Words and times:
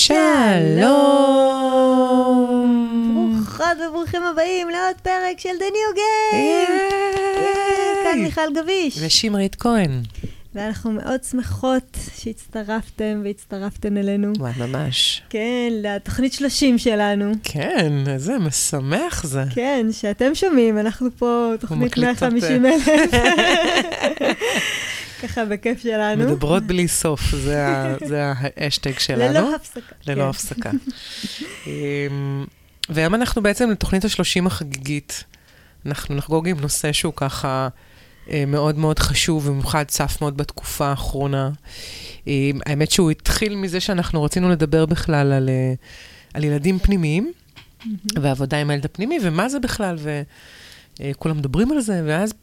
שלום. 0.00 0.80
ברוכות 3.14 3.78
וברוכים 3.88 4.22
הבאים 4.22 4.68
לעוד 4.68 4.96
פרק 5.02 5.38
של 5.38 5.48
The 5.58 5.72
New 5.72 5.96
Game. 5.96 6.70
כאן 8.04 8.22
מיכל 8.22 8.52
גביש. 8.54 8.98
ושמרית 9.00 9.54
כהן. 9.54 10.02
ואנחנו 10.54 10.92
מאוד 10.92 11.24
שמחות 11.30 11.96
שהצטרפתם 12.16 13.20
והצטרפתם 13.24 13.96
אלינו. 13.96 14.32
וואי, 14.38 14.52
ממש. 14.56 15.22
כן, 15.30 15.68
לתוכנית 15.72 16.32
30 16.32 16.78
שלנו. 16.78 17.32
כן, 17.42 17.92
איזה 18.06 18.38
משמח 18.38 19.24
זה. 19.24 19.44
כן, 19.54 19.86
שאתם 19.92 20.34
שומעים, 20.34 20.78
אנחנו 20.78 21.08
פה 21.18 21.52
תוכנית 21.60 21.82
מקליטות, 21.82 22.22
150 22.22 22.66
אלף. 22.66 22.88
ככה 25.22 25.44
בכיף 25.44 25.82
שלנו. 25.82 26.24
מדברות 26.24 26.62
בלי 26.62 26.88
סוף, 26.88 27.20
זה 28.06 28.32
האשטג 28.36 28.98
שלנו. 29.06 29.34
ללא 29.34 29.54
הפסקה. 29.54 29.94
ללא 30.06 30.22
כן. 30.22 30.28
הפסקה. 30.28 30.70
אמ, 31.66 32.44
והיום 32.88 33.14
אנחנו 33.14 33.42
בעצם 33.42 33.70
לתוכנית 33.70 34.04
ה-30 34.04 34.46
החגיגית. 34.46 35.24
אנחנו 35.86 36.14
נחגוג 36.14 36.48
עם 36.48 36.60
נושא 36.60 36.92
שהוא 36.92 37.12
ככה 37.16 37.68
אה, 38.30 38.44
מאוד 38.46 38.78
מאוד 38.78 38.98
חשוב, 38.98 39.48
במיוחד 39.48 39.84
צף 39.84 40.18
מאוד 40.20 40.36
בתקופה 40.36 40.86
האחרונה. 40.86 41.50
אמ, 42.26 42.60
האמת 42.66 42.90
שהוא 42.90 43.10
התחיל 43.10 43.56
מזה 43.56 43.80
שאנחנו 43.80 44.22
רצינו 44.22 44.48
לדבר 44.48 44.86
בכלל 44.86 45.32
על, 45.32 45.48
אה, 45.48 45.74
על 46.34 46.44
ילדים 46.44 46.78
פנימיים, 46.78 47.32
ועבודה 48.20 48.60
עם 48.60 48.70
הילד 48.70 48.84
הפנימי, 48.84 49.18
ומה 49.22 49.48
זה 49.48 49.58
בכלל, 49.60 49.96
וכולם 51.00 51.38
מדברים 51.38 51.72
על 51.72 51.80
זה, 51.80 52.02
ואז 52.06 52.34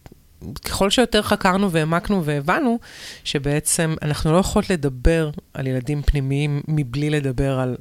ככל 0.65 0.89
שיותר 0.89 1.21
חקרנו 1.21 1.71
והעמקנו 1.71 2.25
והבנו 2.25 2.79
שבעצם 3.23 3.95
אנחנו 4.01 4.33
לא 4.33 4.37
יכולות 4.37 4.69
לדבר 4.69 5.29
על 5.53 5.67
ילדים 5.67 6.01
פנימיים 6.01 6.61
מבלי 6.67 7.09
לדבר 7.09 7.59
על 7.59 7.75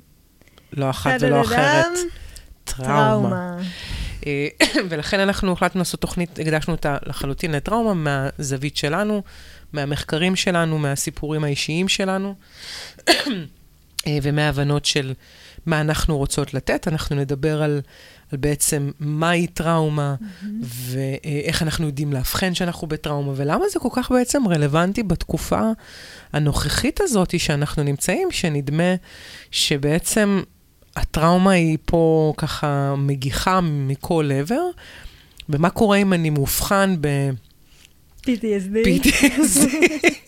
לא 0.73 0.91
אחת 0.91 1.11
ולא 1.21 1.41
אחרת. 1.41 1.99
טראומה. 2.65 3.59
אה, 4.27 4.49
ולכן 4.91 5.21
אנחנו 5.21 5.53
החלטנו 5.53 5.79
לעשות 5.79 6.01
תוכנית, 6.01 6.39
הקדשנו 6.39 6.75
אותה 6.75 6.97
לחלוטין 7.07 7.53
לטראומה 7.53 7.95
מהזווית 7.95 8.77
שלנו, 8.77 9.23
מהמחקרים 9.73 10.37
שלנו, 10.37 10.79
מהסיפורים 10.79 11.45
האישיים 11.45 11.89
שלנו, 11.89 12.35
אה, 14.07 14.19
ומההבנות 14.23 14.85
של 14.85 15.15
מה 15.67 15.81
אנחנו 15.81 16.19
רוצות 16.19 16.55
לתת. 16.55 16.89
אנחנו 16.89 17.17
נדבר 17.17 17.63
על, 17.63 17.81
על 18.33 18.39
בעצם 18.39 18.91
מהי 19.01 19.47
טראומה, 19.47 20.15
ואיך 20.63 21.63
אנחנו 21.63 21.87
יודעים 21.87 22.13
לאבחן 22.13 22.55
שאנחנו 22.55 22.87
בטראומה, 22.87 23.33
ולמה 23.37 23.65
זה 23.73 23.79
כל 23.79 23.89
כך 23.93 24.11
בעצם 24.11 24.49
רלוונטי 24.49 25.03
בתקופה 25.03 25.61
הנוכחית 26.33 27.01
הזאת 27.01 27.41
שאנחנו 27.41 27.83
נמצאים, 27.83 28.29
שנדמה 28.31 28.95
שבעצם 29.51 30.43
הטראומה 30.97 31.51
היא 31.51 31.79
פה 31.85 32.33
ככה 32.37 32.95
מגיחה 32.99 33.61
מכל 33.63 34.31
עבר, 34.35 34.63
ומה 35.49 35.71
קורה 35.71 35.97
אם 35.97 36.13
אני 36.13 36.31
מאובחן 36.31 36.95
PTSD. 38.27 38.71
ב-PTSD? 38.73 39.69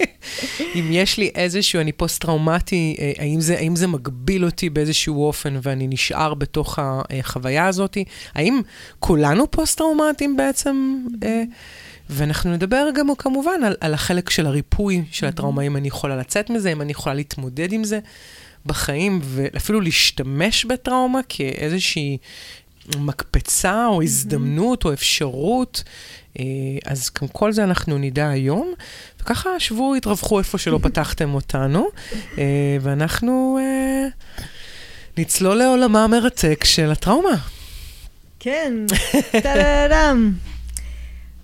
אם 0.75 0.89
יש 0.91 1.19
לי 1.19 1.31
איזשהו, 1.35 1.81
אני 1.81 1.93
פוסט-טראומטי, 1.93 2.97
אה, 2.99 3.13
האם 3.19 3.41
זה, 3.41 3.59
האם 3.59 3.77
זה 3.77 3.87
מגביל 3.87 4.45
אותי 4.45 4.71
באיזשהו 4.71 5.25
אופן 5.25 5.59
ואני 5.63 5.87
נשאר 5.87 6.35
בתוך 6.35 6.79
החוויה 6.83 7.67
הזאת? 7.67 7.99
האם 8.35 8.61
כולנו 8.99 9.51
פוסט-טראומטיים 9.51 10.37
בעצם? 10.37 10.99
אה, 11.23 11.43
ואנחנו 12.11 12.53
נדבר 12.53 12.89
גם 12.95 13.09
כמובן 13.19 13.65
על, 13.65 13.77
על 13.81 13.95
החלק 13.95 14.31
של 14.31 14.47
הריפוי 14.47 15.05
של 15.11 15.27
הטראומה, 15.27 15.63
אם 15.63 15.77
אני 15.77 15.89
יכולה 15.89 16.17
לצאת 16.17 16.51
מזה, 16.51 16.73
אם 16.73 16.83
אני 16.83 16.93
יכולה 16.93 17.15
להתמודד 17.15 17.73
עם 17.73 17.85
זה 17.85 17.99
בחיים, 18.67 19.21
ואפילו 19.23 19.81
להשתמש 19.81 20.65
בטראומה 20.65 21.21
כאיזושהי 21.29 22.19
מקפצה 22.99 23.87
או 23.87 24.03
הזדמנות 24.03 24.85
או 24.85 24.93
אפשרות. 24.93 25.83
אה, 26.39 26.45
אז 26.85 27.11
גם 27.21 27.29
כל 27.29 27.53
זה 27.53 27.65
אנחנו 27.65 27.99
נדע 27.99 28.29
היום, 28.29 28.75
וככה 29.21 29.61
שבו, 29.61 29.95
התרווחו 29.95 30.39
איפה 30.39 30.59
שלא 30.59 30.79
פתחתם 30.85 31.35
אותנו, 31.35 31.89
אה, 32.39 32.77
ואנחנו 32.81 33.59
אה, 33.61 34.09
נצלול 35.19 35.57
לעולמה 35.57 36.05
המרתק 36.05 36.65
של 36.65 36.91
הטראומה. 36.91 37.37
כן, 38.41 38.73
טה-דה-דם. 39.43 40.33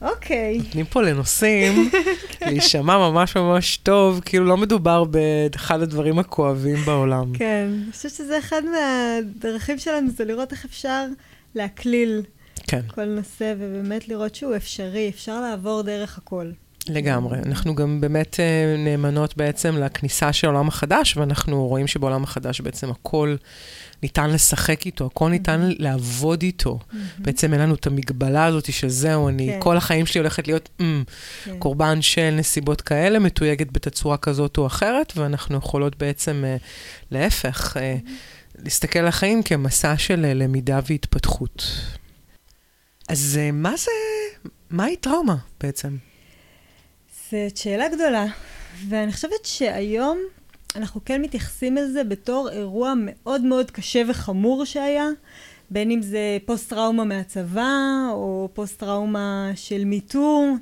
אוקיי. 0.03 0.59
נותנים 0.59 0.85
פה 0.85 1.03
לנושאים 1.03 1.91
להישמע 2.47 2.99
ממש 2.99 3.37
ממש 3.37 3.77
טוב, 3.77 4.21
כאילו 4.25 4.45
לא 4.45 4.57
מדובר 4.57 5.05
באחד 5.05 5.83
הדברים 5.83 6.19
הכואבים 6.19 6.77
בעולם. 6.77 7.33
כן, 7.35 7.69
אני 7.85 7.93
חושבת 7.93 8.13
שזה 8.13 8.39
אחד 8.39 8.63
מהדרכים 8.65 9.79
שלנו, 9.79 10.11
זה 10.11 10.25
לראות 10.25 10.53
איך 10.53 10.65
אפשר 10.65 11.05
להקליל 11.55 12.23
כן, 12.67 12.81
כל 12.89 13.05
נושא, 13.05 13.55
ובאמת 13.59 14.09
לראות 14.09 14.35
שהוא 14.35 14.57
אפשרי, 14.57 15.09
אפשר 15.09 15.41
לעבור 15.41 15.83
דרך 15.83 16.19
הכל. 16.19 16.51
לגמרי. 16.89 17.39
אנחנו 17.47 17.75
גם 17.75 18.01
באמת 18.01 18.41
אה, 18.41 18.77
נאמנות 18.79 19.37
בעצם 19.37 19.77
לכניסה 19.79 20.33
של 20.33 20.47
העולם 20.47 20.69
החדש, 20.69 21.17
ואנחנו 21.17 21.67
רואים 21.67 21.87
שבעולם 21.87 22.23
החדש 22.23 22.61
בעצם 22.61 22.91
הכל 22.91 23.37
ניתן 24.03 24.31
לשחק 24.31 24.87
איתו, 24.87 25.07
הכל 25.07 25.29
ניתן 25.29 25.71
לעבוד 25.79 26.43
איתו. 26.43 26.79
בעצם 27.19 27.53
אין 27.53 27.61
לנו 27.61 27.75
את 27.75 27.87
המגבלה 27.87 28.45
הזאת 28.45 28.73
שזהו, 28.73 29.29
אני, 29.29 29.47
כן. 29.47 29.61
כל 29.61 29.77
החיים 29.77 30.07
שלי 30.07 30.19
הולכת 30.19 30.49
להיות 30.49 30.69
mm, 30.79 30.83
כן. 31.45 31.59
קורבן 31.59 32.03
של 32.03 32.31
נסיבות 32.31 32.81
כאלה, 32.81 33.19
מתויגת 33.19 33.73
בתצורה 33.73 34.17
כזאת 34.17 34.59
או 34.59 34.67
אחרת, 34.67 35.13
ואנחנו 35.17 35.59
יכולות 35.59 35.99
בעצם, 35.99 36.45
אה, 36.47 36.57
להפך, 37.11 37.77
אה, 37.77 37.97
להסתכל 38.59 38.99
על 38.99 39.07
החיים 39.07 39.43
כמסע 39.43 39.99
של 39.99 40.33
למידה 40.35 40.81
והתפתחות. 40.87 41.67
אז 43.09 43.39
אה, 43.41 43.51
מה 43.53 43.77
זה, 43.77 43.91
מהי 44.71 44.97
טראומה 44.97 45.37
בעצם? 45.61 45.97
זאת 47.31 47.57
שאלה 47.57 47.89
גדולה, 47.89 48.27
ואני 48.89 49.13
חושבת 49.13 49.45
שהיום 49.45 50.19
אנחנו 50.77 51.01
כן 51.05 51.23
מתייחסים 51.23 51.77
לזה 51.77 52.05
בתור 52.05 52.51
אירוע 52.51 52.93
מאוד 52.97 53.41
מאוד 53.41 53.71
קשה 53.71 54.03
וחמור 54.09 54.65
שהיה, 54.65 55.09
בין 55.71 55.91
אם 55.91 56.03
זה 56.03 56.39
פוסט-טראומה 56.45 57.05
מהצבא, 57.05 57.71
או 58.13 58.49
פוסט-טראומה 58.55 59.51
של 59.55 59.85
מיטו, 59.85 60.55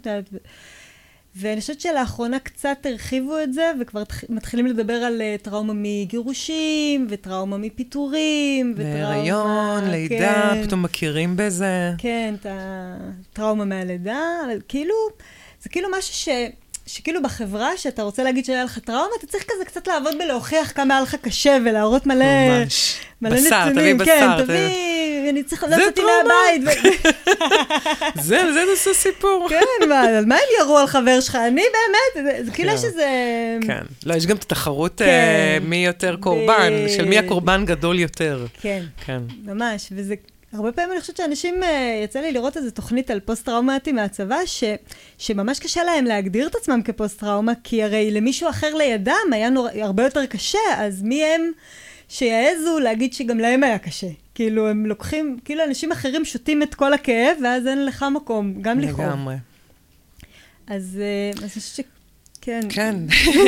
ואני 1.36 1.60
חושבת 1.60 1.80
שלאחרונה 1.80 2.38
קצת 2.38 2.76
הרחיבו 2.84 3.38
את 3.42 3.52
זה, 3.52 3.70
וכבר 3.80 4.04
תח- 4.04 4.24
מתחילים 4.28 4.66
לדבר 4.66 4.92
על 4.92 5.22
אה, 5.22 5.36
טראומה 5.42 5.72
מגירושים, 5.76 7.06
וטראומה 7.10 7.56
מפיטורים, 7.58 8.74
וטראומה... 8.76 9.06
בהיריון, 9.12 9.90
לידה, 9.90 10.50
כן. 10.52 10.62
פתאום 10.66 10.82
מכירים 10.82 11.36
בזה. 11.36 11.90
כן, 11.98 12.34
את 12.40 12.46
הטראומה 12.50 13.64
מהלידה, 13.64 14.18
אבל 14.46 14.58
כאילו, 14.68 14.94
זה 15.62 15.68
כאילו 15.68 15.88
משהו 15.98 16.14
ש... 16.14 16.28
שכאילו 16.86 17.22
בחברה, 17.22 17.70
שאתה 17.76 18.02
רוצה 18.02 18.22
להגיד 18.22 18.44
שהיה 18.44 18.64
לך 18.64 18.78
טראומה, 18.78 19.06
אתה 19.18 19.26
צריך 19.26 19.44
כזה 19.44 19.64
קצת 19.64 19.86
לעבוד 19.88 20.14
בלהוכיח 20.18 20.72
כמה 20.72 20.94
היה 20.94 21.02
לך 21.02 21.14
קשה 21.14 21.56
ולהראות 21.64 22.06
מלא, 22.06 22.24
ממש. 22.48 22.96
מלא 23.22 23.36
בשר, 23.36 23.64
נתונים. 23.68 23.96
תביא 23.96 24.06
כן, 24.06 24.28
בשר, 24.34 24.44
תביא, 24.44 24.54
אני 25.32 25.42
צריך 25.42 25.64
זה 25.68 25.76
לצאת 25.76 25.94
טראומה. 25.94 26.34
מהבית. 26.58 26.92
זה, 28.26 28.52
זה 28.52 28.64
נושא 28.70 28.92
סיפור. 28.94 29.46
כן, 29.50 29.88
מה, 29.88 30.00
על 30.00 30.24
מה 30.26 30.34
הם 30.34 30.40
ירו 30.60 30.78
על 30.78 30.86
חבר 30.86 31.20
שלך? 31.20 31.36
אני 31.36 31.62
באמת, 31.62 32.54
כאילו 32.54 32.70
כן. 32.70 32.74
יש 32.76 32.84
איזה... 32.84 33.08
כן. 33.66 33.82
לא, 34.06 34.14
יש 34.14 34.26
גם 34.26 34.36
את 34.36 34.42
התחרות 34.42 34.98
כן. 34.98 35.04
אה, 35.04 35.58
מי 35.62 35.86
יותר 35.86 36.16
קורבן, 36.16 36.72
של 36.96 37.04
מי 37.04 37.18
הקורבן 37.18 37.64
גדול 37.64 37.98
יותר. 37.98 38.46
כן. 38.60 38.82
כן. 39.06 39.22
ממש, 39.44 39.88
וזה... 39.92 40.14
הרבה 40.52 40.72
פעמים 40.72 40.92
אני 40.92 41.00
חושבת 41.00 41.16
שאנשים, 41.16 41.62
אה, 41.62 42.00
יצא 42.04 42.20
לי 42.20 42.32
לראות 42.32 42.56
איזו 42.56 42.70
תוכנית 42.70 43.10
על 43.10 43.20
פוסט-טראומטי 43.20 43.92
מהצבא, 43.92 44.38
ש, 44.46 44.64
שממש 45.18 45.58
קשה 45.58 45.84
להם 45.84 46.04
להגדיר 46.04 46.46
את 46.46 46.54
עצמם 46.54 46.82
כפוסט-טראומה, 46.82 47.52
כי 47.64 47.82
הרי 47.82 48.10
למישהו 48.10 48.50
אחר 48.50 48.74
לידם 48.74 49.32
היה 49.32 49.50
נור... 49.50 49.68
הרבה 49.82 50.04
יותר 50.04 50.26
קשה, 50.26 50.58
אז 50.76 51.02
מי 51.02 51.24
הם 51.24 51.52
שיעזו 52.08 52.78
להגיד 52.78 53.12
שגם 53.12 53.38
להם 53.38 53.62
היה 53.62 53.78
קשה? 53.78 54.06
כאילו, 54.34 54.68
הם 54.68 54.86
לוקחים, 54.86 55.38
כאילו 55.44 55.64
אנשים 55.64 55.92
אחרים 55.92 56.24
שותים 56.24 56.62
את 56.62 56.74
כל 56.74 56.92
הכאב, 56.92 57.36
ואז 57.44 57.66
אין 57.66 57.86
לך 57.86 58.04
מקום, 58.14 58.54
גם 58.62 58.80
לכאוב. 58.80 59.00
לגמרי. 59.00 59.36
אז 60.66 60.98
אה, 61.00 61.30
אני 61.42 61.48
חושבת. 61.48 61.86
כן. 62.44 62.60
כן, 62.68 62.96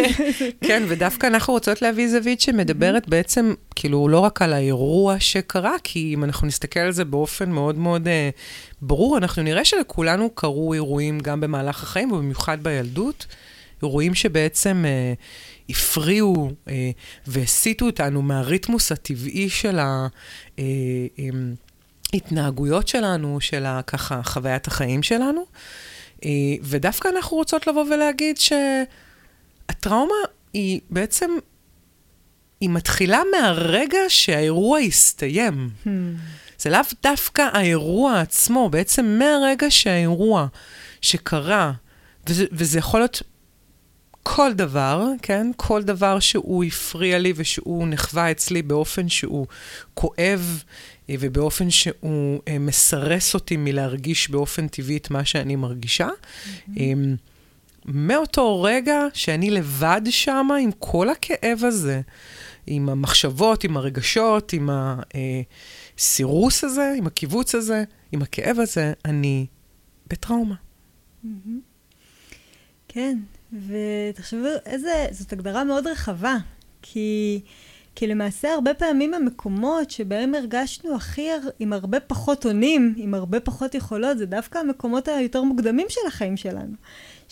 כן, 0.69 0.83
ודווקא 0.89 1.27
אנחנו 1.27 1.53
רוצות 1.53 1.83
להביא 1.83 2.09
זווית 2.09 2.41
שמדברת 2.41 3.09
בעצם, 3.09 3.55
כאילו, 3.75 4.09
לא 4.09 4.19
רק 4.19 4.43
על 4.43 4.53
האירוע 4.53 5.21
שקרה, 5.21 5.75
כי 5.85 6.15
אם 6.15 6.25
אנחנו 6.25 6.47
נסתכל 6.47 6.81
על 6.81 6.93
זה 6.93 7.05
באופן 7.05 7.51
מאוד 7.51 7.79
מאוד 7.79 8.09
אה, 8.09 8.31
ברור, 8.83 9.19
אנחנו 9.19 9.43
נראה 9.43 9.65
שלכולנו 9.65 10.31
קרו 10.31 10.75
אירועים 10.75 11.21
גם 11.21 11.41
במהלך 11.41 11.83
החיים, 11.83 12.13
ובמיוחד 12.13 12.59
בילדות, 12.63 13.27
אירועים 13.83 14.15
שבעצם 14.15 14.85
אה, 14.87 15.13
הפריעו 15.69 16.51
אה, 16.69 16.91
והסיטו 17.27 17.87
אותנו 17.87 18.23
מהריתמוס 18.23 18.93
הטבעי 18.93 19.51
של 19.51 19.79
ההתנהגויות 22.13 22.89
שלנו, 22.89 23.41
של 23.41 23.65
ככה 23.87 24.23
חוויית 24.23 24.67
החיים 24.67 25.03
שלנו. 25.03 25.45
אה, 26.25 26.31
ודווקא 26.63 27.09
אנחנו 27.09 27.37
רוצות 27.37 27.67
לבוא 27.67 27.85
ולהגיד 27.85 28.37
שהטראומה 28.39 30.15
היא 30.53 30.81
בעצם, 30.91 31.31
היא 32.61 32.71
מתחילה 32.71 33.23
מהרגע 33.33 33.99
שהאירוע 34.09 34.79
הסתיים. 34.79 35.71
Hmm. 35.85 35.89
זה 36.59 36.71
לאו 36.71 36.81
דווקא 37.03 37.49
האירוע 37.53 38.21
עצמו, 38.21 38.69
בעצם 38.69 39.19
מהרגע 39.19 39.71
שהאירוע 39.71 40.47
שקרה, 41.01 41.73
וזה, 42.29 42.45
וזה 42.53 42.79
יכול 42.79 43.01
להיות 43.01 43.23
כל 44.27 44.53
דבר, 44.53 45.07
כן? 45.23 45.51
כל 45.57 45.83
דבר 45.83 46.21
שהוא 46.21 46.65
הפריע 46.65 47.19
לי 47.19 47.33
ושהוא 47.37 47.89
נחווה 47.89 48.31
אצלי 48.31 48.63
באופן 48.63 49.09
שהוא 49.09 49.47
כואב 49.95 50.63
אה, 51.11 51.15
ובאופן 51.21 51.71
שהוא 51.71 52.41
אה, 52.49 52.59
מסרס 52.59 53.35
אותי 53.35 53.57
מלהרגיש 53.57 54.31
באופן 54.31 54.69
טבעי 54.69 54.97
את 54.97 55.11
מה 55.11 55.25
שאני 55.25 55.57
מרגישה. 55.57 56.09
Mm-hmm. 56.09 56.79
מאותו 57.85 58.63
רגע 58.63 59.01
שאני 59.15 59.51
לבד 59.51 60.01
שם 60.11 60.49
עם 60.63 60.71
כל 60.79 61.09
הכאב 61.09 61.65
הזה, 61.65 62.01
עם 62.67 62.89
המחשבות, 62.89 63.65
עם 63.65 63.77
הרגשות, 63.77 64.53
עם 64.53 64.71
הסירוס 65.99 66.65
הזה, 66.65 66.95
עם 66.99 67.07
הקיבוץ 67.07 67.55
הזה, 67.55 67.85
עם 68.13 68.23
הכאב 68.23 68.61
הזה, 68.61 68.93
אני 69.05 69.47
בטראומה. 70.07 70.55
Mm-hmm. 71.25 71.29
כן, 72.89 73.19
ותחשבו, 73.69 74.47
איזה, 74.67 75.07
זאת 75.11 75.33
הגדרה 75.33 75.65
מאוד 75.65 75.87
רחבה, 75.87 76.37
כי, 76.83 77.41
כי 77.95 78.07
למעשה 78.07 78.55
הרבה 78.55 78.75
פעמים 78.75 79.15
המקומות 79.15 79.91
שבהם 79.91 80.35
הרגשנו 80.35 80.97
הכי, 80.97 81.29
עם 81.59 81.73
הרבה 81.73 82.01
פחות 82.01 82.47
אונים, 82.47 82.95
עם 82.97 83.15
הרבה 83.15 83.41
פחות 83.41 83.75
יכולות, 83.75 84.19
זה 84.19 84.27
דווקא 84.27 84.59
המקומות 84.59 85.09
היותר 85.09 85.43
מוקדמים 85.43 85.87
של 85.89 86.01
החיים 86.07 86.37
שלנו. 86.37 86.75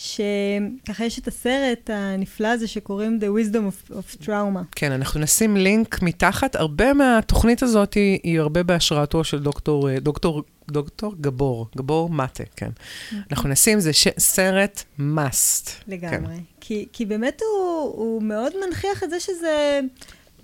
שככה 0.02 1.04
יש 1.04 1.18
את 1.18 1.28
הסרט 1.28 1.90
הנפלא 1.92 2.48
הזה 2.48 2.68
שקוראים 2.68 3.18
The 3.20 3.24
Wisdom 3.24 3.90
of, 3.90 3.92
of 3.92 4.24
Trauma. 4.24 4.58
כן, 4.76 4.92
אנחנו 4.92 5.20
נשים 5.20 5.56
לינק 5.56 6.02
מתחת. 6.02 6.56
הרבה 6.56 6.94
מהתוכנית 6.94 7.62
הזאת 7.62 7.94
היא, 7.94 8.18
היא 8.22 8.40
הרבה 8.40 8.62
בהשראתו 8.62 9.24
של 9.24 9.38
דוקטור, 9.38 9.90
אה, 9.90 10.00
דוקטור, 10.00 10.42
דוקטור 10.70 11.14
גבור, 11.20 11.66
גבור 11.76 12.10
מטה, 12.10 12.44
כן. 12.56 12.70
אוקיי. 13.06 13.22
אנחנו 13.30 13.48
נשים, 13.48 13.80
זה 13.80 13.92
ש, 13.92 14.08
סרט 14.18 14.82
must. 14.98 15.70
לגמרי. 15.88 16.34
כן. 16.36 16.42
כי, 16.60 16.86
כי 16.92 17.06
באמת 17.06 17.42
הוא, 17.42 17.80
הוא 17.96 18.22
מאוד 18.22 18.52
מנכיח 18.66 19.02
את 19.02 19.10
זה 19.10 19.20
שזה... 19.20 19.80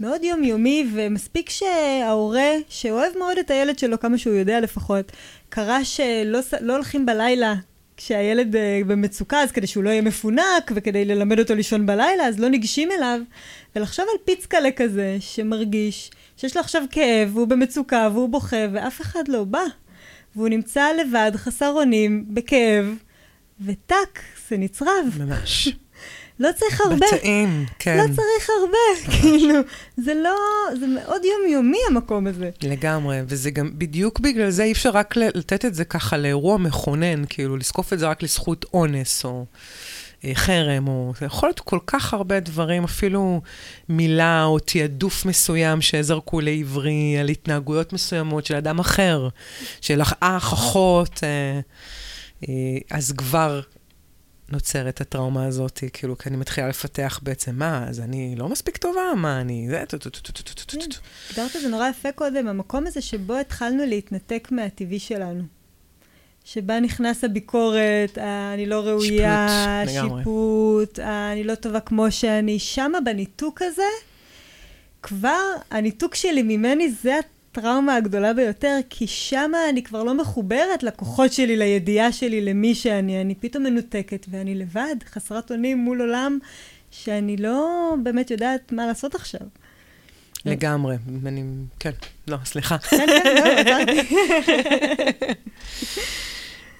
מאוד 0.00 0.24
יומיומי, 0.24 0.90
ומספיק 0.94 1.50
שההורה, 1.50 2.50
שאוהב 2.68 3.18
מאוד 3.18 3.38
את 3.38 3.50
הילד 3.50 3.78
שלו, 3.78 4.00
כמה 4.00 4.18
שהוא 4.18 4.34
יודע 4.34 4.60
לפחות, 4.60 5.12
קרא 5.48 5.84
שלא 5.84 6.38
לא 6.60 6.72
הולכים 6.74 7.06
בלילה 7.06 7.54
כשהילד 7.98 8.54
uh, 8.54 8.58
במצוקה, 8.86 9.40
אז 9.42 9.52
כדי 9.52 9.66
שהוא 9.66 9.84
לא 9.84 9.90
יהיה 9.90 10.02
מפונק, 10.02 10.72
וכדי 10.74 11.04
ללמד 11.04 11.38
אותו 11.38 11.54
לישון 11.54 11.86
בלילה, 11.86 12.24
אז 12.24 12.38
לא 12.38 12.48
ניגשים 12.48 12.88
אליו. 12.92 13.20
ולחשוב 13.76 14.06
על 14.12 14.18
פיצקלה 14.24 14.70
כזה, 14.76 15.16
שמרגיש 15.20 16.10
שיש 16.36 16.56
לו 16.56 16.60
עכשיו 16.60 16.82
כאב, 16.90 17.30
והוא 17.36 17.48
במצוקה, 17.48 18.08
והוא 18.12 18.28
בוכה, 18.28 18.66
ואף 18.72 19.00
אחד 19.00 19.28
לא 19.28 19.44
בא. 19.44 19.62
והוא 20.36 20.48
נמצא 20.48 20.88
לבד, 20.92 21.32
חסר 21.34 21.70
אונים, 21.70 22.24
בכאב, 22.28 22.94
וטאק, 23.60 24.20
זה 24.48 24.56
נצרב. 24.56 25.18
ממש. 25.18 25.68
לא 26.40 26.48
צריך 26.56 26.80
הרבה. 26.80 27.06
בטעים, 27.14 27.66
כן. 27.78 27.96
לא 27.96 28.14
צריך 28.14 28.50
הרבה, 28.60 29.18
כאילו, 29.20 29.54
זה 29.96 30.14
לא, 30.14 30.36
זה 30.80 30.86
מאוד 30.86 31.22
יומיומי 31.24 31.78
המקום 31.88 32.26
הזה. 32.26 32.50
לגמרי, 32.62 33.20
וזה 33.28 33.50
גם, 33.50 33.70
בדיוק 33.74 34.20
בגלל 34.20 34.50
זה 34.50 34.62
אי 34.62 34.72
אפשר 34.72 34.90
רק 34.90 35.16
לתת 35.16 35.64
את 35.64 35.74
זה 35.74 35.84
ככה 35.84 36.16
לאירוע 36.16 36.58
מכונן, 36.58 37.22
כאילו, 37.28 37.56
לזקוף 37.56 37.92
את 37.92 37.98
זה 37.98 38.08
רק 38.08 38.22
לזכות 38.22 38.64
אונס, 38.74 39.24
או... 39.24 39.46
אה, 40.24 40.34
חרם, 40.34 40.88
או 40.88 41.12
זה 41.20 41.26
יכול 41.26 41.48
להיות 41.48 41.60
כל 41.60 41.78
כך 41.86 42.14
הרבה 42.14 42.40
דברים, 42.40 42.84
אפילו 42.84 43.40
מילה 43.88 44.44
או 44.44 44.58
תעדוף 44.58 45.24
מסוים 45.24 45.80
שזרקו 45.80 46.40
לעברי 46.40 47.18
על 47.20 47.28
התנהגויות 47.28 47.92
מסוימות 47.92 48.46
של 48.46 48.54
אדם 48.54 48.78
אחר, 48.78 49.28
של 49.80 50.02
אח, 50.02 50.14
אחות, 50.52 51.20
אה, 51.22 51.60
אה, 52.48 52.78
אז 52.90 53.12
כבר 53.12 53.60
נוצרת 54.48 55.00
הטראומה 55.00 55.46
הזאת, 55.46 55.80
כאילו, 55.92 56.18
כי 56.18 56.28
אני 56.28 56.36
מתחילה 56.36 56.68
לפתח 56.68 57.20
בעצם, 57.22 57.54
מה, 57.54 57.86
אז 57.88 58.00
אני 58.00 58.34
לא 58.36 58.48
מספיק 58.48 58.76
טובה? 58.76 59.14
מה, 59.16 59.40
אני... 59.40 59.68
זה... 59.68 59.84
כן, 60.66 60.78
הגדרת 61.30 61.56
את 61.56 61.60
זה 61.60 61.68
נורא 61.68 61.88
יפה 61.88 62.12
קודם, 62.12 62.48
המקום 62.48 62.86
הזה 62.86 63.00
שבו 63.00 63.36
התחלנו 63.36 63.86
להתנתק 63.86 64.48
מהטבעי 64.50 64.98
שלנו. 64.98 65.42
שבה 66.44 66.80
נכנס 66.80 67.24
הביקורת, 67.24 68.18
אני 68.54 68.66
לא 68.66 68.80
ראויה, 68.80 69.82
שיפוט, 69.86 70.98
אני 70.98 71.44
לא 71.44 71.54
טובה 71.54 71.80
כמו 71.80 72.10
שאני. 72.10 72.58
שמה 72.58 73.00
בניתוק 73.00 73.62
הזה, 73.62 73.82
כבר 75.02 75.40
הניתוק 75.70 76.14
שלי 76.14 76.42
ממני 76.42 76.90
זה 76.90 77.18
הטראומה 77.52 77.96
הגדולה 77.96 78.34
ביותר, 78.34 78.78
כי 78.90 79.06
שמה 79.06 79.58
אני 79.70 79.82
כבר 79.82 80.02
לא 80.02 80.14
מחוברת 80.14 80.82
לכוחות 80.82 81.32
שלי, 81.32 81.56
לידיעה 81.56 82.12
שלי, 82.12 82.40
למי 82.40 82.74
שאני. 82.74 83.20
אני 83.20 83.34
פתאום 83.34 83.64
מנותקת, 83.64 84.26
ואני 84.30 84.54
לבד, 84.54 84.96
חסרת 85.10 85.50
אונים 85.50 85.78
מול 85.78 86.00
עולם, 86.00 86.38
שאני 86.90 87.36
לא 87.36 87.94
באמת 88.02 88.30
יודעת 88.30 88.72
מה 88.72 88.86
לעשות 88.86 89.14
עכשיו. 89.14 89.40
לגמרי, 90.44 90.96
אני, 91.26 91.44
כן, 91.78 91.90
לא, 92.28 92.36
סליחה. 92.44 92.78
כן, 92.78 93.06
כן, 93.24 93.86
לא. 93.86 94.02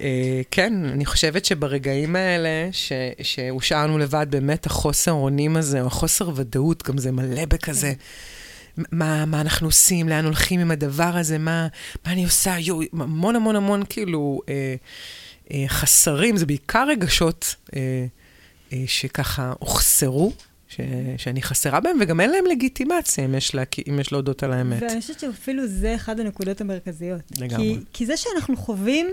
אה, 0.01 0.41
כן, 0.51 0.73
אני 0.85 1.07
חושבת 1.07 1.45
שברגעים 1.45 2.17
האלה, 2.17 2.69
שהושארנו 3.23 3.99
לבד, 3.99 4.27
באמת 4.31 4.67
החוסר 4.67 5.13
אונים 5.13 5.57
הזה, 5.57 5.81
או 5.81 5.87
החוסר 5.87 6.31
ודאות, 6.35 6.83
גם 6.83 6.99
זה 6.99 7.13
מלא 7.13 7.45
בכזה. 7.45 7.93
מה, 8.93 9.25
מה 9.25 9.41
אנחנו 9.41 9.69
עושים, 9.69 10.09
לאן 10.09 10.25
הולכים 10.25 10.61
עם 10.61 10.71
הדבר 10.71 11.17
הזה, 11.17 11.39
מה, 11.39 11.69
מה 12.07 12.13
אני 12.13 12.25
עושה, 12.25 12.59
יו, 12.59 12.81
המון 12.93 13.37
המון 13.37 13.57
המון 13.57 13.83
כאילו 13.89 14.41
אה, 14.49 14.75
אה, 15.53 15.65
חסרים, 15.69 16.37
זה 16.37 16.47
בעיקר 16.47 16.87
רגשות 16.89 17.55
אה, 17.77 18.07
אה, 18.73 18.85
שככה 18.87 19.53
הוחסרו. 19.59 20.33
ש, 20.69 20.81
שאני 21.17 21.43
חסרה 21.43 21.81
בהם, 21.81 21.97
וגם 22.01 22.21
אין 22.21 22.31
להם 22.31 22.47
לגיטימציה 22.47 23.25
אם 23.25 23.35
יש, 23.35 23.55
לה, 23.55 23.63
אם 23.89 24.01
יש 24.01 24.13
להודות 24.13 24.43
על 24.43 24.53
האמת. 24.53 24.83
ואני 24.83 25.01
חושבת 25.01 25.21
שאפילו 25.21 25.67
זה 25.67 25.95
אחד 25.95 26.21
הנקודות 26.21 26.61
המרכזיות. 26.61 27.21
לגמרי. 27.41 27.75
כי, 27.75 27.85
כי 27.93 28.07
זה 28.07 28.17
שאנחנו 28.17 28.57
חווים 28.57 29.07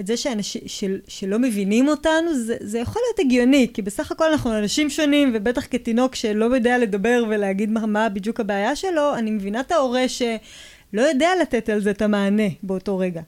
את 0.00 0.06
זה 0.06 0.16
שאנש, 0.16 0.56
של, 0.66 0.98
שלא 1.08 1.38
מבינים 1.38 1.88
אותנו, 1.88 2.34
זה, 2.34 2.56
זה 2.60 2.78
יכול 2.78 3.02
להיות 3.06 3.18
הגיוני, 3.18 3.70
כי 3.74 3.82
בסך 3.82 4.12
הכל 4.12 4.32
אנחנו 4.32 4.58
אנשים 4.58 4.90
שונים, 4.90 5.32
ובטח 5.34 5.66
כתינוק 5.70 6.14
שלא 6.14 6.44
יודע 6.44 6.78
לדבר 6.78 7.24
ולהגיד 7.28 7.70
מה, 7.70 7.86
מה 7.86 8.08
בדיוק 8.08 8.40
הבעיה 8.40 8.76
שלו, 8.76 9.14
אני 9.14 9.30
מבינה 9.30 9.60
את 9.60 9.72
ההורה 9.72 10.08
שלא 10.08 11.02
יודע 11.02 11.30
לתת 11.42 11.68
על 11.68 11.80
זה 11.80 11.90
את 11.90 12.02
המענה 12.02 12.48
באותו 12.62 12.98
רגע. 12.98 13.22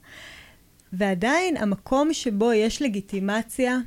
ועדיין, 0.92 1.56
המקום 1.56 2.12
שבו 2.12 2.52
יש 2.52 2.82
לגיטימציה, 2.82 3.78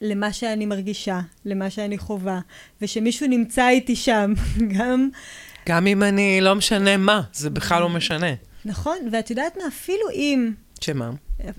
למה 0.00 0.32
שאני 0.32 0.66
מרגישה, 0.66 1.20
למה 1.44 1.70
שאני 1.70 1.98
חווה, 1.98 2.40
ושמישהו 2.82 3.26
נמצא 3.26 3.68
איתי 3.68 3.96
שם, 3.96 4.32
גם... 4.78 5.08
גם 5.68 5.86
אם 5.86 6.02
אני 6.02 6.40
לא 6.40 6.54
משנה 6.54 6.96
מה, 6.96 7.22
זה 7.32 7.50
בכלל 7.50 7.82
לא 7.82 7.88
משנה. 7.88 8.34
נכון, 8.64 8.96
ואת 9.12 9.30
יודעת 9.30 9.56
מה, 9.56 9.66
אפילו 9.68 10.10
אם... 10.12 10.52
שמה? 10.80 11.10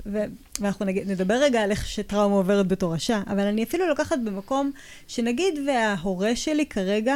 ו- 0.05 0.25
ואנחנו 0.59 0.85
נגיד, 0.85 1.11
נדבר 1.11 1.33
רגע 1.33 1.61
על 1.61 1.71
איך 1.71 1.87
שטראומה 1.87 2.35
עוברת 2.35 2.67
בתורשה, 2.67 3.21
אבל 3.27 3.39
אני 3.39 3.63
אפילו 3.63 3.87
לוקחת 3.87 4.19
במקום 4.25 4.71
שנגיד 5.07 5.59
וההורה 5.67 6.35
שלי 6.35 6.65
כרגע, 6.65 7.15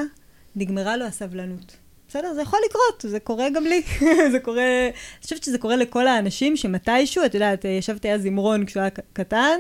נגמרה 0.56 0.98
לו 0.98 1.06
הסבלנות. 1.06 1.78
בסדר? 2.12 2.34
זה 2.34 2.42
יכול 2.42 2.60
לקרות, 2.70 3.12
זה 3.12 3.20
קורה 3.20 3.50
גם 3.50 3.64
לי. 3.64 3.82
זה 4.32 4.40
קורה, 4.40 4.86
אני 4.88 5.24
חושבת 5.24 5.44
שזה 5.44 5.58
קורה 5.58 5.76
לכל 5.76 6.08
האנשים 6.08 6.58
שמתישהו, 6.58 7.26
את 7.26 7.34
יודעת, 7.34 7.66
ישבתי 7.66 8.12
אז 8.12 8.26
עם 8.26 8.38
רון 8.38 8.66
כשהוא 8.66 8.82
היה 8.82 8.90
קטן, 9.14 9.60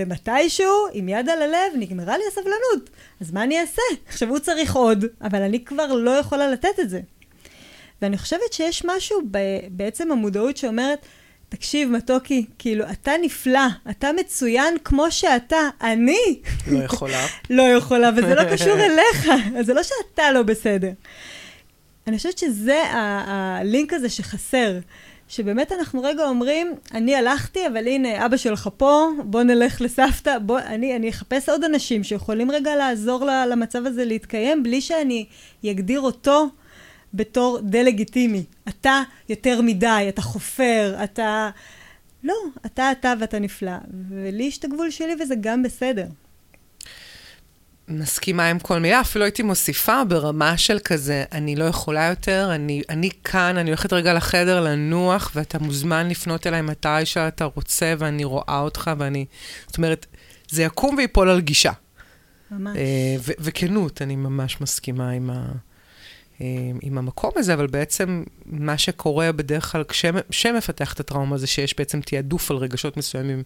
ומתישהו, 0.00 0.86
עם 0.92 1.08
יד 1.08 1.28
על 1.28 1.42
הלב, 1.42 1.72
נגמרה 1.78 2.18
לי 2.18 2.24
הסבלנות. 2.28 2.90
אז 3.20 3.32
מה 3.32 3.42
אני 3.42 3.60
אעשה? 3.60 3.82
עכשיו 4.08 4.28
הוא 4.28 4.38
צריך 4.38 4.74
עוד, 4.76 5.04
אבל 5.22 5.42
אני 5.42 5.64
כבר 5.64 5.92
לא 5.94 6.10
יכולה 6.10 6.50
לתת 6.50 6.80
את 6.80 6.90
זה. 6.90 7.00
ואני 8.02 8.18
חושבת 8.18 8.52
שיש 8.52 8.84
משהו 8.84 9.20
ב- 9.30 9.66
בעצם 9.70 10.12
המודעות 10.12 10.56
שאומרת, 10.56 11.06
תקשיב, 11.48 11.90
מתוקי, 11.90 12.46
כאילו, 12.58 12.84
אתה 12.90 13.12
נפלא, 13.22 13.66
אתה 13.90 14.10
מצוין 14.12 14.76
כמו 14.84 15.10
שאתה, 15.10 15.56
אני... 15.82 16.40
לא 16.66 16.84
יכולה. 16.84 17.26
לא 17.50 17.62
יכולה, 17.62 18.10
וזה 18.16 18.34
לא 18.34 18.44
קשור 18.52 18.76
אליך, 18.86 19.28
אז 19.58 19.66
זה 19.66 19.74
לא 19.74 19.82
שאתה 19.82 20.32
לא 20.32 20.42
בסדר. 20.42 20.90
אני 22.06 22.16
חושבת 22.16 22.38
שזה 22.38 22.82
הלינק 23.26 23.92
הזה 23.92 24.08
שחסר. 24.08 24.78
שבאמת 25.30 25.72
אנחנו 25.72 26.02
רגע 26.02 26.24
אומרים, 26.24 26.74
אני 26.94 27.14
הלכתי, 27.14 27.66
אבל 27.66 27.86
הנה, 27.86 28.26
אבא 28.26 28.36
שלך 28.36 28.68
פה, 28.76 29.08
בוא 29.24 29.42
נלך 29.42 29.80
לסבתא, 29.80 30.38
בוא, 30.38 30.58
אני, 30.58 30.96
אני 30.96 31.10
אחפש 31.10 31.48
עוד 31.48 31.64
אנשים 31.64 32.04
שיכולים 32.04 32.50
רגע 32.50 32.76
לעזור 32.76 33.24
למצב 33.24 33.86
הזה 33.86 34.04
להתקיים, 34.04 34.62
בלי 34.62 34.80
שאני 34.80 35.26
אגדיר 35.70 36.00
אותו 36.00 36.48
בתור 37.14 37.58
דה-לגיטימי. 37.62 38.44
אתה 38.68 39.02
יותר 39.28 39.60
מדי, 39.62 40.06
אתה 40.08 40.22
חופר, 40.22 40.96
אתה... 41.04 41.50
לא, 42.24 42.34
אתה 42.66 42.92
אתה 42.92 43.14
ואתה 43.20 43.38
נפלא. 43.38 43.76
ולי 44.08 44.44
יש 44.44 44.58
את 44.58 44.64
הגבול 44.64 44.90
שלי 44.90 45.14
וזה 45.20 45.34
גם 45.40 45.62
בסדר. 45.62 46.06
מסכימה 47.90 48.48
עם 48.48 48.58
כל 48.58 48.78
מילה, 48.78 49.00
אפילו 49.00 49.24
הייתי 49.24 49.42
מוסיפה 49.42 50.04
ברמה 50.04 50.56
של 50.58 50.78
כזה, 50.78 51.24
אני 51.32 51.56
לא 51.56 51.64
יכולה 51.64 52.06
יותר, 52.06 52.50
אני, 52.54 52.82
אני 52.88 53.10
כאן, 53.24 53.56
אני 53.56 53.70
הולכת 53.70 53.92
רגע 53.92 54.14
לחדר 54.14 54.60
לנוח, 54.60 55.32
ואתה 55.34 55.58
מוזמן 55.58 56.08
לפנות 56.08 56.46
אליי 56.46 56.62
מתי 56.62 57.04
שאתה 57.04 57.44
רוצה, 57.44 57.94
ואני 57.98 58.24
רואה 58.24 58.60
אותך, 58.60 58.90
ואני... 58.98 59.24
זאת 59.66 59.76
אומרת, 59.76 60.06
זה 60.48 60.62
יקום 60.62 60.94
ויפול 60.98 61.28
על 61.28 61.40
גישה. 61.40 61.72
ממש. 62.50 62.76
אה, 62.76 63.16
וכנות, 63.38 64.02
אני 64.02 64.16
ממש 64.16 64.60
מסכימה 64.60 65.10
עם, 65.10 65.30
ה- 65.30 65.52
אה, 66.40 66.46
עם 66.82 66.98
המקום 66.98 67.30
הזה, 67.36 67.54
אבל 67.54 67.66
בעצם 67.66 68.24
מה 68.46 68.78
שקורה 68.78 69.32
בדרך 69.32 69.72
כלל 69.72 69.84
כשמפתח 70.30 70.92
את 70.92 71.00
הטראומה 71.00 71.38
זה 71.38 71.46
שיש 71.46 71.74
בעצם 71.78 72.00
תעדוף 72.00 72.50
על 72.50 72.56
רגשות 72.56 72.96
מסוימים 72.96 73.42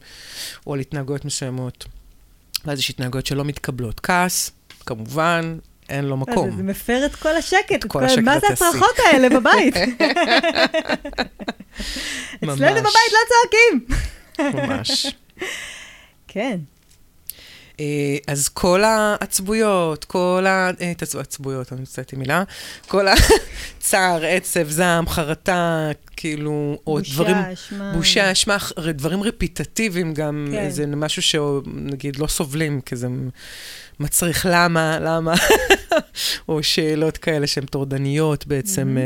או 0.67 0.75
על 0.75 0.81
התנהגויות 0.81 1.25
מסוימות. 1.25 1.85
ואז 2.67 2.79
יש 2.79 2.91
התנהגויות 2.91 3.27
שלא 3.27 3.45
מתקבלות. 3.45 4.01
כעס, 4.01 4.51
כמובן, 4.87 5.59
אין 5.89 6.05
לו 6.05 6.17
מקום. 6.17 6.57
זה 6.57 6.63
מפר 6.63 7.07
את 7.07 7.15
כל 7.15 7.37
השקט. 7.37 7.73
את 7.75 7.85
כל 7.85 8.05
השקט 8.05 8.23
מה 8.23 8.39
זה. 8.39 8.47
הצרחות 8.53 8.97
האלה 9.13 9.29
בבית? 9.29 9.75
אצלנו. 12.45 12.57
בבית 12.57 13.13
לא 13.13 13.19
צועקים. 13.29 13.87
ממש. 14.39 15.07
כן. 16.29 16.59
אה, 17.81 18.17
אז 18.27 18.49
כל 18.49 18.85
העצבויות, 18.85 20.05
כל 20.05 20.45
ה... 20.47 20.71
אה, 20.81 20.93
עצבויות, 21.21 21.73
אני 21.73 21.81
מצטעתי 21.81 22.17
מילה, 22.17 22.43
כל 22.89 23.07
הצער, 23.09 24.25
עצב, 24.37 24.71
זעם, 24.71 25.09
חרטה, 25.09 25.91
כאילו, 26.17 26.79
או 26.87 26.99
בושה, 26.99 27.15
דברים... 27.15 27.37
אשמה. 27.37 27.93
בושה, 27.93 28.33
אשמה, 28.33 28.57
דברים 28.95 29.23
רפיטטיביים 29.23 30.15
גם, 30.15 30.49
כן. 30.53 30.71
זה 30.71 30.87
משהו 30.87 31.23
שנגיד 31.23 32.17
לא 32.17 32.27
סובלים, 32.27 32.81
כי 32.81 32.97
זה 32.97 33.09
מצריך 34.01 34.47
למה, 34.51 34.99
למה, 35.01 35.35
או 36.49 36.63
שאלות 36.63 37.17
כאלה 37.17 37.47
שהן 37.47 37.67
טורדניות 37.67 38.47
בעצם. 38.47 38.97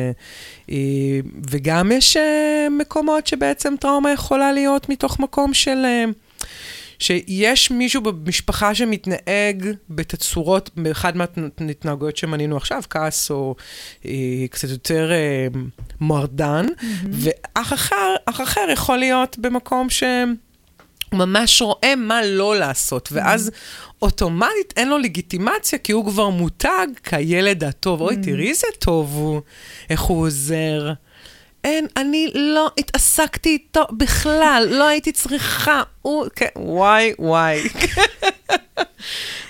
אה, 0.70 1.20
וגם 1.50 1.92
יש 1.92 2.16
מקומות 2.70 3.26
שבעצם 3.26 3.74
טראומה 3.80 4.12
יכולה 4.12 4.52
להיות 4.52 4.88
מתוך 4.88 5.20
מקום 5.20 5.54
של... 5.54 5.84
שיש 6.98 7.70
מישהו 7.70 8.02
במשפחה 8.02 8.74
שמתנהג 8.74 9.66
בתצורות, 9.90 10.70
באחד 10.76 11.12
מההתנהגויות 11.16 12.16
שמנינו 12.16 12.56
עכשיו, 12.56 12.82
כעס 12.90 13.30
או 13.30 13.54
אה, 14.06 14.12
קצת 14.50 14.68
יותר 14.68 15.10
אה, 15.12 15.46
מרדן, 16.00 16.66
ואח 17.12 17.72
אחר, 17.72 18.14
אח 18.26 18.40
אחר 18.40 18.66
יכול 18.72 18.96
להיות 18.96 19.38
במקום 19.38 19.90
ש... 19.90 20.02
ממש 21.12 21.62
רואה 21.62 21.94
מה 21.96 22.20
לא 22.24 22.56
לעשות, 22.56 23.08
ואז 23.12 23.50
אוטומטית 24.02 24.74
אין 24.76 24.88
לו 24.88 24.98
לגיטימציה, 24.98 25.78
כי 25.78 25.92
הוא 25.92 26.06
כבר 26.06 26.28
מותג 26.28 26.86
כילד 27.02 27.64
הטוב. 27.64 28.00
אוי, 28.00 28.16
תראי 28.16 28.48
איזה 28.48 28.66
טוב 28.78 29.14
הוא, 29.14 29.40
איך 29.90 30.00
הוא 30.00 30.26
עוזר. 30.26 30.92
אין, 31.64 31.86
אני 31.96 32.30
לא 32.34 32.70
התעסקתי 32.78 33.48
איתו 33.48 33.86
בכלל, 33.92 34.68
לא 34.70 34.88
הייתי 34.88 35.12
צריכה. 35.12 35.82
הוא, 36.02 36.26
כן, 36.36 36.46
וואי, 36.56 37.12
וואי. 37.18 37.60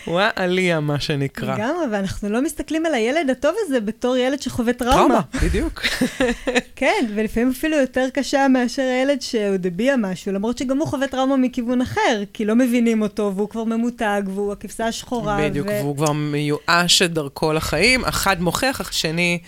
וואי, 0.07 0.29
עליה, 0.37 0.81
מה 0.81 1.01
שנקרא. 1.01 1.55
לגמרי, 1.55 1.87
ואנחנו 1.91 2.29
לא 2.29 2.43
מסתכלים 2.43 2.87
על 2.87 2.95
הילד 2.95 3.31
הטוב 3.31 3.55
הזה 3.65 3.81
בתור 3.81 4.17
ילד 4.17 4.43
שחווה 4.43 4.73
טראומה. 4.73 4.97
טראומה, 4.97 5.21
בדיוק. 5.43 5.83
כן, 6.77 7.07
ולפעמים 7.15 7.51
אפילו 7.51 7.77
יותר 7.77 8.07
קשה 8.15 8.49
מאשר 8.49 8.83
הילד 8.83 9.23
שעוד 9.23 9.67
הביע 9.67 9.97
משהו, 9.99 10.33
למרות 10.33 10.59
שגם 10.59 10.79
הוא 10.79 10.87
חווה 10.87 11.07
טראומה 11.07 11.37
מכיוון 11.37 11.81
אחר, 11.81 12.23
כי 12.33 12.45
לא 12.45 12.55
מבינים 12.55 13.03
אותו, 13.03 13.33
והוא 13.37 13.49
כבר 13.49 13.65
ממותג, 13.65 14.23
והוא 14.27 14.53
הכבשה 14.53 14.87
השחורה. 14.87 15.39
בדיוק, 15.43 15.67
והוא 15.69 15.97
כבר 15.97 16.13
מיואש 16.13 17.03
את 17.03 17.13
דרכו 17.13 17.53
לחיים, 17.53 18.05
אחד 18.05 18.41
מוכיח, 18.43 18.81
השני 18.81 19.39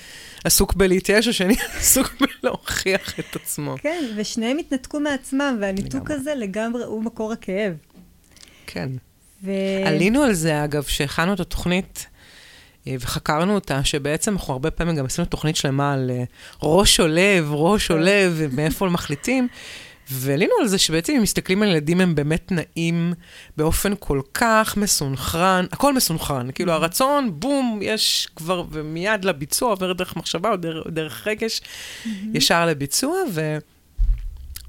עסוק 0.45 0.75
בלהתייאש, 0.75 1.29
השני 1.29 1.57
עסוק 1.79 2.15
בלהוכיח 2.21 3.19
את 3.19 3.37
עצמו. 3.37 3.75
כן, 3.83 4.05
ושניהם 4.17 4.59
התנתקו 4.59 5.01
מעצמם, 5.01 5.59
והניתוק 5.61 5.95
לגמרי. 5.95 6.15
הזה 6.15 6.35
לגמרי 6.35 6.85
הוא 6.85 7.03
מקור 7.03 7.33
הכאב. 7.33 7.73
כן. 8.67 8.89
ו... 9.45 9.51
עלינו 9.87 10.23
על 10.23 10.33
זה, 10.33 10.65
אגב, 10.65 10.83
שהכנו 10.83 11.35
את 11.35 11.41
התוכנית 11.41 12.07
אה, 12.87 12.95
וחקרנו 13.01 13.55
אותה, 13.55 13.85
שבעצם 13.85 14.33
אנחנו 14.33 14.53
הרבה 14.53 14.71
פעמים 14.71 14.97
גם 14.97 15.05
עשינו 15.05 15.27
תוכנית 15.27 15.57
שלמה 15.57 15.93
על 15.93 16.11
אה, 16.11 16.25
ראש 16.63 17.01
או 17.01 17.07
לב, 17.09 17.49
ראש 17.51 17.91
או 17.91 17.97
כן. 17.97 18.03
לב, 18.03 18.33
ומאיפה 18.37 18.89
מחליטים. 18.89 19.49
ועלינו 20.13 20.53
על 20.61 20.67
זה 20.67 20.79
שבעצם 20.79 21.13
אם 21.17 21.23
מסתכלים 21.23 21.63
על 21.63 21.69
ילדים, 21.69 22.01
הם 22.01 22.15
באמת 22.15 22.53
נעים 22.53 23.13
באופן 23.57 23.93
כל 23.99 24.21
כך 24.35 24.77
מסונכרן, 24.77 25.67
הכל 25.73 25.95
מסונכרן. 25.95 26.51
כאילו 26.55 26.73
הרצון, 26.73 27.41
בום, 27.41 27.79
יש 27.83 28.29
כבר, 28.37 28.65
ומיד 28.71 29.25
לביצוע, 29.25 29.71
עובר 29.71 29.93
דרך 29.93 30.17
מחשבה 30.17 30.51
או 30.51 30.57
דרך, 30.57 30.87
דרך 30.87 31.27
רגש, 31.27 31.61
ישר 32.35 32.67
לביצוע, 32.67 33.17
ו... 33.33 33.59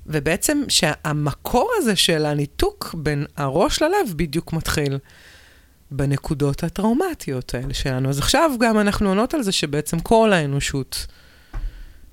ובעצם 0.07 0.63
שהמקור 0.67 1.71
הזה 1.77 1.95
של 1.95 2.25
הניתוק 2.25 2.95
בין 2.98 3.25
הראש 3.38 3.81
ללב 3.81 4.13
בדיוק 4.15 4.53
מתחיל 4.53 4.98
בנקודות 5.91 6.63
הטראומטיות 6.63 7.55
האלה 7.55 7.74
שלנו. 7.74 8.10
אז 8.10 8.19
עכשיו 8.19 8.51
גם 8.60 8.79
אנחנו 8.79 9.10
עונות 9.10 9.33
על 9.33 9.43
זה 9.43 9.51
שבעצם 9.51 10.00
כל 10.00 10.33
האנושות 10.33 11.07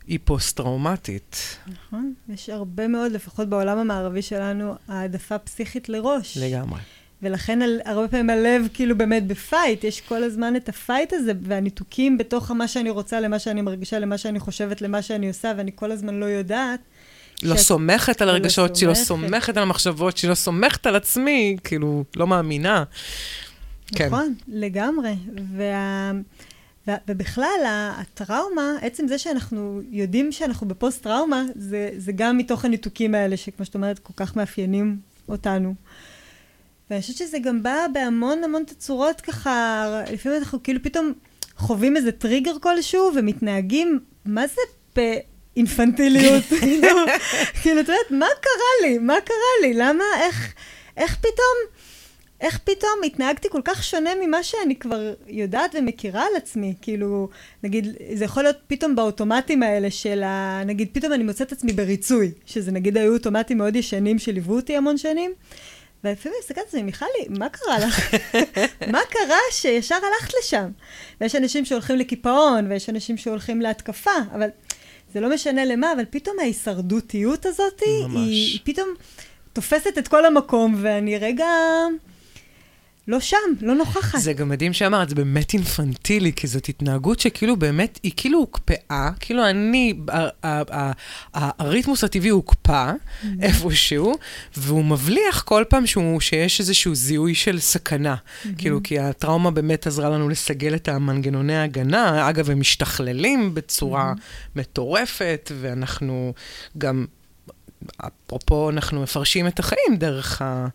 היא 0.08 0.18
פוסט-טראומטית. 0.24 1.56
נכון, 1.72 2.12
יש 2.28 2.48
הרבה 2.50 2.88
מאוד, 2.88 3.12
לפחות 3.12 3.48
בעולם 3.48 3.78
המערבי 3.78 4.22
שלנו, 4.22 4.74
העדפה 4.88 5.38
פסיכית 5.38 5.88
לראש. 5.88 6.38
לגמרי. 6.38 6.80
ולכן 7.22 7.62
על, 7.62 7.80
הרבה 7.84 8.08
פעמים 8.08 8.30
הלב 8.30 8.68
כאילו 8.74 8.98
באמת 8.98 9.26
ב 9.26 9.35
fight, 9.35 9.84
יש 9.84 10.00
כל 10.00 10.22
הזמן 10.24 10.56
את 10.56 10.68
ה 10.68 10.76
fight 10.76 11.12
הזה, 11.12 11.32
והניתוקים 11.42 12.18
בתוך 12.18 12.50
מה 12.50 12.68
שאני 12.68 12.90
רוצה, 12.90 13.20
למה 13.20 13.38
שאני 13.38 13.62
מרגישה, 13.62 13.98
למה 13.98 14.18
שאני 14.18 14.40
חושבת, 14.40 14.82
למה 14.82 15.02
שאני 15.02 15.28
עושה, 15.28 15.52
ואני 15.56 15.70
כל 15.74 15.92
הזמן 15.92 16.14
לא 16.20 16.24
יודעת. 16.26 16.80
לא 17.42 17.54
שאת- 17.56 17.62
סומכת 17.64 18.22
על 18.22 18.28
לא 18.28 18.32
הרגשות 18.32 18.76
שלי, 18.76 18.88
לא 18.88 18.94
סומכת. 18.94 19.56
על 19.56 19.62
המחשבות 19.62 20.16
שלי, 20.16 20.30
לא 20.30 20.34
סומכת 20.34 20.86
על 20.86 20.96
עצמי, 20.96 21.56
כאילו, 21.64 22.04
לא 22.16 22.26
מאמינה. 22.26 22.84
כן. 23.96 24.06
נכון, 24.06 24.34
לגמרי. 24.48 25.14
וה... 25.56 26.12
ובכלל, 27.09 27.64
הטראומה, 27.66 28.73
עצם 28.83 29.09
זה 29.09 29.18
שאנחנו 29.18 29.80
יודעים 29.90 30.33
שאנחנו 30.33 30.68
בפוסט-טראומה, 30.68 31.45
זה, 31.54 31.90
זה 31.97 32.12
גם 32.12 32.38
מתוך 32.38 32.64
הניתוקים 32.64 33.14
האלה, 33.14 33.37
שכמו 33.37 33.64
שאת 33.64 33.75
אומרת, 33.75 33.99
כל 33.99 34.12
כך 34.16 34.37
מאפיינים 34.37 34.99
אותנו. 35.28 35.75
ואני 36.90 37.00
חושבת 37.00 37.16
שזה 37.16 37.38
גם 37.38 37.62
בא 37.62 37.87
בהמון 37.92 38.45
המון 38.45 38.64
תצורות 38.64 39.21
ככה, 39.21 39.85
לפעמים 40.12 40.38
אנחנו 40.38 40.62
כאילו 40.62 40.83
פתאום 40.83 41.12
חווים 41.57 41.97
איזה 41.97 42.12
טריגר 42.12 42.59
כלשהו 42.61 43.11
ומתנהגים, 43.14 44.00
מה 44.25 44.47
זה 44.47 44.61
באינפנטיליות? 44.97 46.45
כאילו, 46.61 46.99
כאילו, 47.62 47.80
את 47.80 47.88
יודעת, 47.88 48.11
מה 48.11 48.26
קרה 48.40 48.88
לי? 48.88 48.99
מה 48.99 49.14
קרה 49.25 49.37
לי? 49.62 49.75
למה, 49.75 50.04
איך, 50.21 50.54
איך 50.97 51.16
פתאום... 51.16 51.77
איך 52.40 52.59
פתאום 52.59 52.92
התנהגתי 53.07 53.49
כל 53.50 53.61
כך 53.64 53.85
שונה 53.85 54.11
ממה 54.23 54.42
שאני 54.42 54.76
כבר 54.76 55.14
יודעת 55.26 55.75
ומכירה 55.78 56.23
על 56.23 56.37
עצמי? 56.37 56.75
כאילו, 56.83 57.28
נגיד, 57.62 57.87
זה 58.14 58.25
יכול 58.25 58.42
להיות 58.42 58.57
פתאום 58.66 58.97
באוטומטים 58.97 59.62
האלה 59.62 59.90
של 59.90 60.23
ה... 60.23 60.62
נגיד, 60.66 60.88
פתאום 60.92 61.12
אני 61.12 61.25
מוצאת 61.25 61.52
עצמי 61.52 61.73
בריצוי, 61.73 62.30
שזה 62.47 62.73
נגיד 62.73 62.97
היו 62.97 63.12
אוטומטים 63.12 63.59
מאוד 63.59 63.76
ישנים 63.76 64.18
שליוו 64.18 64.57
אותי 64.57 64.76
המון 64.76 64.99
שנים, 64.99 65.33
ולפעמים 66.04 66.38
הסתכלתי 66.40 66.61
על 66.61 66.66
עצמי, 66.66 66.83
מיכלי, 66.83 67.38
מה 67.38 67.49
קרה 67.49 67.78
לך? 67.78 68.14
מה 68.92 69.00
קרה 69.11 69.38
שישר 69.50 69.95
הלכת 69.95 70.33
לשם? 70.40 70.71
ויש 71.21 71.35
אנשים 71.35 71.64
שהולכים 71.64 71.97
לקיפאון, 71.97 72.66
ויש 72.71 72.88
אנשים 72.88 73.16
שהולכים 73.16 73.61
להתקפה, 73.61 74.11
אבל 74.35 74.49
זה 75.12 75.21
לא 75.21 75.35
משנה 75.35 75.64
למה, 75.64 75.92
אבל 75.92 76.04
פתאום 76.11 76.38
ההישרדותיות 76.38 77.47
הזאת, 77.47 77.83
ממש. 78.02 78.16
היא, 78.16 78.52
היא 78.52 78.61
פתאום 78.64 78.88
תופסת 79.52 79.99
את 79.99 80.09
כל 80.09 80.25
המקום, 80.25 80.75
ואני 80.78 81.18
רגע... 81.18 81.47
לא 83.08 83.20
שם, 83.20 83.36
לא 83.60 83.74
נוכחת. 83.74 84.18
זה 84.18 84.32
גם 84.32 84.48
מדהים 84.48 84.72
שאמרת, 84.72 85.08
זה 85.08 85.14
באמת 85.14 85.52
אינפנטילי, 85.52 86.32
כי 86.32 86.46
זאת 86.46 86.68
התנהגות 86.68 87.20
שכאילו 87.20 87.56
באמת, 87.56 88.00
היא 88.02 88.12
כאילו 88.16 88.38
הוקפאה, 88.38 89.10
כאילו 89.20 89.48
אני, 89.50 89.94
הריתמוס 91.34 92.04
הטבעי 92.04 92.30
הוקפא 92.30 92.92
איפשהו, 93.42 94.14
והוא 94.56 94.84
מבליח 94.84 95.42
כל 95.42 95.64
פעם 95.68 95.86
שהוא, 95.86 96.20
שיש 96.20 96.60
איזשהו 96.60 96.94
זיהוי 96.94 97.34
של 97.34 97.60
סכנה. 97.60 98.14
כאילו, 98.58 98.80
כי 98.84 98.98
הטראומה 98.98 99.50
באמת 99.50 99.86
עזרה 99.86 100.08
לנו 100.08 100.28
לסגל 100.28 100.74
את 100.74 100.88
המנגנוני 100.88 101.56
ההגנה. 101.56 102.28
אגב, 102.28 102.50
הם 102.50 102.60
משתכללים 102.60 103.54
בצורה 103.54 104.12
מטורפת, 104.56 105.52
ואנחנו 105.60 106.32
גם... 106.78 107.06
אפרופו, 107.97 108.70
אנחנו 108.70 109.02
מפרשים 109.02 109.47
את 109.47 109.58
החיים 109.58 109.97
דרך 109.97 110.42
ה... 110.42 110.66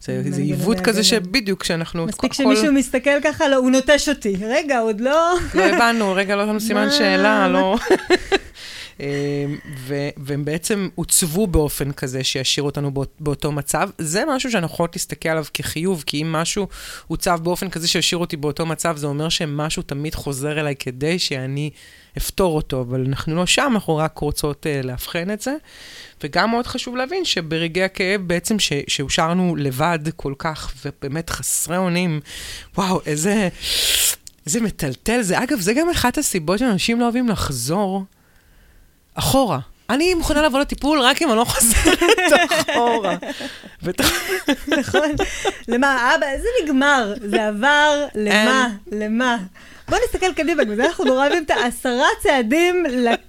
זה, 0.00 0.22
זה 0.30 0.42
עיוות 0.42 0.80
כזה. 0.80 1.04
שבדיוק, 1.04 1.64
שאנחנו... 1.64 2.06
מספיק 2.06 2.32
שמישהו 2.32 2.72
מסתכל 2.72 3.20
ככה, 3.24 3.48
לא, 3.48 3.56
הוא 3.56 3.70
נוטש 3.70 4.08
אותי. 4.08 4.36
רגע, 4.46 4.78
עוד 4.78 5.00
לא... 5.00 5.34
לא 5.54 5.62
הבנו, 5.62 6.12
רגע, 6.12 6.36
לא 6.36 6.46
שמנו 6.46 6.60
סימן 6.68 6.84
מה- 6.84 6.92
שאלה, 6.92 7.48
לא... 7.48 7.76
והם 10.16 10.44
בעצם 10.44 10.88
עוצבו 10.94 11.46
באופן 11.46 11.92
כזה 11.92 12.24
שישאיר 12.24 12.64
אותנו 12.64 12.90
באותו 13.20 13.52
מצב. 13.52 13.90
זה 13.98 14.22
משהו 14.28 14.50
שאנחנו 14.50 14.74
יכולות 14.74 14.96
להסתכל 14.96 15.28
עליו 15.28 15.44
כחיוב, 15.54 16.04
כי 16.06 16.22
אם 16.22 16.32
משהו 16.32 16.68
עוצב 17.08 17.38
באופן 17.42 17.70
כזה 17.70 17.88
שישאיר 17.88 18.18
אותי 18.18 18.36
באותו 18.36 18.66
מצב, 18.66 18.96
זה 18.96 19.06
אומר 19.06 19.28
שמשהו 19.28 19.82
תמיד 19.82 20.14
חוזר 20.14 20.60
אליי 20.60 20.76
כדי 20.76 21.18
שאני 21.18 21.70
אפתור 22.16 22.56
אותו, 22.56 22.80
אבל 22.80 23.04
אנחנו 23.08 23.36
לא 23.36 23.46
שם, 23.46 23.70
אנחנו 23.74 23.96
רק 23.96 24.18
רוצות 24.18 24.66
uh, 24.66 24.86
לאבחן 24.86 25.30
את 25.30 25.40
זה. 25.40 25.56
וגם 26.22 26.50
מאוד 26.50 26.66
חשוב 26.66 26.96
להבין 26.96 27.24
שברגעי 27.24 27.84
הכאב 27.84 28.20
בעצם, 28.20 28.56
שהושארנו 28.88 29.56
לבד 29.56 29.98
כל 30.16 30.34
כך, 30.38 30.72
ובאמת 30.84 31.30
חסרי 31.30 31.76
אונים, 31.76 32.20
וואו, 32.78 33.00
איזה, 33.06 33.48
איזה 34.46 34.60
מטלטל 34.60 35.22
זה. 35.22 35.42
אגב, 35.42 35.60
זה 35.60 35.74
גם 35.74 35.90
אחת 35.90 36.18
הסיבות 36.18 36.58
שאנשים 36.58 37.00
לא 37.00 37.04
אוהבים 37.04 37.28
לחזור 37.28 38.04
אחורה. 39.14 39.58
אני 39.90 40.14
מוכנה 40.14 40.42
לבוא 40.42 40.60
לטיפול 40.60 41.00
רק 41.00 41.22
אם 41.22 41.28
אני 41.28 41.36
לא 41.36 41.44
חוזרת 41.44 41.98
אחורה. 42.70 43.16
נכון. 44.78 45.10
למה, 45.68 46.14
אבא, 46.14 46.26
זה 46.38 46.48
נגמר, 46.64 47.14
זה 47.24 47.48
עבר, 47.48 48.06
למה, 48.14 48.68
למה. 48.92 49.36
בוא 49.88 49.98
נסתכל 50.06 50.32
קדימה, 50.32 50.64
בגלל 50.64 50.76
זה 50.76 50.86
אנחנו 50.86 51.04
נורא 51.04 51.26
אוהבים 51.26 51.44
את 51.44 51.50
העשרה 51.50 52.06
צעדים, 52.22 52.84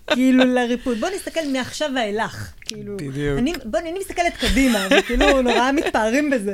כאילו, 0.07 0.45
לריפוד. 0.45 0.99
בוא 0.99 1.09
נסתכל 1.15 1.39
מעכשיו 1.53 1.89
ואילך. 1.95 2.51
כאילו, 2.61 2.97
בדיוק. 2.97 3.37
אני, 3.37 3.53
בוא, 3.65 3.79
אני 3.79 3.93
מסתכלת 3.99 4.37
קדימה, 4.37 4.87
וכאילו 4.91 5.41
נורא 5.41 5.71
מתפארים 5.71 6.29
בזה. 6.29 6.53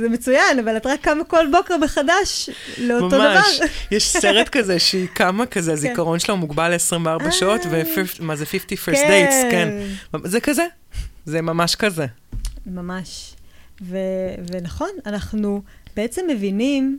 זה 0.00 0.08
מצוין, 0.08 0.58
אבל 0.58 0.76
את 0.76 0.86
רק 0.86 1.00
קמה 1.00 1.24
כל 1.24 1.46
בוקר 1.52 1.76
מחדש 1.76 2.50
לאותו 2.78 3.08
דבר. 3.08 3.34
ממש, 3.34 3.60
יש 3.90 4.08
סרט 4.08 4.48
כזה 4.48 4.78
שהיא 4.78 5.08
קמה 5.14 5.46
כזה, 5.46 5.70
כן. 5.70 5.76
הזיכרון 5.76 6.18
שלה 6.18 6.34
מוגבל 6.34 6.74
ל-24 6.74 7.24
אה. 7.24 7.32
שעות, 7.32 7.60
ומה 8.20 8.36
זה 8.36 8.46
50 8.46 8.78
first 8.84 8.96
dates, 8.96 9.50
כן. 9.50 9.68
זה 10.24 10.40
כזה, 10.40 10.66
זה 11.24 11.42
ממש 11.42 11.74
כזה. 11.74 12.06
ממש. 12.66 13.34
ונכון, 14.52 14.90
אנחנו 15.06 15.62
בעצם 15.96 16.22
מבינים 16.28 16.98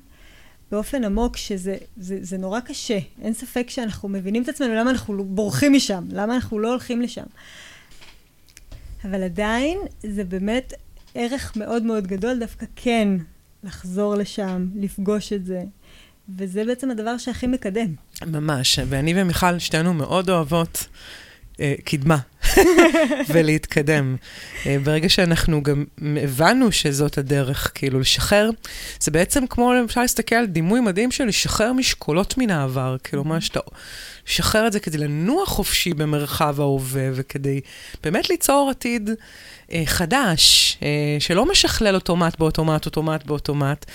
באופן 0.72 1.04
עמוק 1.04 1.38
שזה 1.38 1.78
זה, 1.98 2.18
זה 2.22 2.38
נורא 2.38 2.60
קשה. 2.60 3.00
אין 3.22 3.34
ספק 3.34 3.70
שאנחנו 3.70 4.10
מבינים 4.10 4.44
את 4.44 4.50
עצמנו 4.50 4.74
למה 4.74 4.92
אנחנו 4.92 5.24
בורחים 5.24 5.74
משם, 5.74 6.04
למה 6.12 6.36
אנחנו 6.36 6.60
לא 6.60 6.70
הולכים 6.70 7.02
לשם. 7.02 7.26
אבל 9.04 9.24
עדיין 9.24 9.78
זה 10.04 10.24
באמת 10.24 10.74
ערך 11.16 11.54
מאוד 11.56 11.84
מאוד 11.84 12.08
גדול 12.08 12.40
דווקא 12.40 12.66
כן 12.76 13.10
לחזור 13.64 14.16
לשם, 14.16 14.68
לפגוש 14.76 15.34
את 15.34 15.46
זה. 15.46 15.64
וזה 16.38 16.66
בעצם 16.66 16.92
הדבר 16.92 17.18
שהכי 17.18 17.48
מקדם. 17.48 17.96
ממש, 18.28 18.80
ואני 18.88 19.14
ומיכל 19.16 19.60
שתינו 19.60 19.94
מאוד 19.94 20.30
אוהבות 20.30 20.88
קדמה 21.86 22.18
ולהתקדם. 23.30 24.16
אה, 24.66 24.78
ברגע 24.84 25.10
שאנחנו 25.10 25.64
גם 25.64 25.86
הבנו 26.24 26.72
שזאת 26.72 27.18
הדרך, 27.18 27.72
כאילו, 27.76 28.00
לשחרר, 28.00 28.50
זה 29.00 29.12
בעצם 29.12 29.48
כמו, 29.48 29.74
אפשר 29.86 30.02
להסתכל 30.02 30.36
על 30.36 30.46
דימוי 30.46 30.80
מדהים 30.80 31.12
של 31.12 31.26
לשחרר 31.26 31.74
משקולות 31.74 32.38
מן 32.38 32.50
העבר, 32.50 32.96
כאילו, 33.04 33.24
מה 33.24 33.42
שאתה... 33.42 33.60
לשחרר 34.28 34.68
את 34.68 34.72
זה 34.72 34.80
כדי 34.80 34.98
לנוע 34.98 35.46
חופשי 35.46 35.94
במרחב 35.94 36.62
ההווה, 36.62 37.10
וכדי 37.14 37.62
באמת 38.04 38.30
ליצור 38.30 38.70
עתיד 38.70 39.10
אה, 39.72 39.84
חדש, 39.86 40.78
אה, 40.84 41.18
שלא 41.20 41.46
משכלל 41.46 41.96
אוטומט 41.96 42.40
באוטומט, 42.40 42.86
אוטומט 42.86 43.26
באוטומט. 43.26 43.86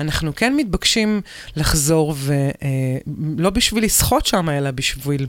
אנחנו 0.00 0.34
כן 0.34 0.56
מתבקשים 0.56 1.20
לחזור, 1.56 2.14
ולא 2.18 3.48
אה, 3.48 3.50
בשביל 3.50 3.84
לשחות 3.84 4.26
שם, 4.26 4.48
אלא 4.48 4.70
בשביל... 4.70 5.26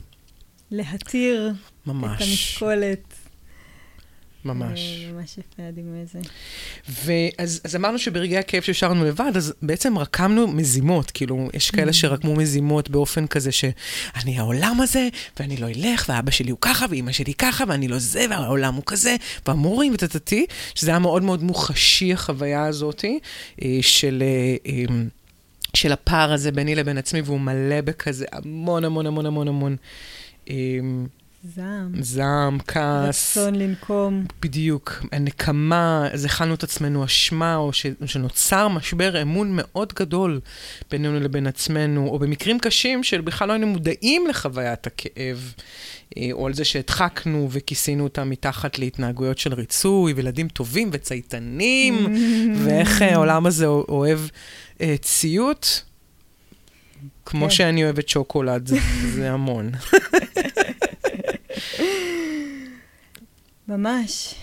להתיר 0.71 1.53
ממש. 1.85 2.21
את 2.21 2.27
המשקולת. 2.27 3.13
ממש. 4.45 5.05
ממש 5.13 5.37
יפה 5.37 5.67
הדימוי 5.67 5.99
הזה. 5.99 6.19
ואז 7.05 7.61
אז 7.63 7.75
אמרנו 7.75 7.99
שברגעי 7.99 8.37
הכאב 8.37 8.61
שהשארנו 8.61 9.05
לבד, 9.05 9.31
אז 9.35 9.53
בעצם 9.61 9.97
רקמנו 9.97 10.47
מזימות, 10.47 11.11
כאילו, 11.11 11.49
יש 11.53 11.71
כאלה 11.71 11.91
mm. 11.91 11.93
שרקמו 11.93 12.35
מזימות 12.35 12.89
באופן 12.89 13.27
כזה 13.27 13.51
שאני 13.51 14.39
העולם 14.39 14.81
הזה, 14.81 15.07
ואני 15.39 15.57
לא 15.57 15.67
אלך, 15.67 16.05
ואבא 16.09 16.31
שלי 16.31 16.51
הוא 16.51 16.57
ככה, 16.61 16.85
ואימא 16.89 17.11
שלי 17.11 17.33
ככה, 17.33 17.63
ואני 17.67 17.87
לא 17.87 17.99
זה, 17.99 18.25
והעולם 18.29 18.73
הוא 18.73 18.83
כזה, 18.85 19.15
והמורים 19.47 19.93
וטטטי, 19.93 20.45
שזה 20.75 20.91
היה 20.91 20.99
מאוד 20.99 21.23
מאוד 21.23 21.43
מוחשי, 21.43 22.13
החוויה 22.13 22.65
הזאתי, 22.65 23.19
אה, 23.63 23.77
של... 23.81 24.23
אה, 24.25 24.71
אמ, 24.71 25.07
של 25.75 25.91
הפער 25.91 26.33
הזה 26.33 26.51
ביני 26.51 26.75
לבין 26.75 26.97
עצמי, 26.97 27.21
והוא 27.21 27.39
מלא 27.39 27.81
בכזה 27.81 28.25
המון 28.31 28.85
המון 28.85 29.05
המון 29.05 29.25
המון 29.25 29.47
המון 29.47 29.75
אמ, 30.49 31.07
זעם. 31.45 32.03
זעם, 32.03 32.57
כעס. 32.67 33.37
רצון 33.37 33.55
לנקום. 33.55 34.25
בדיוק. 34.41 35.05
הנקמה, 35.11 36.07
אז 36.11 36.25
הכנו 36.25 36.53
את 36.53 36.63
עצמנו 36.63 37.05
אשמה, 37.05 37.55
או 37.55 37.73
ש, 37.73 37.85
שנוצר 38.05 38.67
משבר 38.67 39.21
אמון 39.21 39.49
מאוד 39.51 39.93
גדול 39.93 40.39
בינינו 40.91 41.19
לבין 41.19 41.47
עצמנו, 41.47 42.07
או 42.07 42.19
במקרים 42.19 42.59
קשים 42.59 43.03
של 43.03 43.21
בכלל 43.21 43.47
לא 43.47 43.53
היינו 43.53 43.67
מודעים 43.67 44.27
לחוויית 44.27 44.87
הכאב, 44.87 45.53
אה, 46.17 46.29
או 46.31 46.47
על 46.47 46.53
זה 46.53 46.65
שהדחקנו 46.65 47.47
וכיסינו 47.51 48.03
אותם 48.03 48.29
מתחת 48.29 48.79
להתנהגויות 48.79 49.37
של 49.37 49.53
ריצוי, 49.53 50.13
וילדים 50.13 50.47
טובים 50.47 50.89
וצייתנים, 50.93 52.15
ואיך 52.63 53.01
אה, 53.01 53.13
העולם 53.13 53.45
הזה 53.45 53.65
אוהב 53.65 54.19
אה, 54.81 54.95
ציות. 55.01 55.83
כמו 57.25 57.45
כן. 57.45 57.51
שאני 57.51 57.83
אוהבת 57.83 58.09
שוקולד, 58.09 58.71
זה 59.15 59.31
המון. 59.31 59.71
ממש. 63.67 64.35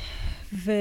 ו, 0.53 0.73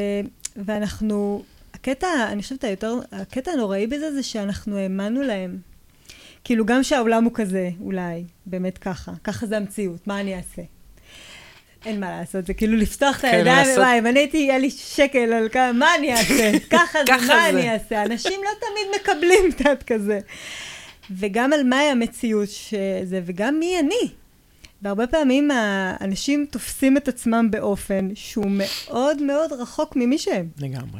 ואנחנו, 0.55 1.43
הקטע, 1.73 2.07
אני 2.27 2.41
חושבת 2.41 2.63
היותר, 2.63 2.99
הקטע 3.11 3.51
הנוראי 3.51 3.87
בזה 3.87 4.13
זה 4.13 4.23
שאנחנו 4.23 4.77
האמנו 4.77 5.21
להם. 5.21 5.57
כאילו 6.43 6.65
גם 6.65 6.83
שהעולם 6.83 7.23
הוא 7.23 7.31
כזה, 7.33 7.69
אולי, 7.81 8.23
באמת 8.45 8.77
ככה. 8.77 9.11
ככה 9.23 9.45
זה 9.45 9.57
המציאות, 9.57 10.07
מה 10.07 10.19
אני 10.19 10.35
אעשה? 10.35 10.61
אין 11.85 11.99
מה 11.99 12.09
לעשות, 12.09 12.45
זה 12.45 12.53
כאילו 12.53 12.77
לפתוח 12.77 13.17
את 13.17 13.21
כן, 13.21 13.27
הידיים, 13.27 13.77
וואי, 13.77 13.99
אם 13.99 14.07
אני 14.07 14.19
הייתי, 14.19 14.37
יהיה 14.37 14.57
לי 14.57 14.69
שקל 14.69 15.33
על 15.33 15.49
כמה, 15.49 15.71
מה 15.73 15.95
אני 15.95 16.11
אעשה? 16.11 16.51
ככה 16.77 16.99
זה, 17.07 17.27
מה 17.27 17.49
אני 17.49 17.73
אעשה? 17.73 18.03
אנשים 18.03 18.41
לא 18.43 18.49
תמיד 18.59 19.01
מקבלים 19.01 19.51
תת 19.51 19.83
כזה. 19.83 20.19
וגם 21.11 21.53
על 21.53 21.63
מהי 21.63 21.89
המציאות 21.89 22.49
שזה, 22.49 23.21
וגם 23.25 23.59
מי 23.59 23.79
אני. 23.79 24.11
והרבה 24.81 25.07
פעמים 25.07 25.51
האנשים 25.51 26.45
תופסים 26.51 26.97
את 26.97 27.07
עצמם 27.07 27.47
באופן 27.51 28.09
שהוא 28.13 28.51
מאוד 28.51 29.21
מאוד 29.21 29.51
רחוק 29.53 29.95
ממי 29.95 30.17
שהם. 30.17 30.47
לגמרי. 30.57 30.99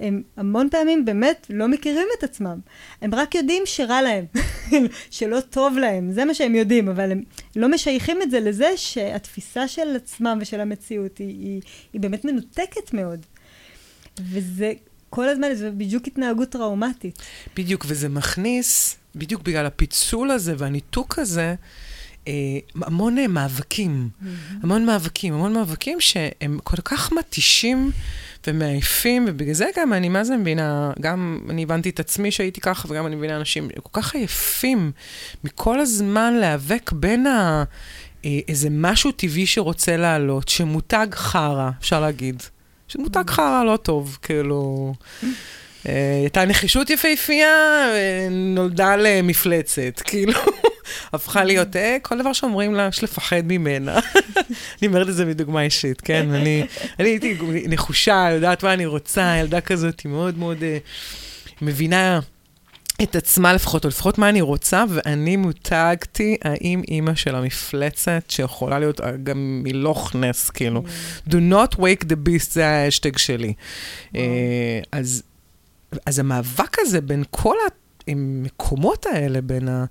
הם 0.00 0.22
המון 0.36 0.68
פעמים 0.70 1.04
באמת 1.04 1.46
לא 1.50 1.68
מכירים 1.68 2.08
את 2.18 2.24
עצמם. 2.24 2.58
הם 3.00 3.14
רק 3.14 3.34
יודעים 3.34 3.62
שרע 3.66 4.02
להם, 4.02 4.24
שלא 5.10 5.40
טוב 5.40 5.78
להם, 5.78 6.12
זה 6.12 6.24
מה 6.24 6.34
שהם 6.34 6.54
יודעים, 6.54 6.88
אבל 6.88 7.12
הם 7.12 7.22
לא 7.56 7.68
משייכים 7.68 8.22
את 8.22 8.30
זה 8.30 8.40
לזה 8.40 8.76
שהתפיסה 8.76 9.68
של 9.68 9.96
עצמם 9.96 10.38
ושל 10.40 10.60
המציאות 10.60 11.18
היא, 11.18 11.28
היא, 11.28 11.60
היא 11.92 12.00
באמת 12.00 12.24
מנותקת 12.24 12.94
מאוד. 12.94 13.26
וזה 14.20 14.72
כל 15.10 15.28
הזמן, 15.28 15.54
זה 15.54 15.70
בדיוק 15.70 16.06
התנהגות 16.06 16.48
טראומטית. 16.48 17.18
בדיוק, 17.56 17.84
וזה 17.88 18.08
מכניס, 18.08 18.96
בדיוק 19.14 19.42
בגלל 19.42 19.66
הפיצול 19.66 20.30
הזה 20.30 20.54
והניתוק 20.58 21.18
הזה, 21.18 21.54
המון 22.82 23.18
אה, 23.18 23.26
מאבקים. 23.26 24.08
המון 24.62 24.86
מאבקים, 24.86 25.34
המון 25.34 25.52
מאבקים 25.52 26.00
שהם 26.00 26.58
כל 26.64 26.76
כך 26.84 27.12
מתישים 27.12 27.90
ומעייפים, 28.46 29.24
ובגלל 29.28 29.54
זה 29.54 29.66
גם 29.76 29.92
אני 29.92 30.08
מה 30.08 30.24
זה 30.24 30.36
מבינה, 30.36 30.92
גם 31.00 31.38
אני 31.50 31.62
הבנתי 31.62 31.90
את 31.90 32.00
עצמי 32.00 32.30
שהייתי 32.30 32.60
ככה, 32.60 32.92
וגם 32.92 33.06
אני 33.06 33.16
מבינה 33.16 33.36
אנשים 33.36 33.68
כל 33.82 34.00
כך 34.00 34.14
עייפים 34.14 34.92
מכל 35.44 35.80
הזמן 35.80 36.34
להיאבק 36.34 36.92
בין 36.92 37.26
ה... 37.26 37.64
אה, 38.24 38.38
איזה 38.48 38.68
משהו 38.70 39.12
טבעי 39.12 39.46
שרוצה 39.46 39.96
לעלות, 39.96 40.48
שמותג 40.48 41.06
חרא, 41.12 41.70
אפשר 41.80 42.00
להגיד. 42.00 42.42
שמותג. 42.88 43.30
חרא 43.30 43.64
לא 43.64 43.76
טוב, 43.76 44.18
כאילו... 44.22 44.94
הייתה 45.84 46.44
נחישות 46.44 46.90
יפהפייה, 46.90 47.86
נולדה 48.30 48.96
למפלצת, 48.96 50.00
כאילו. 50.04 50.32
הפכה 51.12 51.44
להיות, 51.44 51.76
אה, 51.76 51.96
כל 52.02 52.18
דבר 52.18 52.32
שאומרים 52.32 52.74
לה, 52.74 52.88
יש 52.88 53.04
לפחד 53.04 53.42
ממנה. 53.44 53.98
אני 54.78 54.86
אומרת 54.86 55.08
את 55.08 55.14
זה 55.14 55.24
מדוגמה 55.24 55.62
אישית, 55.62 56.00
כן? 56.00 56.34
אני, 56.34 56.66
אני 57.00 57.08
הייתי 57.08 57.38
נחושה, 57.68 58.28
יודעת 58.34 58.62
מה 58.62 58.72
אני 58.72 58.86
רוצה, 58.86 59.36
ילדה 59.40 59.60
כזאת, 59.60 60.00
היא 60.00 60.12
מאוד 60.12 60.38
מאוד 60.38 60.62
אה, 60.62 60.78
מבינה 61.62 62.20
את 63.02 63.16
עצמה 63.16 63.52
לפחות, 63.52 63.84
או 63.84 63.88
לפחות 63.88 64.18
מה 64.18 64.28
אני 64.28 64.40
רוצה, 64.40 64.84
ואני 64.88 65.36
מותגתי 65.36 66.36
האם 66.42 66.82
אימא 66.88 67.14
של 67.14 67.34
המפלצת, 67.34 68.22
שיכולה 68.28 68.78
להיות 68.78 69.00
אה, 69.00 69.10
גם 69.22 69.60
מלוכנס, 69.64 70.50
כאילו. 70.50 70.82
Mm. 70.82 71.30
Do 71.30 71.34
not 71.34 71.74
wake 71.76 72.04
the 72.04 72.16
beast, 72.26 72.50
זה 72.50 72.66
האשטג 72.66 73.18
שלי. 73.18 73.52
אה, 74.16 74.80
אז, 74.92 75.22
אז 76.06 76.18
המאבק 76.18 76.76
הזה 76.78 77.00
בין 77.00 77.24
כל 77.30 77.56
המקומות 78.08 79.06
האלה, 79.06 79.40
בין 79.40 79.68
ה... 79.68 79.84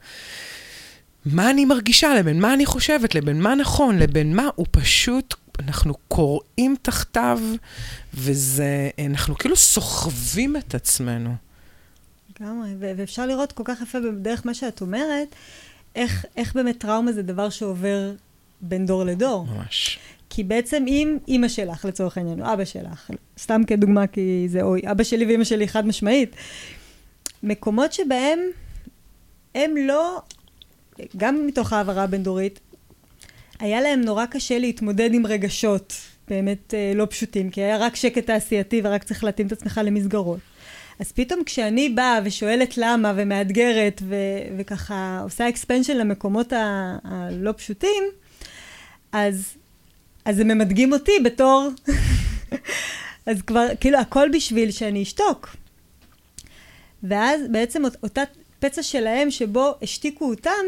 מה 1.26 1.50
אני 1.50 1.66
מרגישה, 1.66 2.16
לבין 2.16 2.40
מה 2.40 2.54
אני 2.54 2.66
חושבת, 2.66 3.16
לבין 3.16 3.42
מה 3.42 3.56
נכון, 3.56 4.00
לבין 4.00 4.36
מה, 4.36 4.50
הוא 4.56 4.66
פשוט, 4.72 5.34
אנחנו 5.60 5.94
קוראים 6.08 6.76
תחתיו, 6.82 7.40
וזה, 8.14 8.90
אנחנו 9.06 9.36
כאילו 9.36 9.56
סוחבים 9.56 10.58
את 10.58 10.76
עצמנו. 10.76 11.36
לגמרי, 12.40 12.70
ואפשר 12.80 13.26
לראות 13.26 13.52
כל 13.52 13.64
כך 13.66 13.82
יפה 13.82 14.00
בדרך 14.00 14.46
מה 14.46 14.54
שאת 14.54 14.82
אומרת, 14.82 15.36
איך, 15.96 16.26
איך 16.36 16.56
באמת 16.56 16.78
טראומה 16.78 17.12
זה 17.12 17.22
דבר 17.22 17.50
שעובר 17.50 18.12
בין 18.62 18.86
דור 18.86 19.04
לדור. 19.04 19.46
ממש. 19.46 20.00
כי 20.30 20.44
בעצם 20.44 20.84
אם 20.88 21.18
אימא 21.28 21.48
שלך, 21.48 21.86
לצורך 21.86 22.18
העניין, 22.18 22.42
או 22.42 22.54
אבא 22.54 22.66
שלך, 22.66 23.10
סתם 23.40 23.62
כדוגמה, 23.68 24.08
כי 24.08 24.46
זה 24.50 24.62
אוי, 24.62 24.82
אבא 24.92 25.04
שלי 25.04 25.26
ואימא 25.26 25.44
שלי 25.44 25.68
חד 25.68 25.88
משמעית, 25.88 26.36
מקומות 27.44 27.94
שבהם 27.94 28.40
הם 29.56 29.78
לא, 29.78 30.22
גם 31.18 31.48
מתוך 31.48 31.74
העברה 31.74 32.04
הבין-דורית, 32.04 32.60
היה 33.60 33.82
להם 33.82 34.02
נורא 34.02 34.26
קשה 34.26 34.60
להתמודד 34.60 35.14
עם 35.14 35.26
רגשות 35.26 35.94
באמת 36.28 36.74
אה, 36.74 36.92
לא 36.96 37.08
פשוטים, 37.10 37.50
כי 37.50 37.62
היה 37.62 37.78
רק 37.78 37.96
שקט 37.96 38.26
תעשייתי 38.26 38.82
ורק 38.84 39.04
צריך 39.04 39.24
להתאים 39.24 39.48
את 39.48 39.52
עצמך 39.52 39.82
למסגרות. 39.84 40.40
אז 41.00 41.12
פתאום 41.12 41.44
כשאני 41.44 41.90
באה 41.90 42.20
ושואלת 42.24 42.78
למה 42.78 43.14
ומאתגרת 43.16 44.02
ו- 44.06 44.16
וככה 44.58 45.20
עושה 45.24 45.50
אקספנשן 45.50 45.98
למקומות 45.98 46.54
ה- 46.54 46.98
הלא 47.04 47.52
פשוטים, 47.58 48.04
אז, 49.12 49.54
אז 50.26 50.40
הם 50.40 50.48
ממדגים 50.48 50.94
אותי 50.94 51.12
בתור... 51.24 51.70
אז 53.26 53.42
כבר, 53.42 53.68
כאילו, 53.80 54.00
הכל 54.00 54.30
בשביל 54.34 54.72
שאני 54.72 55.04
אשתוק. 55.04 55.56
ואז 57.04 57.42
בעצם 57.52 57.84
אותה 58.04 58.22
פצע 58.60 58.84
שלהם 58.84 59.32
שבו 59.32 59.74
השתיקו 59.82 60.30
אותם, 60.30 60.66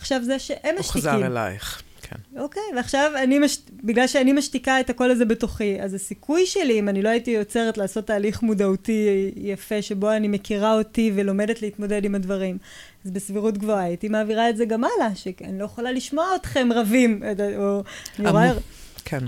עכשיו 0.00 0.24
זה 0.24 0.38
שהם 0.38 0.74
משתיקים. 0.78 1.10
הוא 1.10 1.18
חזר 1.18 1.26
אלייך. 1.26 1.82
כן. 2.02 2.40
אוקיי, 2.40 2.62
ועכשיו 2.76 3.10
אני, 3.22 3.38
מש... 3.38 3.58
בגלל 3.84 4.06
שאני 4.06 4.32
משתיקה 4.32 4.80
את 4.80 4.90
הקול 4.90 5.10
הזה 5.10 5.24
בתוכי, 5.24 5.82
אז 5.82 5.94
הסיכוי 5.94 6.46
שלי, 6.46 6.78
אם 6.78 6.88
אני 6.88 7.02
לא 7.02 7.08
הייתי 7.08 7.30
יוצרת 7.30 7.78
לעשות 7.78 8.06
תהליך 8.06 8.42
מודעותי 8.42 9.30
יפה, 9.36 9.82
שבו 9.82 10.12
אני 10.12 10.28
מכירה 10.28 10.74
אותי 10.74 11.12
ולומדת 11.14 11.62
להתמודד 11.62 12.04
עם 12.04 12.14
הדברים, 12.14 12.58
אז 13.04 13.10
בסבירות 13.10 13.58
גבוהה 13.58 13.82
הייתי 13.82 14.08
מעבירה 14.08 14.50
את 14.50 14.56
זה 14.56 14.64
גם 14.64 14.84
הלאה, 14.84 15.14
שאני 15.14 15.58
לא 15.58 15.64
יכולה 15.64 15.92
לשמוע 15.92 16.26
אתכם 16.36 16.68
רבים, 16.74 17.22
או 17.56 17.82
אני 18.18 18.28
המ... 18.28 18.32
רואה... 18.36 18.52
כן. 19.04 19.24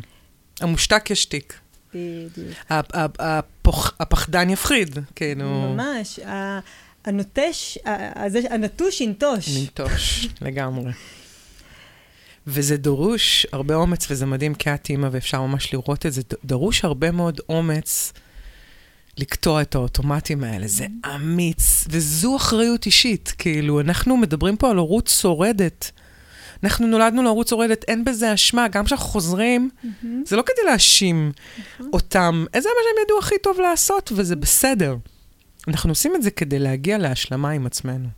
המושתק 0.61 1.11
ישתיק. 1.11 1.54
בדיוק. 1.94 2.48
הפח... 2.70 3.94
הפחדן 4.00 4.50
יפחיד, 4.50 4.98
כאילו... 5.14 5.74
ממש. 5.74 6.20
הנוטש, 7.04 7.78
הנטוש 8.50 9.00
ינטוש. 9.00 9.48
ינטוש, 9.48 10.28
לגמרי. 10.40 10.92
וזה 12.46 12.76
דרוש 12.76 13.46
הרבה 13.52 13.74
אומץ, 13.74 14.10
וזה 14.10 14.26
מדהים 14.26 14.54
כי 14.54 14.74
את 14.74 14.90
אימא, 14.90 15.08
ואפשר 15.12 15.42
ממש 15.42 15.72
לראות 15.72 16.06
את 16.06 16.12
זה, 16.12 16.22
דרוש 16.44 16.84
הרבה 16.84 17.10
מאוד 17.10 17.40
אומץ 17.48 18.12
לקטוע 19.18 19.62
את 19.62 19.74
האוטומטים 19.74 20.44
האלה. 20.44 20.66
זה 20.66 20.86
אמיץ, 21.14 21.84
וזו 21.90 22.36
אחריות 22.36 22.86
אישית. 22.86 23.34
כאילו, 23.38 23.80
אנחנו 23.80 24.16
מדברים 24.16 24.56
פה 24.56 24.70
על 24.70 24.76
הורות 24.76 25.06
שורדת. 25.06 25.90
אנחנו 26.64 26.86
נולדנו 26.86 27.22
להורות 27.22 27.48
שורדת, 27.48 27.84
אין 27.88 28.04
בזה 28.04 28.34
אשמה. 28.34 28.68
גם 28.68 28.84
כשאנחנו 28.84 29.06
חוזרים, 29.06 29.70
mm-hmm. 29.70 30.06
זה 30.26 30.36
לא 30.36 30.42
כדי 30.42 30.66
להאשים 30.66 31.32
mm-hmm. 31.34 31.82
אותם. 31.92 32.44
זה 32.52 32.68
מה 32.68 32.82
שהם 32.84 33.04
ידעו 33.04 33.18
הכי 33.18 33.34
טוב 33.42 33.60
לעשות, 33.60 34.12
וזה 34.16 34.36
בסדר. 34.36 34.96
אנחנו 35.68 35.90
עושים 35.90 36.14
את 36.14 36.22
זה 36.22 36.31
כדי 36.31 36.59
להגיע 36.59 36.98
להשלמה 36.98 37.51
עם 37.51 37.66
עצמנו. 37.66 38.09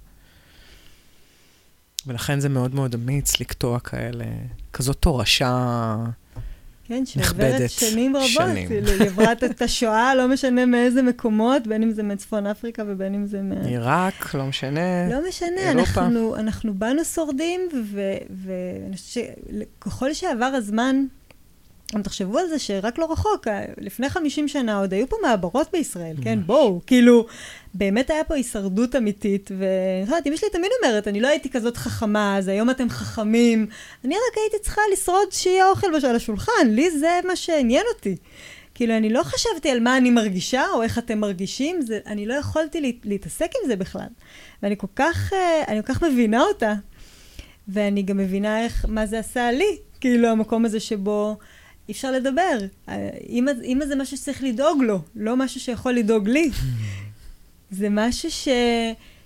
ולכן 2.07 2.41
זה 2.41 2.49
מאוד 2.49 2.75
מאוד 2.75 2.95
אמיץ 2.95 3.41
לקטוע 3.41 3.81
כאלה, 3.81 4.25
כזאת 4.73 4.97
תורשה 4.97 5.97
כן, 6.87 7.07
שעוברת 7.07 7.71
שנים 7.71 8.17
רבות. 8.17 8.29
שנים. 8.29 8.69
היא 8.71 9.09
עברה 9.09 9.33
את 9.33 9.63
השואה, 9.63 10.15
לא 10.15 10.29
משנה 10.29 10.67
מאיזה 10.67 11.03
מקומות, 11.03 11.67
בין 11.67 11.83
אם 11.83 11.93
זה 11.93 12.03
מצפון 12.03 12.47
אפריקה 12.47 12.83
ובין 12.87 13.15
אם 13.15 13.27
זה 13.27 13.43
מה... 13.43 13.55
עיראק, 13.67 14.35
לא 14.35 14.47
משנה. 14.47 15.09
לא 15.11 15.29
משנה, 15.29 15.71
אנחנו, 15.71 16.37
אנחנו 16.37 16.75
באנו 16.75 17.05
שורדים, 17.05 17.61
ואני 18.45 18.97
חושבת 18.97 19.25
שככל 19.79 20.15
שעבר 20.15 20.45
הזמן, 20.45 21.05
גם 21.95 22.03
תחשבו 22.03 22.39
על 22.39 22.49
זה 22.49 22.59
שרק 22.59 22.99
לא 22.99 23.13
רחוק, 23.13 23.47
לפני 23.79 24.09
50 24.09 24.49
שנה 24.49 24.79
עוד 24.79 24.93
היו 24.93 25.09
פה 25.09 25.17
מעברות 25.23 25.69
בישראל, 25.73 26.17
כן? 26.23 26.39
בואו, 26.47 26.81
כאילו, 26.87 27.27
באמת 27.75 28.11
היה 28.11 28.25
פה 28.25 28.35
הישרדות 28.35 28.97
אמיתית, 28.97 29.51
ואני 29.59 30.01
יודעת, 30.01 30.27
אמא 30.27 30.37
שלי 30.37 30.49
תמיד 30.53 30.71
אומרת, 30.83 31.09
אני 31.09 31.21
לא 31.21 31.29
הייתי 31.29 31.51
כזאת 31.51 31.77
חכמה, 31.77 32.39
אז 32.39 32.49
היום 32.49 32.71
אתם 32.71 32.89
חכמים. 32.89 33.67
אני 34.05 34.15
רק 34.15 34.39
הייתי 34.39 34.65
צריכה 34.65 34.81
לשרוד 34.93 35.33
שיהיה 35.33 35.71
אוכל 35.71 35.87
על 36.07 36.17
השולחן, 36.17 36.67
לי 36.67 36.91
זה 36.91 37.21
מה 37.27 37.37
שעניין 37.37 37.85
אותי. 37.95 38.17
כאילו, 38.75 38.97
אני 38.97 39.11
לא 39.11 39.23
חשבתי 39.23 39.71
על 39.71 39.81
מה 39.81 39.97
אני 39.97 40.11
מרגישה, 40.11 40.65
או 40.75 40.83
איך 40.83 40.99
אתם 40.99 41.19
מרגישים, 41.19 41.83
זה, 41.83 41.99
אני 42.07 42.27
לא 42.27 42.35
יכולתי 42.35 42.81
לה, 42.81 42.89
להתעסק 43.05 43.51
עם 43.63 43.69
זה 43.69 43.77
בכלל. 43.77 44.09
ואני 44.63 44.77
כל 44.77 44.87
כך, 44.97 45.33
אה, 45.33 45.63
אני 45.69 45.83
כל 45.83 45.95
כך 45.95 46.03
מבינה 46.03 46.43
אותה, 46.43 46.75
ואני 47.69 48.03
גם 48.03 48.17
מבינה 48.17 48.65
איך, 48.65 48.87
מה 48.89 49.07
זה 49.07 49.19
עשה 49.19 49.53
לי, 49.53 49.79
כאילו, 50.01 50.29
המקום 50.29 50.65
הזה 50.65 50.81
שבו... 50.81 51.37
אי 51.89 51.93
אפשר 51.93 52.13
לדבר. 52.13 52.59
אימא, 53.29 53.53
אימא 53.63 53.87
זה 53.87 53.97
משהו 53.97 54.17
שצריך 54.17 54.43
לדאוג 54.43 54.83
לו, 54.83 55.01
לא 55.17 55.37
משהו 55.37 55.61
שיכול 55.61 55.93
לדאוג 55.93 56.29
לי. 56.29 56.51
זה 57.79 57.89
משהו 57.91 58.31
ש... 58.31 58.49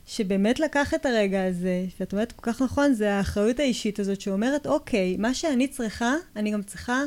שבאמת 0.07 0.61
לקח 0.61 0.95
את 0.95 1.07
הרגע 1.07 1.45
הזה, 1.45 1.85
שאת 1.99 2.13
אומרת 2.13 2.33
כל 2.33 2.53
כך 2.53 2.63
נכון, 2.63 2.95
זה 2.95 3.15
האחריות 3.15 3.61
האישית 3.61 3.99
הזאת 3.99 4.21
שאומרת, 4.21 4.67
אוקיי, 4.67 5.17
מה 5.17 5.35
שאני 5.35 5.69
צריכה, 5.69 6.15
אני 6.37 6.51
גם 6.51 6.63
צריכה 6.63 7.03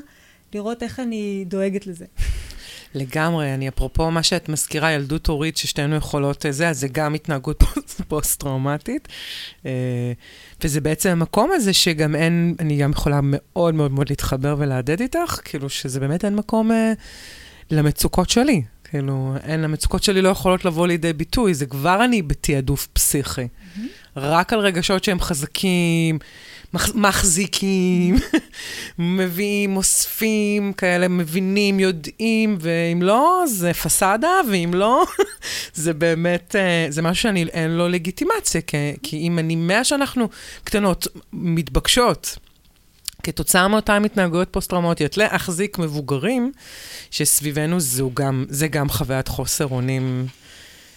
לראות 0.53 0.83
איך 0.83 0.99
אני 0.99 1.45
דואגת 1.47 1.87
לזה. 1.87 2.05
לגמרי, 2.93 3.53
אני 3.53 3.67
אפרופו 3.69 4.11
מה 4.11 4.23
שאת 4.23 4.49
מזכירה, 4.49 4.91
ילדות 4.91 5.27
הורית, 5.27 5.57
ששתינו 5.57 5.95
יכולות 5.95 6.45
אה, 6.45 6.51
זה, 6.51 6.69
אז 6.69 6.79
זה 6.79 6.87
גם 6.87 7.13
התנהגות 7.13 7.63
פוסט-טראומטית. 8.07 9.07
אה, 9.65 10.11
וזה 10.63 10.81
בעצם 10.81 11.09
המקום 11.09 11.51
הזה 11.53 11.73
שגם 11.73 12.15
אין, 12.15 12.55
אני 12.59 12.77
גם 12.77 12.91
יכולה 12.91 13.19
מאוד 13.23 13.75
מאוד 13.75 13.91
מאוד 13.91 14.09
להתחבר 14.09 14.55
ולהדהד 14.57 15.01
איתך, 15.01 15.39
כאילו 15.45 15.69
שזה 15.69 15.99
באמת 15.99 16.25
אין 16.25 16.35
מקום 16.35 16.71
אה, 16.71 16.93
למצוקות 17.71 18.29
שלי. 18.29 18.61
כאילו, 18.83 19.35
אין, 19.43 19.63
המצוקות 19.63 20.03
שלי 20.03 20.21
לא 20.21 20.29
יכולות 20.29 20.65
לבוא 20.65 20.87
לידי 20.87 21.13
ביטוי, 21.13 21.53
זה 21.53 21.65
כבר 21.65 22.05
אני 22.05 22.21
בתעדוף 22.21 22.87
פסיכי. 22.93 23.41
Mm-hmm. 23.41 23.79
רק 24.15 24.53
על 24.53 24.59
רגשות 24.59 25.03
שהם 25.03 25.19
חזקים, 25.19 26.19
מחזיקים, 26.73 28.15
מביאים, 28.97 29.77
אוספים, 29.77 30.73
כאלה 30.73 31.07
מבינים, 31.07 31.79
יודעים, 31.79 32.57
ואם 32.61 33.01
לא, 33.01 33.43
זה 33.47 33.73
פסאדה, 33.73 34.31
ואם 34.51 34.73
לא, 34.73 35.05
זה 35.73 35.93
באמת, 35.93 36.55
אה, 36.55 36.85
זה 36.89 37.01
משהו 37.01 37.23
שאני, 37.23 37.43
אין 37.43 37.71
לו 37.71 37.89
לגיטימציה, 37.89 38.61
כי, 38.61 38.77
כי 39.03 39.17
אם 39.17 39.39
אני, 39.39 39.55
מאה 39.55 39.83
שאנחנו 39.83 40.29
קטנות, 40.63 41.07
מתבקשות, 41.33 42.37
כתוצאה 43.23 43.67
מאותן 43.67 44.05
התנהגויות 44.05 44.47
פוסט-טראומטיות, 44.51 45.17
להחזיק 45.17 45.79
מבוגרים 45.79 46.51
שסביבנו 47.11 47.79
זו 47.79 48.11
גם, 48.13 48.45
זה 48.49 48.67
גם 48.67 48.89
חוויית 48.89 49.27
חוסר 49.27 49.67
אונים 49.67 50.27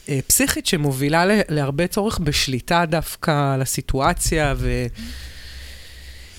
אה, 0.08 0.18
פסיכית 0.26 0.66
שמובילה 0.66 1.24
להרבה 1.48 1.87
צורך 1.87 2.18
בשליטה 2.18 2.84
דווקא 2.87 3.54
על 3.54 3.62
הסיטואציה 3.62 4.54
ו... 4.56 4.87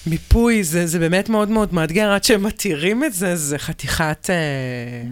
מיפוי, 0.08 0.64
זה, 0.64 0.88
זה 0.88 1.00
באמת 1.00 1.30
מאוד 1.30 1.50
מאוד 1.50 1.74
מאתגר, 1.74 2.12
עד 2.12 2.24
שהם 2.24 2.44
מתירים 2.44 3.04
את 3.04 3.14
זה, 3.14 3.36
זה 3.36 3.58
חתיכת... 3.58 4.30
אה... 4.30 5.12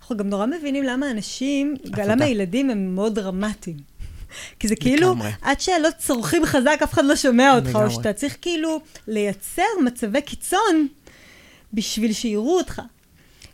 אנחנו 0.00 0.16
גם 0.16 0.28
נורא 0.28 0.46
מבינים 0.46 0.84
למה 0.84 1.10
אנשים, 1.10 1.74
למה 1.96 2.26
ילדים 2.26 2.70
הם 2.70 2.94
מאוד 2.94 3.14
דרמטיים. 3.14 3.76
כי 4.58 4.68
זה 4.68 4.76
כאילו, 4.76 5.14
עד 5.42 5.60
שלא 5.60 5.88
צורכים 5.98 6.46
חזק, 6.46 6.78
אף 6.84 6.92
אחד 6.92 7.04
לא 7.04 7.16
שומע 7.16 7.54
אותך, 7.54 7.74
או 7.74 7.90
שאתה 7.90 8.12
צריך 8.12 8.36
כאילו 8.42 8.80
לייצר 9.08 9.62
מצבי 9.84 10.20
קיצון 10.20 10.88
בשביל 11.72 12.12
שיראו 12.12 12.58
אותך. 12.58 12.82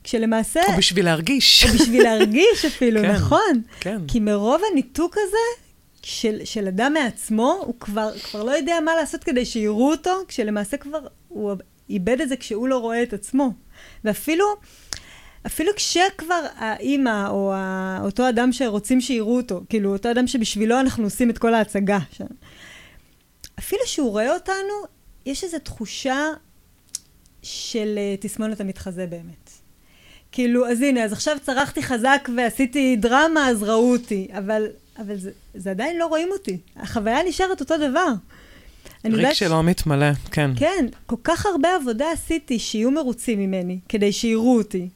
כשלמעשה... 0.05 0.61
או 0.73 0.77
בשביל 0.79 1.05
להרגיש. 1.05 1.65
או 1.65 1.69
בשביל 1.69 2.03
להרגיש 2.03 2.65
אפילו, 2.67 3.01
כן, 3.03 3.11
נכון. 3.11 3.63
כן. 3.81 3.99
כי 4.09 4.21
מרוב 4.21 4.61
הניתוק 4.73 5.17
הזה, 5.19 5.66
של, 6.07 6.45
של 6.45 6.69
אדם 6.69 6.93
מעצמו, 6.93 7.63
הוא 7.67 7.75
כבר, 7.81 8.19
כבר 8.19 8.45
לא 8.45 8.51
יודע 8.51 8.81
מה 8.85 8.95
לעשות 8.95 9.25
כדי 9.25 9.45
שיראו 9.45 9.91
אותו, 9.91 10.11
כשלמעשה 10.29 10.77
כבר 10.77 11.07
הוא 11.29 11.53
איבד 11.91 12.21
את 12.21 12.29
זה 12.29 12.37
כשהוא 12.37 12.69
לא 12.69 12.79
רואה 12.79 13.03
את 13.03 13.13
עצמו. 13.13 13.53
ואפילו, 14.05 14.45
אפילו 15.47 15.73
כשכבר 15.77 16.47
האימא 16.57 17.29
או 17.29 17.53
אותו 18.05 18.29
אדם 18.29 18.53
שרוצים 18.53 19.01
שיראו 19.01 19.37
אותו, 19.37 19.63
כאילו 19.69 19.93
אותו 19.93 20.11
אדם 20.11 20.27
שבשבילו 20.27 20.81
אנחנו 20.81 21.05
עושים 21.05 21.31
את 21.31 21.39
כל 21.39 21.55
ההצגה, 21.55 21.99
ש... 22.13 22.23
אפילו 23.59 23.83
שהוא 23.87 24.11
רואה 24.11 24.35
אותנו, 24.35 24.75
יש 25.27 25.45
איזו 25.45 25.59
תחושה 25.59 26.25
של 27.43 27.95
אה, 27.99 28.15
תסמונת 28.21 28.61
המתחזה 28.61 29.07
באמת. 29.07 29.51
כאילו, 30.33 30.69
אז 30.69 30.83
הנה, 30.83 31.05
אז 31.05 31.13
עכשיו 31.13 31.37
צרחתי 31.43 31.83
חזק 31.83 32.29
ועשיתי 32.37 32.97
דרמה, 32.97 33.49
אז 33.49 33.63
ראו 33.63 33.93
אותי, 33.93 34.29
אבל 34.33 34.67
אבל 34.99 35.17
זה, 35.17 35.31
זה 35.55 35.71
עדיין 35.71 35.99
לא 35.99 36.07
רואים 36.07 36.29
אותי. 36.33 36.59
החוויה 36.77 37.23
נשארת 37.29 37.61
אותו 37.61 37.77
דבר. 37.77 38.13
ריק 39.05 39.33
שלא 39.33 39.63
מתמלא, 39.63 40.13
כן. 40.31 40.51
כן, 40.57 40.87
כל 41.07 41.17
כך 41.25 41.47
הרבה 41.47 41.75
עבודה 41.75 42.13
עשיתי 42.13 42.59
שיהיו 42.59 42.91
מרוצים 42.91 43.39
ממני, 43.39 43.79
כדי 43.89 44.13
שיראו 44.13 44.59
אותי. 44.59 44.89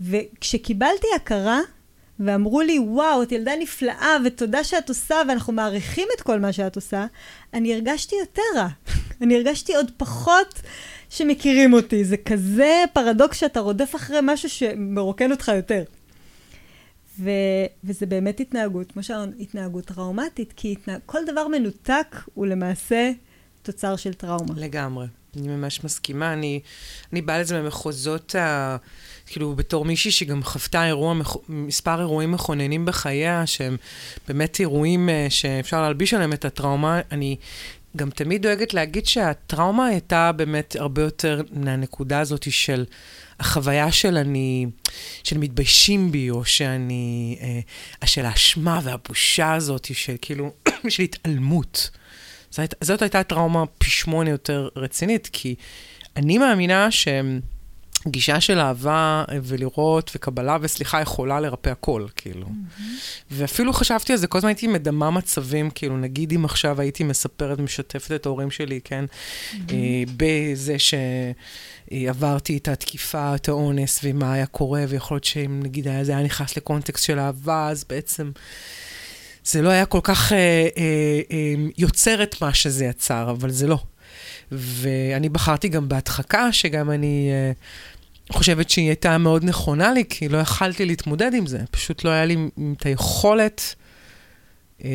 וכשקיבלתי 0.00 1.06
הכרה, 1.16 1.60
ואמרו 2.20 2.60
לי, 2.60 2.78
וואו, 2.78 3.22
את 3.22 3.32
ילדה 3.32 3.52
נפלאה, 3.60 4.16
ותודה 4.24 4.64
שאת 4.64 4.88
עושה, 4.88 5.16
ואנחנו 5.28 5.52
מעריכים 5.52 6.08
את 6.16 6.20
כל 6.20 6.40
מה 6.40 6.52
שאת 6.52 6.76
עושה, 6.76 7.06
אני 7.54 7.74
הרגשתי 7.74 8.16
יותר 8.20 8.42
רע. 8.56 8.68
אני 9.22 9.36
הרגשתי 9.36 9.74
עוד 9.74 9.90
פחות 9.96 10.60
שמכירים 11.10 11.72
אותי. 11.72 12.04
זה 12.04 12.16
כזה 12.16 12.84
פרדוקס 12.92 13.36
שאתה 13.40 13.60
רודף 13.60 13.96
אחרי 13.96 14.18
משהו 14.22 14.48
שמרוקן 14.48 15.30
אותך 15.30 15.52
יותר. 15.56 15.82
ו- 17.20 17.30
וזה 17.84 18.06
באמת 18.06 18.40
התנהגות, 18.40 18.92
כמו 18.92 19.02
שאמרנו, 19.02 19.32
התנהגות 19.40 19.84
טראומטית, 19.84 20.52
כי 20.56 20.72
התנה- 20.72 20.98
כל 21.06 21.18
דבר 21.26 21.48
מנותק 21.48 22.16
הוא 22.34 22.46
למעשה 22.46 23.10
תוצר 23.62 23.96
של 23.96 24.14
טראומה. 24.14 24.54
לגמרי. 24.56 25.06
אני 25.36 25.48
ממש 25.48 25.84
מסכימה. 25.84 26.32
אני, 26.32 26.60
אני 27.12 27.22
באה 27.22 27.38
לזה 27.40 27.60
במחוזות, 27.62 28.34
ה, 28.34 28.76
כאילו, 29.26 29.54
בתור 29.56 29.84
מישהי 29.84 30.10
שגם 30.10 30.42
חוותה 30.42 30.86
אירוע, 30.86 31.14
מספר 31.48 32.00
אירועים 32.00 32.32
מכוננים 32.32 32.84
בחייה, 32.84 33.46
שהם 33.46 33.76
באמת 34.28 34.60
אירועים 34.60 35.08
אה, 35.08 35.26
שאפשר 35.30 35.82
להלביש 35.82 36.14
עליהם 36.14 36.32
את 36.32 36.44
הטראומה. 36.44 37.00
אני 37.12 37.36
גם 37.96 38.10
תמיד 38.10 38.42
דואגת 38.42 38.74
להגיד 38.74 39.06
שהטראומה 39.06 39.86
הייתה 39.86 40.32
באמת 40.32 40.76
הרבה 40.78 41.02
יותר 41.02 41.42
מהנקודה 41.52 42.20
הזאת 42.20 42.52
של 42.52 42.84
החוויה 43.42 43.92
של 43.92 44.16
אני, 44.16 44.66
של 45.24 45.38
מתביישים 45.38 46.12
בי, 46.12 46.30
או 46.30 46.44
שאני, 46.44 47.38
אה, 48.02 48.06
של 48.06 48.24
האשמה 48.24 48.80
והבושה 48.82 49.54
הזאת, 49.54 49.88
של 49.94 50.16
כאילו, 50.22 50.52
של 50.88 51.02
התעלמות. 51.02 51.90
זאת, 52.50 52.74
זאת 52.80 53.02
הייתה 53.02 53.22
טראומה 53.22 53.64
פי 53.78 53.90
שמונה 53.90 54.30
יותר 54.30 54.68
רצינית, 54.76 55.28
כי 55.32 55.54
אני 56.16 56.38
מאמינה 56.38 56.88
שגישה 58.04 58.40
של 58.40 58.58
אהבה 58.58 59.24
ולראות 59.42 60.10
וקבלה 60.14 60.56
וסליחה 60.60 61.00
יכולה 61.00 61.40
לרפא 61.40 61.70
הכל, 61.70 62.06
כאילו. 62.16 62.46
Mm-hmm. 62.46 63.30
ואפילו 63.30 63.72
חשבתי 63.72 64.12
על 64.12 64.18
זה, 64.18 64.26
כל 64.26 64.38
הזמן 64.38 64.48
הייתי 64.48 64.66
מדמה 64.66 65.10
מצבים, 65.10 65.70
כאילו, 65.70 65.96
נגיד 65.96 66.32
אם 66.32 66.44
עכשיו 66.44 66.80
הייתי 66.80 67.04
מספרת, 67.04 67.58
משתפת 67.58 68.12
את 68.12 68.26
ההורים 68.26 68.50
שלי, 68.50 68.80
כן, 68.84 69.04
mm-hmm. 69.04 69.56
אה, 69.72 70.02
בזה 70.16 70.78
ש... 70.78 70.94
עברתי 72.08 72.56
את 72.56 72.68
התקיפה, 72.68 73.34
את 73.34 73.48
האונס, 73.48 74.00
ומה 74.04 74.32
היה 74.32 74.46
קורה, 74.46 74.84
ויכול 74.88 75.14
להיות 75.14 75.24
שאם 75.24 75.60
נגיד 75.62 75.86
זה 76.02 76.12
היה 76.12 76.22
נכנס 76.22 76.56
לקונטקסט 76.56 77.04
של 77.04 77.18
אהבה, 77.18 77.68
אז 77.68 77.84
בעצם 77.88 78.30
זה 79.44 79.62
לא 79.62 79.68
היה 79.68 79.86
כל 79.86 80.00
כך 80.02 80.32
אה, 80.32 80.38
אה, 80.38 81.20
אה, 81.30 81.54
יוצר 81.78 82.22
את 82.22 82.42
מה 82.42 82.54
שזה 82.54 82.84
יצר, 82.84 83.30
אבל 83.30 83.50
זה 83.50 83.66
לא. 83.66 83.78
ואני 84.52 85.28
בחרתי 85.28 85.68
גם 85.68 85.88
בהדחקה, 85.88 86.52
שגם 86.52 86.90
אני 86.90 87.30
אה, 87.32 87.52
חושבת 88.32 88.70
שהיא 88.70 88.86
הייתה 88.86 89.18
מאוד 89.18 89.44
נכונה 89.44 89.92
לי, 89.92 90.04
כי 90.08 90.28
לא 90.28 90.38
יכלתי 90.38 90.86
להתמודד 90.86 91.34
עם 91.34 91.46
זה. 91.46 91.58
פשוט 91.70 92.04
לא 92.04 92.10
היה 92.10 92.24
לי 92.24 92.36
את 92.76 92.86
היכולת 92.86 93.74
אה, 94.84 94.90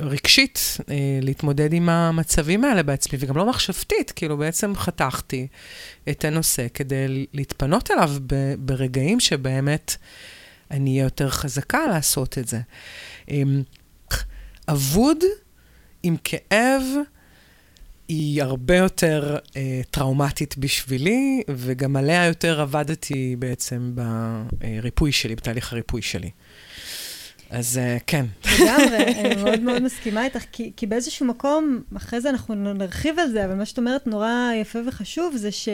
רגשית 0.00 0.76
אה, 0.88 1.18
להתמודד 1.22 1.72
עם 1.72 1.88
המצבים 1.88 2.64
האלה 2.64 2.82
בעצמי, 2.82 3.18
וגם 3.22 3.36
לא 3.36 3.46
מחשבתית, 3.46 4.12
כאילו 4.16 4.36
בעצם 4.36 4.72
חתכתי 4.76 5.46
את 6.08 6.24
הנושא 6.24 6.66
כדי 6.74 7.26
להתפנות 7.32 7.90
אליו 7.90 8.10
ב, 8.26 8.54
ברגעים 8.58 9.20
שבאמת 9.20 9.96
אני 10.70 10.90
אהיה 10.90 11.02
יותר 11.02 11.30
חזקה 11.30 11.86
לעשות 11.86 12.38
את 12.38 12.48
זה. 12.48 12.60
אמ, 13.30 13.62
אבוד 14.68 15.18
עם 16.02 16.16
כאב 16.24 16.82
היא 18.08 18.42
הרבה 18.42 18.76
יותר 18.76 19.36
אה, 19.56 19.80
טראומטית 19.90 20.58
בשבילי, 20.58 21.42
וגם 21.50 21.96
עליה 21.96 22.26
יותר 22.26 22.60
עבדתי 22.60 23.36
בעצם 23.38 23.94
בריפוי 23.94 25.12
שלי, 25.12 25.36
בתהליך 25.36 25.72
הריפוי 25.72 26.02
שלי. 26.02 26.30
אז 27.50 27.80
uh, 27.98 28.02
כן. 28.06 28.26
לגמרי, 28.44 28.96
אני 28.96 29.34
מאוד 29.42 29.60
מאוד 29.60 29.82
מסכימה 29.82 30.24
איתך, 30.24 30.44
כי, 30.52 30.72
כי 30.76 30.86
באיזשהו 30.86 31.26
מקום, 31.26 31.82
אחרי 31.96 32.20
זה 32.20 32.30
אנחנו 32.30 32.54
נרחיב 32.54 33.18
על 33.18 33.30
זה, 33.30 33.44
אבל 33.44 33.54
מה 33.54 33.64
שאת 33.64 33.78
אומרת 33.78 34.06
נורא 34.06 34.30
יפה 34.60 34.78
וחשוב, 34.86 35.36
זה 35.36 35.52
ש... 35.52 35.68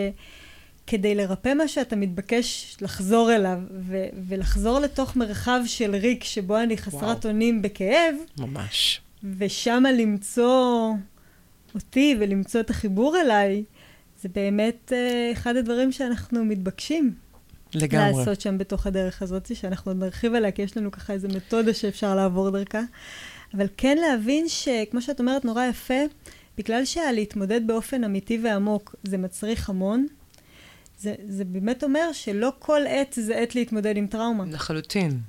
כדי 0.86 1.14
לרפא 1.14 1.54
מה 1.54 1.68
שאתה 1.68 1.96
מתבקש 1.96 2.76
לחזור 2.80 3.34
אליו, 3.34 3.58
ו- 3.88 4.06
ולחזור 4.28 4.78
לתוך 4.78 5.16
מרחב 5.16 5.60
של 5.66 5.96
ריק 5.96 6.24
שבו 6.24 6.58
אני 6.58 6.76
חסרת 6.76 7.26
אונים 7.26 7.62
בכאב. 7.62 8.14
ממש. 8.38 9.00
ושם 9.38 9.84
למצוא 9.98 10.92
אותי 11.74 12.16
ולמצוא 12.20 12.60
את 12.60 12.70
החיבור 12.70 13.16
אליי, 13.20 13.64
זה 14.22 14.28
באמת 14.34 14.92
uh, 14.92 15.32
אחד 15.32 15.56
הדברים 15.56 15.92
שאנחנו 15.92 16.44
מתבקשים. 16.44 17.14
לגמרי. 17.74 18.18
לעשות 18.18 18.40
שם 18.40 18.58
בתוך 18.58 18.86
הדרך 18.86 19.22
הזאת, 19.22 19.56
שאנחנו 19.56 19.92
נרחיב 19.92 20.34
עליה, 20.34 20.50
כי 20.50 20.62
יש 20.62 20.76
לנו 20.76 20.90
ככה 20.90 21.12
איזו 21.12 21.28
מתודה 21.28 21.74
שאפשר 21.74 22.14
לעבור 22.14 22.50
דרכה. 22.50 22.80
אבל 23.54 23.66
כן 23.76 23.98
להבין 23.98 24.48
שכמו 24.48 25.02
שאת 25.02 25.20
אומרת, 25.20 25.44
נורא 25.44 25.64
יפה, 25.64 26.00
בגלל 26.58 26.84
שהלהתמודד 26.84 27.66
באופן 27.66 28.04
אמיתי 28.04 28.38
ועמוק 28.42 28.94
זה 29.02 29.18
מצריך 29.18 29.70
המון, 29.70 30.06
זה, 30.98 31.14
זה 31.28 31.44
באמת 31.44 31.84
אומר 31.84 32.12
שלא 32.12 32.52
כל 32.58 32.80
עת 32.86 33.18
זה 33.20 33.36
עת 33.36 33.54
להתמודד 33.54 33.96
עם 33.96 34.06
טראומה. 34.06 34.44
לחלוטין. 34.50 35.20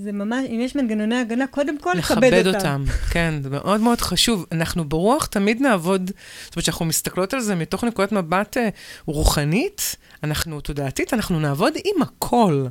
זה 0.00 0.12
ממש, 0.12 0.46
אם 0.48 0.60
יש 0.60 0.76
מנגנוני 0.76 1.16
הגנה, 1.16 1.46
קודם 1.46 1.78
כל 1.78 1.92
לכבד 1.96 2.46
אותם. 2.46 2.48
לכבד 2.48 2.54
אותם, 2.54 2.84
כן, 3.10 3.34
זה 3.42 3.50
מאוד 3.50 3.80
מאוד 3.80 4.00
חשוב. 4.00 4.46
אנחנו 4.52 4.88
ברוח 4.88 5.26
תמיד 5.26 5.62
נעבוד, 5.62 6.10
זאת 6.44 6.56
אומרת, 6.56 6.62
כשאנחנו 6.62 6.84
מסתכלות 6.84 7.34
על 7.34 7.40
זה 7.40 7.54
מתוך 7.54 7.84
נקודת 7.84 8.12
מבט 8.12 8.56
אה, 8.56 8.68
רוחנית, 9.06 9.96
אנחנו 10.22 10.60
תודעתית, 10.60 11.14
אנחנו 11.14 11.40
נעבוד 11.40 11.72
עם 11.84 12.02
הכל. 12.02 12.66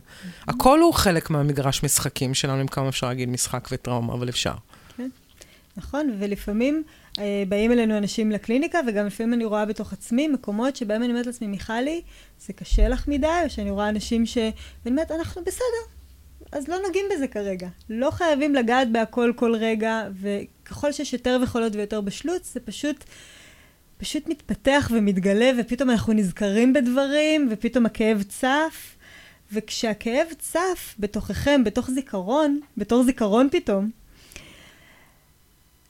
הכל 0.47 0.79
הוא 0.79 0.93
חלק 0.93 1.29
מהמגרש 1.29 1.83
משחקים 1.83 2.33
שלנו, 2.33 2.61
אם 2.61 2.67
כמה 2.67 2.89
אפשר 2.89 3.07
להגיד 3.07 3.29
משחק 3.29 3.67
וטראומה, 3.71 4.13
אבל 4.13 4.29
אפשר. 4.29 4.53
כן, 4.97 5.09
נכון, 5.77 6.15
ולפעמים 6.19 6.83
אה, 7.19 7.43
באים 7.49 7.71
אלינו 7.71 7.97
אנשים 7.97 8.31
לקליניקה, 8.31 8.79
וגם 8.87 9.05
לפעמים 9.05 9.33
אני 9.33 9.45
רואה 9.45 9.65
בתוך 9.65 9.93
עצמי 9.93 10.27
מקומות 10.27 10.75
שבהם 10.75 11.03
אני 11.03 11.11
אומרת 11.11 11.25
לעצמי, 11.25 11.47
מיכלי, 11.47 12.01
זה 12.39 12.53
קשה 12.53 12.87
לך 12.87 13.07
מדי, 13.07 13.27
או 13.43 13.49
שאני 13.49 13.71
רואה 13.71 13.89
אנשים 13.89 14.25
ש... 14.25 14.37
ואני 14.37 14.51
אומרת, 14.95 15.11
אנחנו 15.11 15.41
בסדר, 15.45 15.96
אז 16.51 16.67
לא 16.67 16.77
נוגעים 16.85 17.05
בזה 17.13 17.27
כרגע. 17.27 17.67
לא 17.89 18.11
חייבים 18.11 18.55
לגעת 18.55 18.91
בהכל 18.91 19.33
כל 19.35 19.55
רגע, 19.55 20.07
וככל 20.21 20.91
שיש 20.91 21.13
יותר 21.13 21.37
ויכולות 21.41 21.75
ויותר 21.75 22.01
בשלות, 22.01 22.43
זה 22.43 22.59
פשוט, 22.59 23.03
פשוט 23.97 24.27
מתפתח 24.27 24.91
ומתגלה, 24.93 25.51
ופתאום 25.59 25.89
אנחנו 25.89 26.13
נזכרים 26.13 26.73
בדברים, 26.73 27.47
ופתאום 27.51 27.85
הכאב 27.85 28.23
צף. 28.23 28.97
וכשהכאב 29.51 30.27
צף 30.39 30.95
בתוככם, 30.99 31.63
בתוך 31.63 31.91
זיכרון, 31.91 32.59
בתור 32.77 33.03
זיכרון 33.03 33.47
פתאום, 33.51 33.89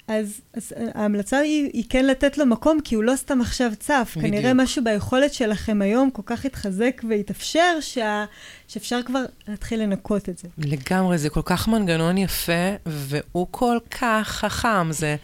אז, 0.07 0.41
אז 0.53 0.73
ההמלצה 0.93 1.37
היא, 1.37 1.69
היא 1.73 1.83
כן 1.89 2.05
לתת 2.05 2.37
לו 2.37 2.45
מקום, 2.45 2.81
כי 2.81 2.95
הוא 2.95 3.03
לא 3.03 3.15
סתם 3.15 3.41
עכשיו 3.41 3.71
צף. 3.79 4.13
בדיוק. 4.17 4.31
כנראה 4.31 4.53
משהו 4.53 4.83
ביכולת 4.83 5.33
שלכם 5.33 5.81
היום 5.81 6.11
כל 6.11 6.21
כך 6.25 6.45
התחזק 6.45 7.01
והתאפשר, 7.09 7.77
שה, 7.81 8.25
שאפשר 8.67 8.99
כבר 9.05 9.23
להתחיל 9.47 9.81
לנקות 9.81 10.29
את 10.29 10.37
זה. 10.37 10.47
לגמרי, 10.57 11.17
זה 11.17 11.29
כל 11.29 11.41
כך 11.45 11.67
מנגנון 11.67 12.17
יפה, 12.17 12.69
והוא 12.85 13.47
כל 13.51 13.77
כך 13.91 14.27
חכם. 14.27 14.91
זה, 14.91 15.15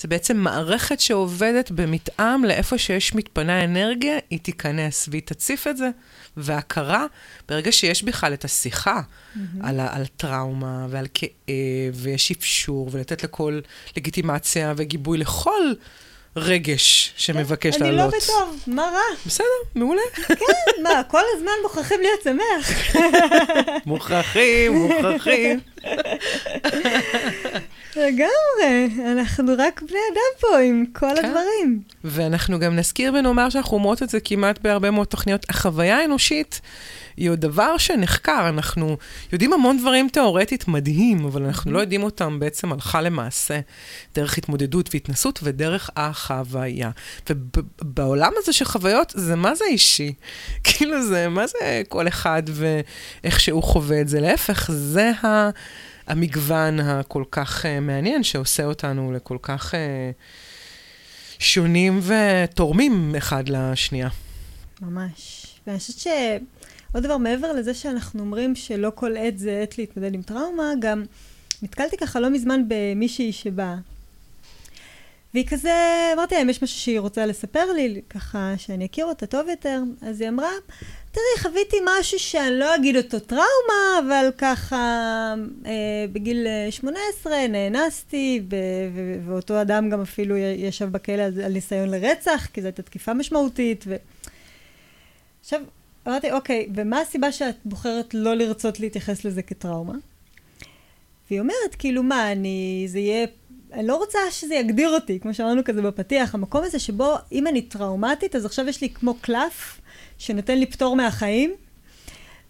זה 0.00 0.08
בעצם 0.08 0.36
מערכת 0.36 1.00
שעובדת 1.00 1.70
במתאם 1.70 2.44
לאיפה 2.44 2.78
שיש 2.78 3.14
מתפנה 3.14 3.64
אנרגיה, 3.64 4.18
היא 4.30 4.38
תיכנס 4.38 5.08
והיא 5.10 5.22
תציף 5.24 5.66
את 5.66 5.76
זה. 5.76 5.90
והכרה, 6.36 7.06
ברגע 7.48 7.72
שיש 7.72 8.02
בכלל 8.02 8.34
את 8.34 8.44
השיחה 8.44 9.00
mm-hmm. 9.00 9.38
על, 9.62 9.80
על 9.80 10.06
טראומה 10.06 10.86
ועל 10.90 11.06
כאב, 11.14 11.34
ויש 11.94 12.30
אפשור, 12.30 12.88
ולתת 12.92 13.24
לכל 13.24 13.60
לגיטימציה 13.96 14.74
וגיבוי 14.76 15.18
לכל 15.18 15.72
רגש 16.36 17.12
שמבקש 17.16 17.76
לעלות. 17.80 17.88
אני 17.88 17.96
לא 17.96 18.18
בטוב, 18.18 18.62
מה 18.66 18.82
רע? 18.82 19.16
בסדר, 19.26 19.46
מעולה. 19.74 20.02
כן, 20.26 20.82
מה, 20.82 21.02
כל 21.08 21.22
הזמן 21.36 21.52
מוכרחים 21.62 22.00
להיות 22.00 22.22
שמח. 22.24 22.94
מוכרחים, 23.86 24.72
מוכרחים. 24.72 25.60
לגמרי, 27.96 28.88
אנחנו 29.12 29.52
רק 29.58 29.82
בני 29.82 29.98
אדם 30.12 30.40
פה 30.40 30.58
עם 30.58 30.84
כל 30.92 31.06
כן. 31.16 31.24
הדברים. 31.24 31.80
ואנחנו 32.04 32.58
גם 32.58 32.76
נזכיר 32.76 33.12
ונאמר 33.14 33.50
שאנחנו 33.50 33.76
אומרות 33.76 34.02
את 34.02 34.08
זה 34.10 34.20
כמעט 34.20 34.58
בהרבה 34.58 34.90
מאוד 34.90 35.06
תוכניות. 35.06 35.46
החוויה 35.50 35.98
האנושית 35.98 36.60
היא 37.16 37.30
עוד 37.30 37.40
דבר 37.40 37.78
שנחקר. 37.78 38.48
אנחנו 38.48 38.96
יודעים 39.32 39.52
המון 39.52 39.78
דברים 39.78 40.08
תיאורטית 40.08 40.68
מדהים, 40.68 41.24
אבל 41.24 41.44
אנחנו 41.44 41.72
לא 41.72 41.78
יודעים 41.78 42.02
אותם 42.02 42.38
בעצם 42.38 42.72
הלכה 42.72 43.00
למעשה, 43.00 43.60
דרך 44.14 44.38
התמודדות 44.38 44.90
והתנסות 44.92 45.40
ודרך 45.42 45.90
החוויה. 45.96 46.90
ובעולם 47.30 48.32
הזה 48.36 48.52
של 48.52 48.64
חוויות, 48.64 49.12
זה 49.16 49.36
מה 49.36 49.54
זה 49.54 49.64
אישי? 49.64 50.14
כאילו 50.64 51.06
זה, 51.06 51.28
מה 51.28 51.46
זה 51.46 51.82
כל 51.88 52.08
אחד 52.08 52.42
ואיך 52.52 53.40
שהוא 53.40 53.62
חווה 53.62 54.00
את 54.00 54.08
זה? 54.08 54.20
להפך, 54.20 54.70
זה 54.72 55.10
ה... 55.24 55.50
המגוון 56.06 56.80
הכל 56.80 57.24
כך 57.30 57.64
uh, 57.64 57.80
מעניין 57.80 58.22
שעושה 58.22 58.64
אותנו 58.64 59.12
לכל 59.12 59.36
כך... 59.42 59.74
Uh, 59.74 59.76
שונים 61.38 62.00
ותורמים 62.02 63.14
אחד 63.18 63.48
לשנייה. 63.48 64.08
ממש. 64.80 65.46
ואני 65.66 65.78
חושבת 65.78 65.98
שעוד 66.94 67.04
דבר, 67.04 67.16
מעבר 67.16 67.52
לזה 67.52 67.74
שאנחנו 67.74 68.20
אומרים 68.20 68.54
שלא 68.54 68.92
כל 68.94 69.16
עת 69.16 69.38
זה 69.38 69.60
עת 69.62 69.78
להתמודד 69.78 70.14
עם 70.14 70.22
טראומה, 70.22 70.72
גם 70.78 71.04
נתקלתי 71.62 71.96
ככה 71.96 72.20
לא 72.20 72.30
מזמן 72.30 72.62
במישהי 72.68 73.32
שבאה. 73.32 73.76
והיא 75.34 75.46
כזה, 75.46 76.10
אמרתי 76.14 76.34
להם, 76.34 76.50
יש 76.50 76.62
משהו 76.62 76.78
שהיא 76.78 77.00
רוצה 77.00 77.26
לספר 77.26 77.72
לי, 77.72 78.00
ככה 78.10 78.54
שאני 78.56 78.86
אכיר 78.86 79.06
אותה 79.06 79.26
טוב 79.26 79.48
יותר. 79.48 79.82
אז 80.02 80.20
היא 80.20 80.28
אמרה, 80.28 80.48
תראי, 81.12 81.24
חוויתי 81.42 81.76
משהו 81.84 82.18
שאני 82.18 82.58
לא 82.58 82.74
אגיד 82.74 82.96
אותו 82.96 83.20
טראומה, 83.20 83.98
אבל 84.08 84.30
ככה 84.38 84.76
אה, 85.66 85.72
בגיל 86.12 86.46
18 86.70 87.32
נאנסתי, 87.48 88.42
ו- 88.50 88.56
ו- 88.94 89.18
ואותו 89.26 89.60
אדם 89.60 89.90
גם 89.90 90.00
אפילו 90.00 90.36
ישב 90.36 90.92
בכלא 90.92 91.22
על, 91.22 91.40
על 91.40 91.52
ניסיון 91.52 91.88
לרצח, 91.88 92.48
כי 92.52 92.60
זו 92.60 92.66
הייתה 92.66 92.82
תקיפה 92.82 93.14
משמעותית. 93.14 93.84
ו... 93.86 93.96
עכשיו, 95.40 95.60
אמרתי, 96.08 96.32
אוקיי, 96.32 96.68
ומה 96.74 97.00
הסיבה 97.00 97.32
שאת 97.32 97.56
בוחרת 97.64 98.14
לא 98.14 98.34
לרצות 98.34 98.80
להתייחס 98.80 99.24
לזה 99.24 99.42
כטראומה? 99.42 99.94
והיא 101.30 101.40
אומרת, 101.40 101.74
כאילו, 101.78 102.02
מה, 102.02 102.32
אני, 102.32 102.84
זה 102.88 102.98
יהיה 102.98 103.26
אני 103.74 103.86
לא 103.86 103.96
רוצה 103.96 104.18
שזה 104.30 104.54
יגדיר 104.54 104.90
אותי, 104.90 105.20
כמו 105.20 105.34
שאמרנו 105.34 105.64
כזה 105.64 105.82
בפתיח, 105.82 106.34
המקום 106.34 106.62
הזה 106.64 106.78
שבו 106.78 107.14
אם 107.32 107.46
אני 107.46 107.62
טראומטית, 107.62 108.36
אז 108.36 108.44
עכשיו 108.44 108.68
יש 108.68 108.80
לי 108.80 108.88
כמו 108.88 109.14
קלף 109.20 109.80
שנותן 110.18 110.58
לי 110.58 110.66
פטור 110.66 110.96
מהחיים, 110.96 111.54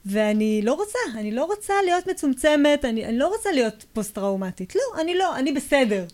ואני 0.07 0.63
לא 0.65 0.75
רוצה, 0.75 0.99
אני 1.15 1.33
לא 1.33 1.45
רוצה 1.45 1.75
להיות 1.85 2.07
מצומצמת, 2.07 2.85
אני, 2.85 3.05
אני 3.05 3.19
לא 3.19 3.29
רוצה 3.29 3.53
להיות 3.53 3.85
פוסט-טראומטית. 3.93 4.75
לא, 4.77 5.01
אני 5.01 5.15
לא, 5.15 5.37
אני 5.37 5.53
בסדר. 5.53 6.05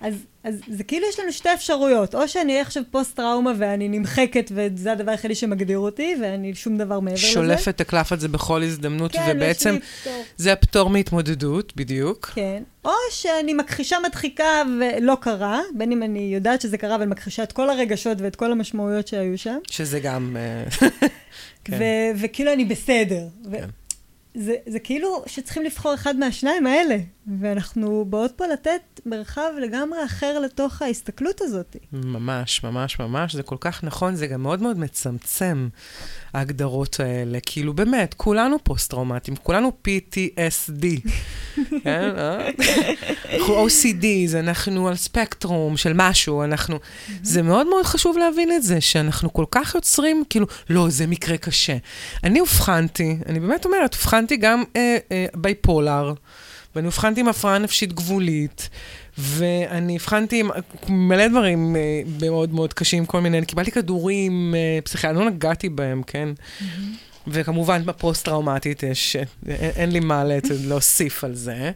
אז, 0.00 0.14
אז 0.44 0.60
זה 0.68 0.84
כאילו 0.84 1.06
יש 1.08 1.20
לנו 1.20 1.32
שתי 1.32 1.48
אפשרויות, 1.54 2.14
או 2.14 2.28
שאני 2.28 2.52
אהיה 2.52 2.62
עכשיו 2.62 2.82
פוסט-טראומה 2.90 3.52
ואני 3.58 3.88
נמחקת 3.88 4.52
וזה 4.54 4.92
הדבר 4.92 5.10
היחידי 5.10 5.34
שמגדיר 5.34 5.78
אותי, 5.78 6.14
ואני 6.22 6.54
שום 6.54 6.78
דבר 6.78 7.00
מעבר 7.00 7.16
לזה. 7.16 7.26
שולף 7.26 7.68
את 7.68 7.80
הקלף 7.80 8.12
הזה 8.12 8.28
בכל 8.28 8.62
הזדמנות, 8.62 9.12
כן, 9.12 9.32
ובעצם 9.36 9.76
זה 10.36 10.52
הפטור 10.52 10.90
מהתמודדות, 10.90 11.76
בדיוק. 11.76 12.26
כן, 12.34 12.62
או 12.84 12.90
שאני 13.10 13.54
מכחישה 13.54 13.96
מדחיקה 14.06 14.62
ולא 14.80 15.16
קרה, 15.20 15.60
בין 15.74 15.92
אם 15.92 16.02
אני 16.02 16.30
יודעת 16.34 16.60
שזה 16.60 16.78
קרה 16.78 16.96
ואני 17.00 17.10
מכחישה 17.10 17.42
את 17.42 17.52
כל 17.52 17.70
הרגשות 17.70 18.20
ואת 18.20 18.36
כל 18.36 18.52
המשמעויות 18.52 19.08
שהיו 19.08 19.38
שם. 19.38 19.58
שזה 19.70 20.00
גם... 20.00 20.36
אה, 20.36 20.88
כן. 21.64 21.78
וכאילו 22.16 22.52
אני 22.52 22.64
בסדר. 22.64 23.26
כן. 23.52 23.68
זה, 24.38 24.54
זה 24.66 24.78
כאילו 24.78 25.22
שצריכים 25.26 25.62
לבחור 25.62 25.94
אחד 25.94 26.16
מהשניים 26.16 26.66
האלה, 26.66 26.96
ואנחנו 27.40 28.04
באות 28.08 28.32
פה 28.36 28.46
לתת 28.46 29.00
מרחב 29.06 29.50
לגמרי 29.60 30.04
אחר 30.04 30.38
לתוך 30.38 30.82
ההסתכלות 30.82 31.40
הזאת. 31.40 31.76
ממש, 31.92 32.64
ממש, 32.64 32.98
ממש, 32.98 33.34
זה 33.36 33.42
כל 33.42 33.56
כך 33.60 33.84
נכון, 33.84 34.14
זה 34.14 34.26
גם 34.26 34.42
מאוד 34.42 34.62
מאוד 34.62 34.78
מצמצם, 34.78 35.68
ההגדרות 36.36 37.00
האלה. 37.00 37.38
כאילו, 37.46 37.72
באמת, 37.72 38.14
כולנו 38.14 38.56
פוסט-טראומטיים, 38.62 39.36
כולנו 39.42 39.72
PTSD, 39.88 40.84
כן? 41.84 42.10
אה? 42.18 42.48
אנחנו 43.34 43.66
OCD, 43.66 44.36
אנחנו 44.38 44.88
על 44.88 44.96
ספקטרום 44.96 45.76
של 45.76 45.92
משהו, 45.94 46.44
אנחנו... 46.44 46.78
זה 47.22 47.42
מאוד 47.42 47.66
מאוד 47.66 47.84
חשוב 47.84 48.18
להבין 48.18 48.52
את 48.52 48.62
זה, 48.62 48.80
שאנחנו 48.80 49.32
כל 49.32 49.44
כך 49.50 49.74
יוצרים, 49.74 50.24
כאילו, 50.30 50.46
לא, 50.70 50.86
זה 50.88 51.06
מקרה 51.06 51.36
קשה. 51.36 51.76
אני 52.24 52.40
אובחנתי, 52.40 53.16
אני 53.26 53.40
באמת 53.40 53.64
אומרת, 53.64 53.94
אובחנתי 53.94 54.36
גם 54.36 54.64
אה, 54.76 54.96
אה, 55.12 55.26
bipolar. 55.34 56.14
ואני 56.76 56.86
אובחנתי 56.86 57.20
עם 57.20 57.28
הפרעה 57.28 57.58
נפשית 57.58 57.92
גבולית, 57.92 58.68
ואני 59.18 59.96
אבחנתי 59.96 60.40
עם 60.40 60.50
מלא 60.88 61.28
דברים 61.28 61.76
אה, 61.76 62.02
מאוד 62.26 62.54
מאוד 62.54 62.74
קשים, 62.74 63.06
כל 63.06 63.20
מיני, 63.20 63.46
קיבלתי 63.46 63.70
כדורים 63.70 64.54
אה, 64.54 64.78
פסיכיאטרים, 64.84 65.24
לא 65.24 65.30
נגעתי 65.30 65.68
בהם, 65.68 66.02
כן? 66.02 66.28
Mm-hmm. 66.38 66.64
וכמובן 67.26 67.86
בפוסט-טראומטית 67.86 68.82
יש, 68.82 69.16
אין, 69.16 69.26
אין 69.76 69.90
לי 69.90 70.00
מה 70.00 70.24
להוסיף 70.50 71.24
על 71.24 71.34
זה. 71.34 71.70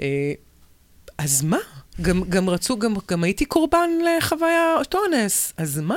אה, 0.00 0.32
אז 1.18 1.42
מה? 1.42 1.58
גם, 2.02 2.22
גם 2.28 2.50
רצו, 2.50 2.78
גם, 2.78 2.94
גם 3.10 3.24
הייתי 3.24 3.44
קורבן 3.44 3.90
לחוויה 4.18 4.74
אונס, 4.94 5.52
אז 5.56 5.78
מה? 5.78 5.96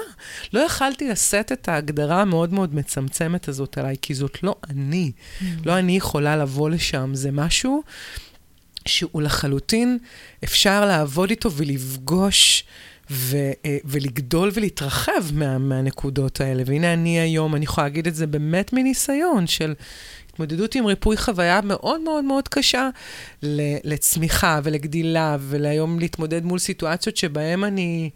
לא 0.53 0.59
יכלתי 0.59 1.09
לשאת 1.09 1.51
את 1.51 1.69
ההגדרה 1.69 2.21
המאוד 2.21 2.53
מאוד 2.53 2.75
מצמצמת 2.75 3.47
הזאת 3.47 3.77
עליי, 3.77 3.95
כי 4.01 4.13
זאת 4.13 4.43
לא 4.43 4.55
אני. 4.69 5.11
Mm. 5.15 5.43
לא 5.65 5.79
אני 5.79 5.97
יכולה 5.97 6.37
לבוא 6.37 6.69
לשם, 6.69 7.11
זה 7.13 7.31
משהו 7.31 7.83
שהוא 8.85 9.21
לחלוטין, 9.21 9.97
אפשר 10.43 10.85
לעבוד 10.85 11.29
איתו 11.29 11.51
ולפגוש 11.51 12.63
ו, 13.11 13.37
אה, 13.65 13.77
ולגדול 13.85 14.51
ולהתרחב 14.53 15.33
מה, 15.33 15.57
מהנקודות 15.57 16.41
האלה. 16.41 16.63
והנה 16.65 16.93
אני 16.93 17.19
היום, 17.19 17.55
אני 17.55 17.63
יכולה 17.63 17.87
להגיד 17.87 18.07
את 18.07 18.15
זה 18.15 18.27
באמת 18.27 18.73
מניסיון 18.73 19.47
של 19.47 19.73
התמודדות 20.29 20.75
עם 20.75 20.85
ריפוי 20.85 21.17
חוויה 21.17 21.59
מאוד 21.63 22.01
מאוד 22.01 22.23
מאוד 22.23 22.47
קשה 22.47 22.89
לצמיחה 23.83 24.59
ולגדילה, 24.63 25.37
ולהיום 25.39 25.99
להתמודד 25.99 26.45
מול 26.45 26.59
סיטואציות 26.59 27.17
שבהן 27.17 27.63
אני... 27.63 28.09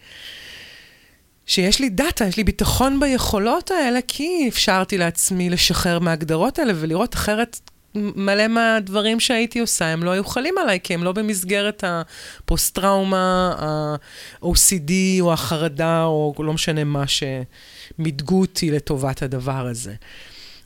שיש 1.45 1.79
לי 1.79 1.89
דאטה, 1.89 2.25
יש 2.25 2.37
לי 2.37 2.43
ביטחון 2.43 2.99
ביכולות 2.99 3.71
האלה, 3.71 3.99
כי 4.07 4.45
אפשרתי 4.49 4.97
לעצמי 4.97 5.49
לשחרר 5.49 5.99
מההגדרות 5.99 6.59
האלה 6.59 6.73
ולראות 6.75 7.15
אחרת 7.15 7.59
מלא 7.95 8.47
מהדברים 8.47 9.19
שהייתי 9.19 9.59
עושה, 9.59 9.85
הם 9.85 10.03
לא 10.03 10.11
היו 10.11 10.23
חלים 10.23 10.57
עליי, 10.57 10.79
כי 10.83 10.93
הם 10.93 11.03
לא 11.03 11.11
במסגרת 11.11 11.83
הפוסט-טראומה, 11.87 13.55
ה-OCD 13.57 14.91
או 15.19 15.33
החרדה, 15.33 16.03
או 16.03 16.33
לא 16.39 16.53
משנה 16.53 16.83
מה 16.83 17.03
שמיתגו 17.07 18.39
אותי 18.39 18.71
לטובת 18.71 19.21
הדבר 19.21 19.67
הזה. 19.67 19.93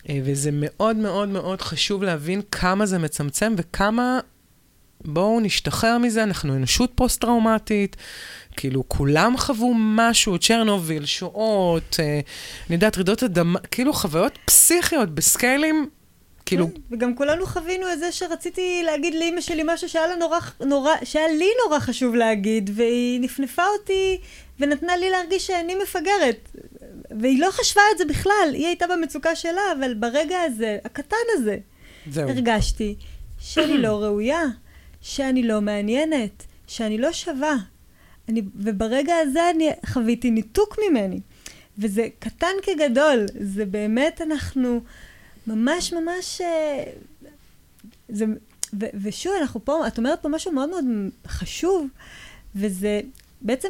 אה, 0.09 0.19
וזה 0.23 0.49
מאוד 0.53 0.95
מאוד 0.95 1.29
מאוד 1.29 1.61
חשוב 1.61 2.03
להבין 2.03 2.41
כמה 2.51 2.85
זה 2.85 2.97
מצמצם 2.97 3.53
וכמה... 3.57 4.19
בואו 5.05 5.39
נשתחרר 5.39 5.97
מזה, 5.97 6.23
אנחנו 6.23 6.55
אנושות 6.55 6.91
פוסט-טראומטית, 6.95 7.95
כאילו 8.55 8.83
כולם 8.87 9.37
חוו 9.37 9.73
משהו, 9.75 10.37
צ'רנוביל, 10.37 11.05
שואות, 11.05 11.95
אה, 11.99 12.19
אני 12.67 12.75
יודעת, 12.75 12.97
רעידות 12.97 13.23
אדמה, 13.23 13.59
כאילו 13.59 13.93
חוויות 13.93 14.37
פסיכיות 14.45 15.09
בסקיילים 15.09 15.89
כאילו... 16.51 16.67
כן, 16.73 16.81
וגם 16.91 17.15
כולנו 17.15 17.45
חווינו 17.45 17.93
את 17.93 17.99
זה 17.99 18.11
שרציתי 18.11 18.81
להגיד 18.85 19.15
לאימא 19.15 19.41
שלי 19.41 19.63
משהו 19.65 19.89
שהיה, 19.89 20.15
נורא, 20.15 20.39
נורא, 20.65 20.93
שהיה 21.03 21.27
לי 21.27 21.49
נורא 21.65 21.79
חשוב 21.79 22.15
להגיד, 22.15 22.69
והיא 22.73 23.21
נפנפה 23.21 23.63
אותי 23.79 24.17
ונתנה 24.59 24.97
לי 24.97 25.09
להרגיש 25.09 25.47
שאני 25.47 25.75
מפגרת. 25.75 26.49
והיא 27.19 27.39
לא 27.39 27.47
חשבה 27.51 27.81
את 27.91 27.97
זה 27.97 28.05
בכלל, 28.05 28.49
היא 28.53 28.67
הייתה 28.67 28.85
במצוקה 28.87 29.35
שלה, 29.35 29.61
אבל 29.79 29.93
ברגע 29.93 30.37
הזה, 30.41 30.77
הקטן 30.85 31.15
הזה, 31.33 31.57
זהו. 32.09 32.29
הרגשתי 32.29 32.95
שאני 33.39 33.77
לא 33.77 34.03
ראויה, 34.03 34.45
שאני 35.01 35.43
לא 35.43 35.61
מעניינת, 35.61 36.43
שאני 36.67 36.97
לא 36.97 37.11
שווה. 37.11 37.55
אני, 38.29 38.41
וברגע 38.55 39.15
הזה 39.15 39.49
אני 39.49 39.69
חוויתי 39.85 40.31
ניתוק 40.31 40.77
ממני. 40.89 41.19
וזה 41.77 42.07
קטן 42.19 42.55
כגדול, 42.63 43.25
זה 43.39 43.65
באמת 43.65 44.21
אנחנו... 44.21 44.81
ממש 45.55 45.93
ממש... 45.93 46.41
אה, 46.41 46.83
זה, 48.09 48.25
ו, 48.79 48.85
ושוב, 49.03 49.33
אנחנו 49.41 49.65
פה, 49.65 49.87
את 49.87 49.97
אומרת 49.97 50.21
פה 50.21 50.29
משהו 50.29 50.51
מאוד 50.51 50.69
מאוד 50.69 50.85
חשוב, 51.27 51.87
וזה 52.55 53.01
בעצם 53.41 53.69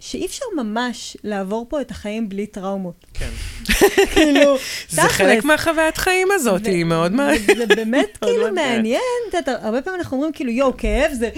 שאי 0.00 0.26
אפשר 0.26 0.44
ממש 0.56 1.16
לעבור 1.24 1.66
פה 1.68 1.80
את 1.80 1.90
החיים 1.90 2.28
בלי 2.28 2.46
טראומות. 2.46 3.06
כן. 3.14 3.30
כאילו, 4.14 4.56
זה 4.88 5.02
חלק 5.02 5.44
מהחוויית 5.44 5.96
חיים 5.96 6.28
הזאת, 6.32 6.66
היא 6.66 6.84
מאוד 6.84 7.12
מעניינת. 7.12 7.56
זה 7.56 7.66
באמת 7.66 8.18
כאילו 8.24 8.52
מעניין, 8.52 9.00
את 9.28 9.34
יודעת, 9.34 9.62
הרבה 9.62 9.82
פעמים 9.82 10.00
אנחנו 10.00 10.16
אומרים 10.16 10.32
כאילו, 10.32 10.50
יואו, 10.50 10.76
כאב 10.76 11.12
זה 11.12 11.30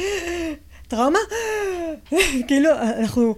טראומה? 0.89 1.19
כאילו, 2.49 2.71
אנחנו, 2.99 3.35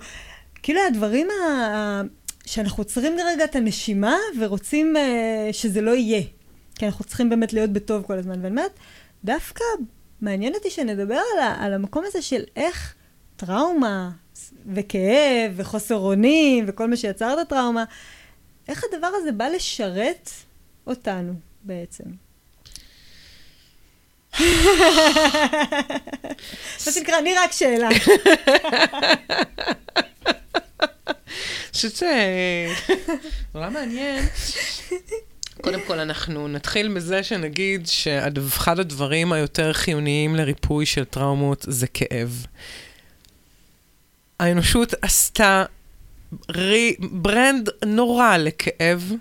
כאילו 0.62 0.80
הדברים 0.86 1.28
ה... 1.30 2.02
שאנחנו 2.46 2.80
עוצרים 2.80 3.18
לרגע 3.18 3.44
את 3.44 3.56
הנשימה 3.56 4.16
ורוצים 4.40 4.94
uh, 4.96 5.52
שזה 5.52 5.80
לא 5.80 5.90
יהיה. 5.90 6.22
כי 6.78 6.86
אנחנו 6.86 7.04
צריכים 7.04 7.30
באמת 7.30 7.52
להיות 7.52 7.70
בטוב 7.70 8.02
כל 8.02 8.18
הזמן. 8.18 8.32
ואני 8.32 8.48
אומרת, 8.48 8.78
דווקא 9.24 9.64
מעניין 10.20 10.54
אותי 10.54 10.70
שנדבר 10.70 11.20
על, 11.34 11.42
ה, 11.42 11.64
על 11.64 11.72
המקום 11.72 12.04
הזה 12.06 12.22
של 12.22 12.42
איך 12.56 12.94
טראומה 13.36 14.10
וכאב 14.74 15.52
וחוסר 15.56 15.96
אונים 15.96 16.64
וכל 16.68 16.90
מה 16.90 16.96
שיצר 16.96 17.34
את 17.34 17.38
הטראומה, 17.38 17.84
איך 18.68 18.84
הדבר 18.92 19.10
הזה 19.14 19.32
בא 19.32 19.48
לשרת 19.48 20.30
אותנו 20.86 21.32
בעצם. 21.62 22.04
מה 26.86 26.92
שנקרא, 26.92 27.18
אני 27.18 27.34
רק 27.34 27.52
שאלה. 27.52 27.88
חושבת 31.76 31.96
שזה 31.96 32.66
נורא 33.54 33.70
מעניין 33.70 34.24
קודם 35.66 35.80
כל, 35.86 35.98
אנחנו 35.98 36.48
נתחיל 36.48 36.88
מזה 36.88 37.22
שנגיד 37.22 37.86
שאחד 37.86 38.78
הדברים 38.78 39.32
היותר 39.32 39.72
חיוניים 39.72 40.34
לריפוי 40.34 40.86
של 40.86 41.04
טראומות 41.04 41.64
זה 41.68 41.86
כאב. 41.86 42.46
האנושות 44.40 44.94
עשתה 45.02 45.64
ברנד 47.12 47.68
נורא 47.84 48.36
לכאב, 48.36 49.12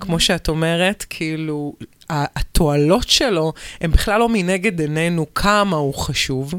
כמו 0.00 0.20
שאת 0.20 0.48
אומרת, 0.48 1.04
כאילו, 1.10 1.74
התועלות 2.10 3.08
שלו 3.08 3.52
הן 3.80 3.90
בכלל 3.90 4.20
לא 4.20 4.28
מנגד 4.28 4.80
עינינו 4.80 5.34
כמה 5.34 5.76
הוא 5.76 5.94
חשוב. 5.94 6.54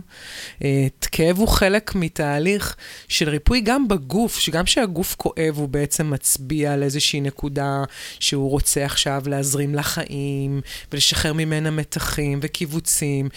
אה, 0.63 0.87
כאב 1.11 1.37
הוא 1.37 1.47
חלק 1.47 1.95
מתהליך 1.95 2.75
של 3.07 3.29
ריפוי 3.29 3.61
גם 3.61 3.87
בגוף, 3.87 4.39
שגם 4.39 4.63
כשהגוף 4.65 5.15
כואב 5.15 5.53
הוא 5.55 5.69
בעצם 5.69 6.09
מצביע 6.09 6.73
על 6.73 6.83
איזושהי 6.83 7.21
נקודה 7.21 7.83
שהוא 8.19 8.49
רוצה 8.49 8.85
עכשיו 8.85 9.23
להזרים 9.25 9.75
לחיים 9.75 10.61
ולשחרר 10.91 11.33
ממנה 11.33 11.71
מתחים 11.71 12.39
וקיבוצים, 12.41 13.29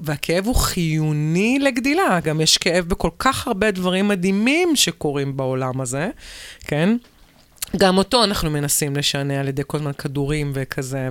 והכאב 0.00 0.46
הוא 0.46 0.54
חיוני 0.56 1.58
לגדילה. 1.58 2.20
גם 2.20 2.40
יש 2.40 2.58
כאב 2.58 2.84
בכל 2.88 3.10
כך 3.18 3.46
הרבה 3.46 3.70
דברים 3.70 4.08
מדהימים 4.08 4.76
שקורים 4.76 5.36
בעולם 5.36 5.80
הזה, 5.80 6.08
כן? 6.66 6.96
גם 7.76 7.98
אותו 7.98 8.24
אנחנו 8.24 8.50
מנסים 8.50 8.96
לשנע 8.96 9.40
על 9.40 9.48
ידי 9.48 9.62
כל 9.66 9.76
הזמן 9.76 9.92
כדורים 9.92 10.52
וכזה, 10.54 11.08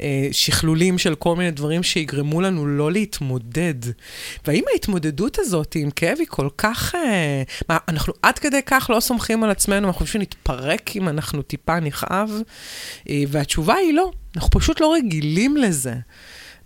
ושכלולים 0.00 0.98
של 0.98 1.14
כל 1.14 1.36
מיני 1.36 1.50
דברים 1.50 1.82
שיגרמו 1.82 2.40
לנו 2.40 2.66
לא 2.66 2.92
להתמודד. 2.92 3.74
והאם 4.46 4.64
ההתמודדות 4.72 5.38
הזאת 5.38 5.74
עם 5.74 5.90
כאב 5.90 6.18
היא 6.18 6.26
כל 6.30 6.48
כך... 6.58 6.94
אה, 6.94 7.42
מה, 7.68 7.78
אנחנו 7.88 8.12
עד 8.22 8.38
כדי 8.38 8.60
כך 8.66 8.90
לא 8.94 9.00
סומכים 9.00 9.44
על 9.44 9.50
עצמנו, 9.50 9.86
אנחנו 9.86 10.06
חושבים 10.06 10.22
שנתפרק 10.22 10.96
אם 10.96 11.08
אנחנו 11.08 11.42
טיפה 11.42 11.80
נכאב? 11.80 12.30
אה, 13.08 13.22
והתשובה 13.28 13.74
היא 13.74 13.94
לא, 13.94 14.10
אנחנו 14.36 14.50
פשוט 14.50 14.80
לא 14.80 14.94
רגילים 14.94 15.56
לזה. 15.56 15.94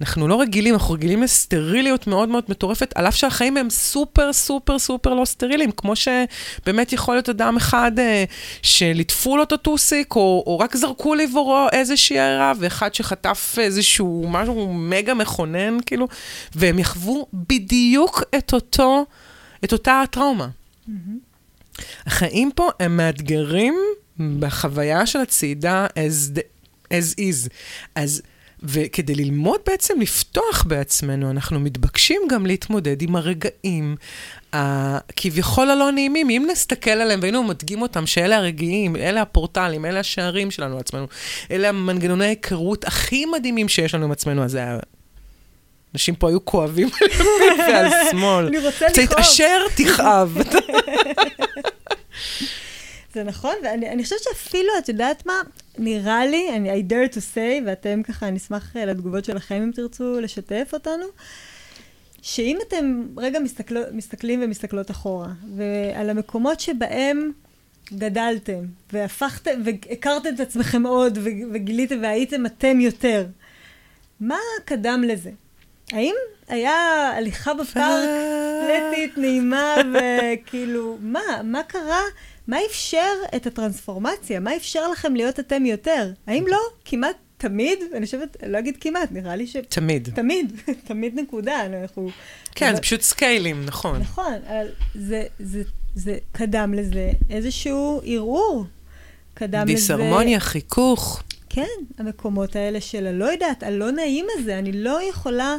אנחנו 0.00 0.28
לא 0.28 0.40
רגילים, 0.40 0.74
אנחנו 0.74 0.94
רגילים 0.94 1.22
לסטריליות 1.22 2.06
מאוד 2.06 2.28
מאוד 2.28 2.44
מטורפת, 2.48 2.92
על 2.94 3.08
אף 3.08 3.14
שהחיים 3.14 3.56
הם 3.56 3.70
סופר 3.70 4.32
סופר 4.32 4.78
סופר 4.78 5.14
לא 5.14 5.24
סטריליים, 5.24 5.70
כמו 5.72 5.92
שבאמת 5.96 6.92
יכול 6.92 7.14
להיות 7.14 7.28
אדם 7.28 7.56
אחד 7.56 7.92
אה, 7.98 8.24
שליטפו 8.62 9.36
לו 9.36 9.42
את 9.42 9.52
הטוסיק, 9.52 10.16
או, 10.16 10.44
או 10.46 10.58
רק 10.58 10.76
זרקו 10.76 11.14
לעבורו 11.14 11.66
איזושהי 11.72 12.18
הערה, 12.18 12.52
ואחד 12.58 12.94
שחטף 12.94 13.56
איזשהו 13.60 14.26
משהו 14.28 14.72
מגה 14.74 15.14
מכונן, 15.14 15.78
כאילו, 15.86 16.08
והם 16.54 16.78
יחוו 16.78 17.26
בדיוק 17.34 18.22
את 18.38 18.52
אותו, 18.52 19.06
את 19.64 19.72
אותה 19.72 20.00
הטראומה. 20.00 20.48
Mm-hmm. 20.88 20.92
החיים 22.06 22.50
פה 22.54 22.68
הם 22.80 22.96
מאתגרים 22.96 23.74
בחוויה 24.38 25.06
של 25.06 25.18
הצעידה 25.18 25.86
as, 25.86 26.38
as 26.88 27.18
is. 27.18 27.48
אז... 27.94 28.22
וכדי 28.62 29.14
ללמוד 29.14 29.60
בעצם 29.66 30.00
לפתוח 30.00 30.64
בעצמנו, 30.68 31.30
אנחנו 31.30 31.60
מתבקשים 31.60 32.22
גם 32.30 32.46
להתמודד 32.46 33.02
עם 33.02 33.16
הרגעים 33.16 33.96
הכביכול 34.52 35.70
הלא 35.70 35.92
נעימים. 35.92 36.30
אם 36.30 36.46
נסתכל 36.50 36.90
עליהם 36.90 37.20
והיינו 37.22 37.42
מדגים 37.42 37.82
אותם, 37.82 38.06
שאלה 38.06 38.36
הרגעים, 38.36 38.96
אלה 38.96 39.22
הפורטלים, 39.22 39.84
אלה 39.84 40.00
השערים 40.00 40.50
שלנו 40.50 40.76
לעצמנו, 40.76 41.06
אלה 41.50 41.68
המנגנוני 41.68 42.24
ההיכרות 42.24 42.84
הכי 42.84 43.26
מדהימים 43.26 43.68
שיש 43.68 43.94
לנו 43.94 44.04
עם 44.04 44.12
עצמנו, 44.12 44.44
אז 44.44 44.50
זה 44.50 44.58
היה... 44.58 44.78
אנשים 45.94 46.14
פה 46.14 46.28
היו 46.28 46.44
כואבים 46.44 46.88
על 47.00 47.08
ימין 47.12 47.60
ועל 47.68 47.90
שמאל. 48.10 48.46
אני 48.46 48.58
רוצה 48.58 48.86
לכאוב. 48.88 49.06
תתעשר, 49.06 49.62
תכאב. 49.76 50.38
זה 53.14 53.24
נכון, 53.24 53.54
ואני 53.62 54.04
חושבת 54.04 54.18
שאפילו, 54.22 54.72
את 54.78 54.88
יודעת 54.88 55.26
מה? 55.26 55.40
נראה 55.78 56.26
לי, 56.26 56.56
אני, 56.56 56.80
I 56.80 56.84
dare 56.90 57.14
to 57.14 57.18
say, 57.34 57.62
ואתם 57.66 58.02
ככה, 58.02 58.28
אני 58.28 58.36
אשמח 58.36 58.76
אה, 58.76 58.84
לתגובות 58.84 59.24
שלכם 59.24 59.54
אם 59.54 59.70
תרצו 59.74 60.20
לשתף 60.20 60.70
אותנו, 60.72 61.04
שאם 62.22 62.58
אתם 62.68 63.06
רגע 63.16 63.38
מסתכל, 63.38 63.74
מסתכלים 63.92 64.40
ומסתכלות 64.42 64.90
אחורה, 64.90 65.28
ועל 65.56 66.10
המקומות 66.10 66.60
שבהם 66.60 67.32
גדלתם, 67.94 68.64
והפכתם, 68.92 69.60
והכרתם 69.64 70.34
את 70.34 70.40
עצמכם 70.40 70.86
עוד, 70.86 71.18
וגיליתם 71.52 71.98
והייתם 72.02 72.46
אתם 72.46 72.80
יותר, 72.80 73.26
מה 74.20 74.38
קדם 74.64 75.04
לזה? 75.06 75.30
האם 75.92 76.14
היה 76.48 77.12
הליכה 77.16 77.54
בפארק 77.54 78.08
פלטית, 78.66 79.18
נעימה, 79.18 79.74
וכאילו, 79.94 80.98
מה, 81.00 81.20
מה 81.44 81.62
קרה? 81.62 82.00
מה 82.48 82.56
אפשר 82.70 83.12
את 83.36 83.46
הטרנספורמציה? 83.46 84.40
מה 84.40 84.56
אפשר 84.56 84.88
לכם 84.88 85.16
להיות 85.16 85.40
אתם 85.40 85.66
יותר? 85.66 86.12
האם 86.26 86.44
לא? 86.46 86.58
כמעט 86.84 87.16
תמיד, 87.36 87.78
אני 87.94 88.06
חושבת, 88.06 88.36
לא 88.46 88.58
אגיד 88.58 88.76
כמעט, 88.80 89.12
נראה 89.12 89.36
לי 89.36 89.46
ש... 89.46 89.56
תמיד. 89.68 90.08
תמיד, 90.14 90.60
תמיד 90.88 91.20
נקודה, 91.20 91.66
אנחנו... 91.66 92.08
כן, 92.54 92.66
אבל... 92.66 92.74
זה 92.76 92.82
פשוט 92.82 93.00
סקיילים, 93.00 93.64
נכון. 93.66 94.00
נכון, 94.00 94.34
אבל 94.48 94.66
זה, 94.94 95.24
זה, 95.38 95.62
זה 95.94 96.18
קדם 96.32 96.74
לזה 96.74 97.10
איזשהו 97.30 98.00
ערעור. 98.04 98.64
קדם 99.34 99.64
לזה... 99.64 99.74
דיסהרמוניה, 99.74 100.40
חיכוך. 100.40 101.22
כן, 101.48 101.62
המקומות 101.98 102.56
האלה 102.56 102.80
של 102.80 103.06
הלא 103.06 103.24
יודעת, 103.24 103.62
הלא 103.62 103.90
נעים 103.90 104.26
הזה, 104.38 104.58
אני 104.58 104.72
לא 104.72 105.08
יכולה 105.08 105.56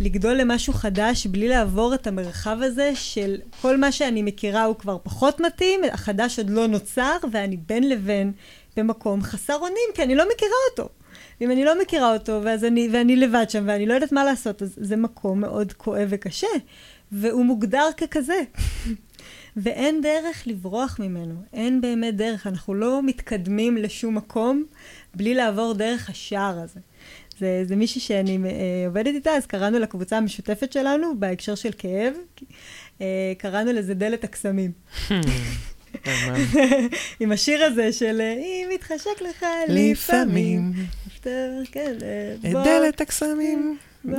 לגדול 0.00 0.34
למשהו 0.34 0.72
חדש 0.72 1.26
בלי 1.26 1.48
לעבור 1.48 1.94
את 1.94 2.06
המרחב 2.06 2.58
הזה 2.62 2.92
של 2.94 3.36
כל 3.60 3.76
מה 3.76 3.92
שאני 3.92 4.22
מכירה 4.22 4.64
הוא 4.64 4.76
כבר 4.76 4.98
פחות 5.02 5.40
מתאים, 5.40 5.80
החדש 5.92 6.38
עוד 6.38 6.50
לא 6.50 6.66
נוצר, 6.66 7.16
ואני 7.32 7.56
בין 7.56 7.88
לבין 7.88 8.32
במקום 8.76 9.22
חסר 9.22 9.56
אונים, 9.56 9.88
כי 9.94 10.02
אני 10.02 10.14
לא 10.14 10.24
מכירה 10.34 10.56
אותו. 10.70 10.88
ואם 11.40 11.50
אני 11.50 11.64
לא 11.64 11.82
מכירה 11.82 12.12
אותו, 12.12 12.40
ואז 12.44 12.64
אני, 12.64 12.88
ואני 12.92 13.16
לבד 13.16 13.50
שם, 13.50 13.64
ואני 13.66 13.86
לא 13.86 13.94
יודעת 13.94 14.12
מה 14.12 14.24
לעשות, 14.24 14.62
אז 14.62 14.74
זה 14.76 14.96
מקום 14.96 15.40
מאוד 15.40 15.72
כואב 15.72 16.06
וקשה, 16.10 16.46
והוא 17.12 17.44
מוגדר 17.44 17.88
ככזה. 17.96 18.40
ואין 19.56 20.00
דרך 20.00 20.42
לברוח 20.46 21.00
ממנו, 21.00 21.34
אין 21.52 21.80
באמת 21.80 22.16
דרך, 22.16 22.46
אנחנו 22.46 22.74
לא 22.74 23.02
מתקדמים 23.02 23.76
לשום 23.76 24.14
מקום 24.14 24.64
בלי 25.14 25.34
לעבור 25.34 25.74
דרך 25.74 26.10
השער 26.10 26.58
הזה. 26.58 26.80
זה, 27.38 27.62
זה 27.64 27.76
מישהי 27.76 28.00
שאני 28.00 28.38
אה, 28.44 28.86
עובדת 28.86 29.14
איתה, 29.14 29.30
אז 29.30 29.46
קראנו 29.46 29.78
לקבוצה 29.78 30.16
המשותפת 30.16 30.72
שלנו, 30.72 31.18
בהקשר 31.18 31.54
של 31.54 31.70
כאב, 31.78 32.14
אה, 33.00 33.32
קראנו 33.38 33.72
לזה 33.72 33.94
דלת 33.94 34.24
הקסמים. 34.24 34.72
עם 37.20 37.32
השיר 37.32 37.64
הזה 37.64 37.92
של 37.92 38.20
אה, 38.20 38.32
אם 38.32 38.68
מתחשק 38.74 39.20
לך 39.20 39.46
לפעמים. 39.68 40.72
את 41.16 41.26
דלת 42.64 43.00
הקסמים. 43.00 43.78
בוא 44.04 44.18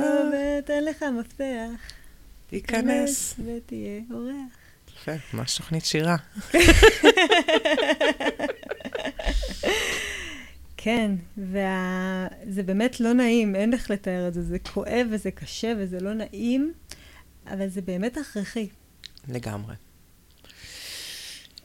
ותן 0.58 0.84
לך 0.84 1.04
מפתח. 1.20 1.92
תיכנס. 2.50 3.34
ותהיה 3.38 4.00
אורח. 4.10 4.32
יפה, 4.96 5.12
ממש 5.34 5.56
תוכנית 5.56 5.84
שירה. 5.84 6.16
כן, 10.82 11.12
וזה 11.38 12.62
באמת 12.62 13.00
לא 13.00 13.12
נעים, 13.12 13.56
אין 13.56 13.72
איך 13.72 13.90
לתאר 13.90 14.28
את 14.28 14.34
זה. 14.34 14.42
זה 14.42 14.58
כואב 14.58 15.06
וזה 15.10 15.30
קשה 15.30 15.72
וזה 15.78 16.00
לא 16.00 16.14
נעים, 16.14 16.72
אבל 17.46 17.68
זה 17.68 17.80
באמת 17.80 18.16
הכרחי. 18.16 18.68
לגמרי. 19.28 19.74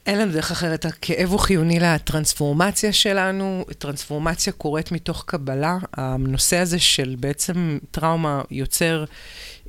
אין 0.05 0.19
לנו 0.19 0.31
דרך 0.31 0.51
אחרת, 0.51 0.85
הכאב 0.85 1.29
הוא 1.29 1.39
חיוני 1.39 1.79
לטרנספורמציה 1.79 2.93
שלנו, 2.93 3.65
טרנספורמציה 3.77 4.53
קורית 4.53 4.91
מתוך 4.91 5.23
קבלה. 5.27 5.77
הנושא 5.93 6.57
הזה 6.57 6.79
של 6.79 7.15
בעצם 7.19 7.77
טראומה 7.91 8.41
יוצר 8.51 9.05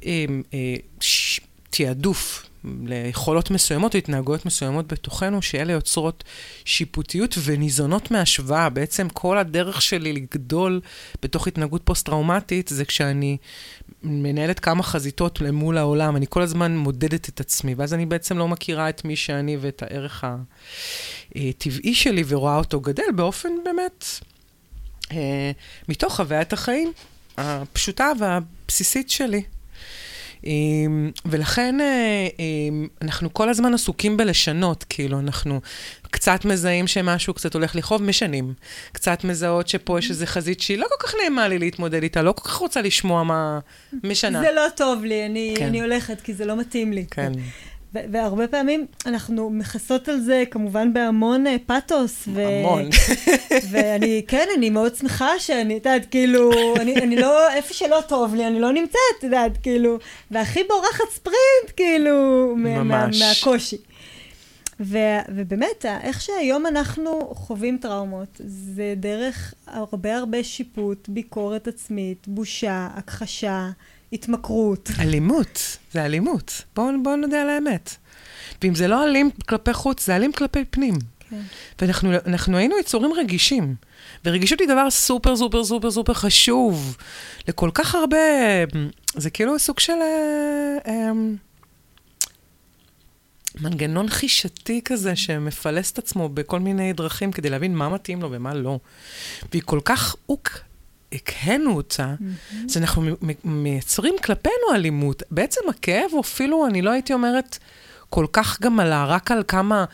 אה, 0.05 0.25
אה, 0.55 0.77
ש, 1.01 1.41
תעדוף 1.71 2.46
ליכולות 2.85 3.51
מסוימות 3.51 3.95
התנהגויות 3.95 4.47
מסוימות 4.47 4.93
בתוכנו, 4.93 5.43
שאלה 5.43 5.73
יוצרות 5.73 6.25
שיפוטיות 6.65 7.35
וניזונות 7.45 8.11
מהשוואה. 8.11 8.69
בעצם 8.69 9.09
כל 9.09 9.39
הדרך 9.39 9.83
שלי 9.83 10.13
לגדול 10.13 10.81
בתוך 11.23 11.47
התנהגות 11.47 11.83
פוסט-טראומטית 11.85 12.69
זה 12.69 12.85
כשאני 12.85 13.37
מנהלת 14.03 14.61
כמה 14.61 14.83
חזיתות 14.83 15.41
למול 15.41 15.79
העולם, 15.79 16.17
אני 16.17 16.27
כל 16.29 16.43
הזמן 16.43 16.77
מודדת 16.77 17.29
את 17.29 17.41
עצמי, 17.41 17.75
ואז 17.75 17.95
אני 17.95 18.07
בעצם 18.07 18.39
לא 18.39 18.49
מכירה 18.49 18.89
את 18.89 19.05
מי 19.05 19.17
שאני 19.17 19.57
ואת 19.61 19.83
הערך 19.83 20.25
הטבעי 21.35 21.95
שלי 21.95 22.23
ורואה 22.27 22.57
אותו 22.57 22.81
גדל 22.81 23.13
באופן 23.15 23.49
באמת, 23.65 24.05
אה, 25.13 25.51
מתוך 25.89 26.17
חוויית 26.17 26.53
החיים 26.53 26.93
הפשוטה 27.37 28.13
והבסיסית 28.21 29.11
שלי. 29.11 29.43
אמ, 30.45 31.11
ולכן 31.27 31.81
אה, 31.81 32.29
אמ, 32.39 32.87
אנחנו 33.03 33.35
כל 33.35 33.49
הזמן 33.49 33.75
עסוקים 33.75 34.17
בלשנות, 34.17 34.85
כאילו, 34.89 35.19
אנחנו 35.19 35.61
קצת 36.11 36.45
מזהים 36.45 36.87
שמשהו 36.87 37.35
קצת 37.35 37.55
הולך 37.55 37.77
לכאוב, 37.77 38.03
משנים. 38.03 38.55
קצת 38.93 39.25
מזהות 39.25 39.69
שפה 39.69 39.99
יש 39.99 40.11
איזו 40.11 40.27
חזית 40.27 40.61
שהיא 40.61 40.79
לא 40.79 40.87
כל 40.89 41.07
כך 41.07 41.15
נעימה 41.21 41.49
לי 41.49 41.59
להתמודד 41.59 42.03
איתה, 42.03 42.23
לא 42.23 42.33
כל 42.33 42.49
כך 42.49 42.55
רוצה 42.55 42.83
לשמוע 42.83 43.23
מה... 43.23 43.59
משנה. 44.05 44.41
זה 44.41 44.53
לא 44.57 44.67
טוב 44.77 45.05
לי, 45.05 45.27
אני, 45.27 45.55
כן. 45.59 45.67
אני 45.67 45.81
הולכת, 45.81 46.21
כי 46.21 46.35
זה 46.35 46.45
לא 46.45 46.57
מתאים 46.57 46.93
לי. 46.93 47.07
כן. 47.11 47.33
והרבה 48.13 48.49
פעמים 48.49 48.87
אנחנו 49.07 49.51
מכסות 49.51 50.09
על 50.09 50.21
זה 50.21 50.45
כמובן 50.51 50.93
בהמון 50.93 51.47
uh, 51.47 51.51
פאתוס. 51.67 52.29
המון. 52.37 52.89
ואני, 53.71 54.23
כן, 54.29 54.47
אני 54.57 54.71
מאוד 54.71 54.95
שמחה 54.95 55.39
שאני, 55.39 55.77
את 55.77 55.87
יודעת, 55.87 56.07
כאילו, 56.11 56.51
אני, 56.77 56.95
אני 56.95 57.17
לא, 57.17 57.53
איפה 57.53 57.75
שלא 57.75 57.99
טוב 58.09 58.35
לי, 58.35 58.47
אני 58.47 58.61
לא 58.61 58.73
נמצאת, 58.73 59.01
את 59.19 59.25
יודעת, 59.25 59.53
כאילו, 59.63 59.99
והכי 60.31 60.61
בורחת 60.69 61.11
ספרינט, 61.11 61.77
כאילו, 61.77 62.55
ממש. 62.57 63.23
מה, 63.23 63.29
מהקושי. 63.29 63.77
ו- 64.81 65.25
ובאמת, 65.29 65.87
איך 66.03 66.21
שהיום 66.21 66.67
אנחנו 66.67 67.35
חווים 67.35 67.79
טראומות, 67.79 68.41
זה 68.45 68.95
דרך 68.97 69.55
הרבה 69.67 70.17
הרבה 70.17 70.45
שיפוט, 70.45 71.09
ביקורת 71.09 71.69
עצמית, 71.69 72.29
בושה, 72.29 72.89
הכחשה, 72.95 73.71
התמכרות. 74.13 74.91
אלימות, 75.01 75.79
זה 75.93 76.05
אלימות. 76.05 76.63
בואו 76.77 77.03
בוא 77.03 77.17
נודה 77.17 77.43
על 77.43 77.51
האמת. 77.51 77.97
ואם 78.63 78.75
זה 78.75 78.89
לא 78.89 79.05
אלים 79.05 79.31
כלפי 79.49 79.73
חוץ, 79.73 80.07
זה 80.07 80.17
אלים 80.17 80.33
כלפי 80.33 80.65
פנים. 80.65 80.95
כן. 81.31 81.41
ואנחנו 81.81 82.57
היינו 82.57 82.79
יצורים 82.79 83.13
רגישים. 83.13 83.75
ורגישות 84.25 84.61
היא 84.61 84.69
דבר 84.69 84.91
סופר 84.91 85.37
סופר 85.37 85.65
סופר 85.65 85.91
סופר 85.91 86.15
חשוב 86.15 86.97
לכל 87.49 87.71
כך 87.75 87.95
הרבה, 87.95 88.17
זה 89.17 89.31
כאילו 89.31 89.59
סוג 89.59 89.79
של 89.79 89.93
אה, 89.93 90.77
אה, 90.87 91.11
מנגנון 93.61 94.09
חישתי 94.09 94.81
כזה 94.85 95.17
שמפלס 95.17 95.93
את 95.93 95.99
עצמו 95.99 96.29
בכל 96.29 96.61
מיני 96.61 96.93
דרכים 96.93 97.33
כדי 97.33 97.51
להבין 97.51 97.75
מה 97.75 97.89
מתאים 97.89 98.23
לו 98.23 98.29
ומה 98.31 98.55
לא. 98.55 98.79
והיא 99.53 99.63
כל 99.65 99.81
כך 99.85 100.17
אוק, 100.29 100.51
הקהנו 101.13 101.77
אותה, 101.77 102.15
mm-hmm. 102.19 102.55
אז 102.71 102.77
אנחנו 102.77 103.17
מייצרים 103.45 104.15
כלפינו 104.25 104.75
אלימות. 104.75 105.23
בעצם 105.31 105.61
הכאב, 105.69 106.13
או 106.13 106.21
אפילו, 106.21 106.67
אני 106.67 106.83
לא 106.83 106.91
הייתי 106.91 107.13
אומרת 107.13 107.59
כל 108.11 108.27
כך 108.33 108.61
גם 108.61 108.81
על 108.81 108.93
רק 108.93 109.31
על 109.31 109.43
כמה 109.49 109.85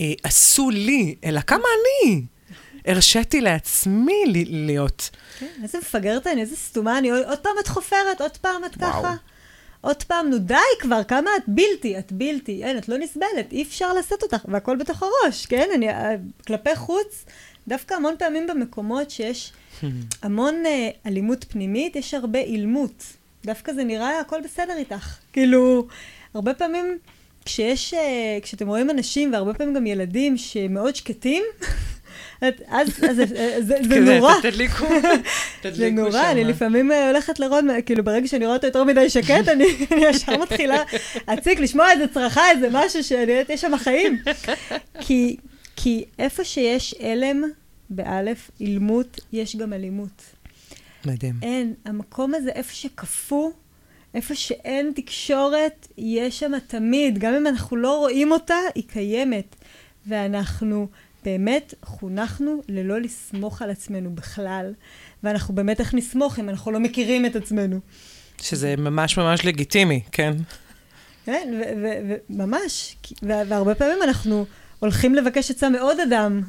אה, 0.00 0.12
עשו 0.22 0.70
לי, 0.70 1.14
אלא 1.24 1.40
כמה 1.40 1.64
אני. 2.04 2.24
הרשיתי 2.86 3.40
לעצמי 3.40 4.22
להיות. 4.46 5.10
כן, 5.38 5.46
איזה 5.62 5.78
מפגרת 5.78 6.26
אני, 6.26 6.40
איזה 6.40 6.56
סתומה 6.56 6.98
אני, 6.98 7.10
עוד 7.10 7.38
פעם 7.38 7.52
את 7.60 7.68
חופרת, 7.68 8.20
עוד 8.20 8.36
פעם 8.36 8.64
את 8.64 8.74
ככה. 8.74 9.14
עוד 9.84 10.02
פעם, 10.02 10.30
נו 10.30 10.38
די 10.38 10.54
כבר, 10.80 11.04
כמה 11.04 11.30
את 11.36 11.42
בלתי, 11.48 11.98
את 11.98 12.12
בלתי, 12.12 12.64
אין, 12.64 12.78
את 12.78 12.88
לא 12.88 12.98
נסבלת, 12.98 13.52
אי 13.52 13.62
אפשר 13.62 13.92
לשאת 13.92 14.22
אותך, 14.22 14.44
והכל 14.48 14.76
בתוך 14.76 15.02
הראש, 15.02 15.46
כן? 15.46 15.68
אני, 15.74 15.88
אה, 15.88 16.14
כלפי 16.46 16.76
חוץ, 16.76 17.24
דווקא 17.68 17.94
המון 17.94 18.14
פעמים 18.18 18.46
במקומות 18.46 19.10
שיש 19.10 19.52
המון 20.22 20.54
uh, 20.64 21.08
אלימות 21.08 21.44
פנימית, 21.44 21.96
יש 21.96 22.14
הרבה 22.14 22.38
אילמות. 22.38 23.04
דווקא 23.44 23.72
זה 23.72 23.84
נראה, 23.84 24.20
הכל 24.20 24.40
בסדר 24.44 24.76
איתך. 24.76 25.18
כאילו, 25.32 25.86
הרבה 26.34 26.54
פעמים 26.54 26.98
כשיש, 27.44 27.94
uh, 27.94 27.96
כשאתם 28.42 28.68
רואים 28.68 28.90
אנשים, 28.90 29.32
והרבה 29.32 29.54
פעמים 29.54 29.74
גם 29.74 29.86
ילדים 29.86 30.36
שמאוד 30.36 30.96
שקטים, 30.96 31.44
אז 32.40 32.88
זה 33.60 34.00
נורא. 34.00 34.34
תדליקו, 34.42 34.86
זה 35.72 35.90
נורא, 35.90 36.30
אני 36.30 36.44
לפעמים 36.44 36.92
אה, 36.92 37.08
הולכת 37.10 37.38
לרון, 37.38 37.68
כאילו 37.86 38.04
ברגע 38.04 38.28
שאני 38.28 38.44
רואה 38.44 38.56
אותו 38.56 38.66
יותר 38.66 38.84
מדי 38.84 39.10
שקט, 39.10 39.48
אני 39.48 39.64
ישר 40.10 40.36
מתחילה 40.42 40.82
להציק, 41.28 41.60
לשמוע 41.60 41.92
איזה 41.92 42.08
צרחה, 42.08 42.50
איזה 42.50 42.68
משהו 42.72 43.04
שאני 43.04 43.32
יודעת, 43.32 43.50
יש 43.50 43.60
שם 43.60 43.76
חיים. 43.76 44.18
כי 45.76 46.04
איפה 46.18 46.44
שיש 46.44 46.94
הלם, 47.00 47.42
באלף, 47.90 48.50
אילמות, 48.60 49.20
יש 49.32 49.56
גם 49.56 49.72
אלימות. 49.72 50.22
מדהים. 51.04 51.34
אין, 51.42 51.74
המקום 51.84 52.34
הזה, 52.34 52.50
איפה 52.50 52.74
שקפוא, 52.74 53.50
איפה 54.14 54.34
שאין 54.34 54.92
תקשורת, 54.94 55.88
יש 55.98 56.38
שם 56.38 56.52
תמיד. 56.66 57.18
גם 57.18 57.34
אם 57.34 57.46
אנחנו 57.46 57.76
לא 57.76 57.98
רואים 57.98 58.32
אותה, 58.32 58.56
היא 58.74 58.84
קיימת. 58.88 59.56
ואנחנו 60.06 60.88
באמת 61.24 61.74
חונכנו 61.84 62.62
ללא 62.68 63.00
לסמוך 63.00 63.62
על 63.62 63.70
עצמנו 63.70 64.14
בכלל, 64.14 64.72
ואנחנו 65.22 65.54
באמת 65.54 65.80
איך 65.80 65.94
נסמוך 65.94 66.38
אם 66.38 66.48
אנחנו 66.48 66.72
לא 66.72 66.80
מכירים 66.80 67.26
את 67.26 67.36
עצמנו. 67.36 67.80
שזה 68.40 68.74
ממש 68.78 69.18
ממש 69.18 69.44
לגיטימי, 69.44 70.00
כן? 70.12 70.32
כן, 71.24 71.60
וממש, 72.30 72.96
והרבה 73.22 73.74
פעמים 73.74 74.02
אנחנו 74.02 74.46
הולכים 74.78 75.14
לבקש 75.14 75.50
עצה 75.50 75.68
מעוד 75.68 76.00
אדם, 76.00 76.40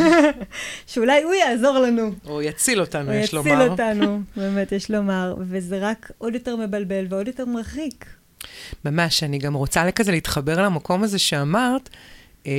שאולי 0.86 1.22
הוא 1.22 1.34
יעזור 1.34 1.78
לנו. 1.78 2.10
או 2.26 2.42
יציל 2.42 2.80
אותנו, 2.80 3.12
יש 3.12 3.34
לומר. 3.34 3.50
הוא 3.50 3.58
יציל 3.62 3.70
אותנו, 3.70 4.20
באמת, 4.36 4.72
יש 4.72 4.90
לומר, 4.90 5.34
וזה 5.40 5.78
רק 5.80 6.10
עוד 6.18 6.34
יותר 6.34 6.56
מבלבל 6.56 7.06
ועוד 7.08 7.26
יותר 7.26 7.44
מרחיק. 7.44 8.06
ממש, 8.84 9.22
אני 9.22 9.38
גם 9.38 9.54
רוצה 9.54 9.90
כזה 9.90 10.12
להתחבר 10.12 10.62
למקום 10.62 11.02
הזה 11.02 11.18
שאמרת, 11.18 11.88
אה, 12.46 12.52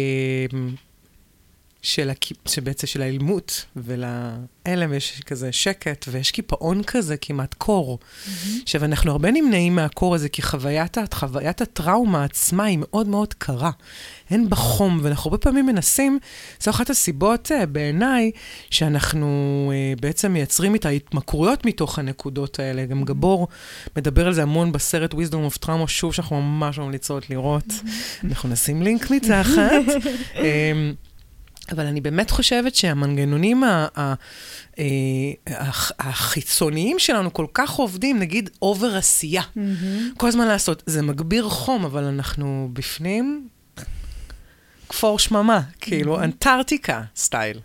של 1.81 2.09
הכ... 2.09 2.31
שבעצם 2.47 2.87
של 2.87 3.01
האילמות 3.01 3.65
ולהלם 3.75 4.93
יש 4.93 5.21
כזה 5.25 5.51
שקט 5.51 6.05
ויש 6.11 6.31
קיפאון 6.31 6.83
כזה 6.83 7.17
כמעט 7.17 7.53
קור. 7.53 7.99
Mm-hmm. 8.01 8.29
עכשיו, 8.63 8.85
אנחנו 8.85 9.11
הרבה 9.11 9.31
נמנעים 9.31 9.75
מהקור 9.75 10.15
הזה 10.15 10.29
כי 10.29 10.41
חוויית, 10.41 10.97
חוויית 11.13 11.61
הטראומה 11.61 12.23
עצמה 12.23 12.63
היא 12.63 12.77
מאוד 12.81 13.07
מאוד 13.07 13.33
קרה. 13.33 13.71
אין 14.31 14.49
בה 14.49 14.55
חום, 14.55 14.99
ואנחנו 15.03 15.29
הרבה 15.29 15.37
פעמים 15.37 15.65
מנסים, 15.65 16.19
זו 16.59 16.71
אחת 16.71 16.89
הסיבות 16.89 17.51
uh, 17.51 17.65
בעיניי 17.65 18.31
שאנחנו 18.69 19.71
uh, 19.71 20.01
בעצם 20.01 20.33
מייצרים 20.33 20.75
את 20.75 20.85
ההתמכרויות 20.85 21.65
מתוך 21.65 21.99
הנקודות 21.99 22.59
האלה. 22.59 22.85
גם 22.85 23.03
גבור 23.03 23.47
מדבר 23.97 24.27
על 24.27 24.33
זה 24.33 24.43
המון 24.43 24.71
בסרט 24.71 25.13
Wisdom 25.13 25.53
of 25.53 25.65
Trauma, 25.65 25.87
שוב 25.87 26.13
שאנחנו 26.13 26.41
ממש 26.41 26.79
ממליצות 26.79 27.29
לראות. 27.29 27.67
Mm-hmm. 27.67 28.25
אנחנו 28.27 28.49
נשים 28.49 28.81
לינק 28.81 29.11
מתחת. 29.11 29.71
אמ, 31.69 31.75
אבל 31.75 31.85
אני 31.85 32.01
באמת 32.01 32.31
חושבת 32.31 32.75
שהמנגנונים 32.75 33.63
אה, 33.63 34.15
החיצוניים 35.99 36.99
שלנו 36.99 37.33
כל 37.33 37.45
כך 37.53 37.71
עובדים, 37.71 38.19
נגיד 38.19 38.49
אובר 38.61 38.95
עשייה. 38.95 39.41
Mm-hmm. 39.41 40.17
כל 40.17 40.27
הזמן 40.27 40.47
לעשות. 40.47 40.83
זה 40.85 41.01
מגביר 41.01 41.49
חום, 41.49 41.85
אבל 41.85 42.03
אנחנו 42.03 42.69
בפנים 42.73 43.47
כפור 44.89 45.19
שממה, 45.19 45.61
כאילו. 45.81 46.23
אנטארקטיקה 46.23 47.01
style. 47.15 47.59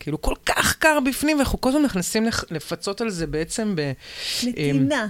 כאילו, 0.00 0.22
כל 0.22 0.34
כך 0.46 0.76
קר 0.76 0.98
בפנים, 1.00 1.36
ואנחנו 1.36 1.60
כל 1.60 1.68
הזמן 1.68 1.82
נכנסים 1.82 2.26
לפצות 2.50 3.00
על 3.00 3.10
זה 3.10 3.26
בעצם 3.26 3.76
ב... 3.76 3.92
נתינה. 4.46 5.08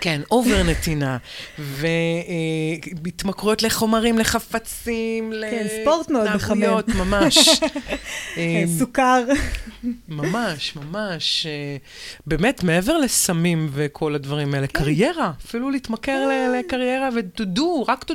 כן, 0.00 0.20
over 0.30 0.62
נתינה, 0.62 1.16
והתמכרויות 1.58 3.62
לחומרים, 3.62 4.18
לחפצים, 4.18 5.32
כן, 5.50 5.66
ספורט 5.82 6.10
מאוד 6.10 6.34
מחמם. 6.34 6.80
ממש. 7.04 7.60
אה, 8.36 8.64
סוכר. 8.78 9.24
ממש, 10.08 10.76
ממש. 10.76 11.46
אה, 11.46 11.76
באמת, 12.26 12.62
מעבר 12.62 12.98
לסמים 12.98 13.68
וכל 13.72 14.14
הדברים 14.14 14.54
האלה, 14.54 14.66
כן. 14.66 14.78
קריירה, 14.78 15.32
אפילו 15.46 15.70
להתמכר 15.70 16.28
כן. 16.30 16.52
לקריירה 16.58 17.08
do, 17.54 17.88
רק 17.88 18.04
do, 18.10 18.14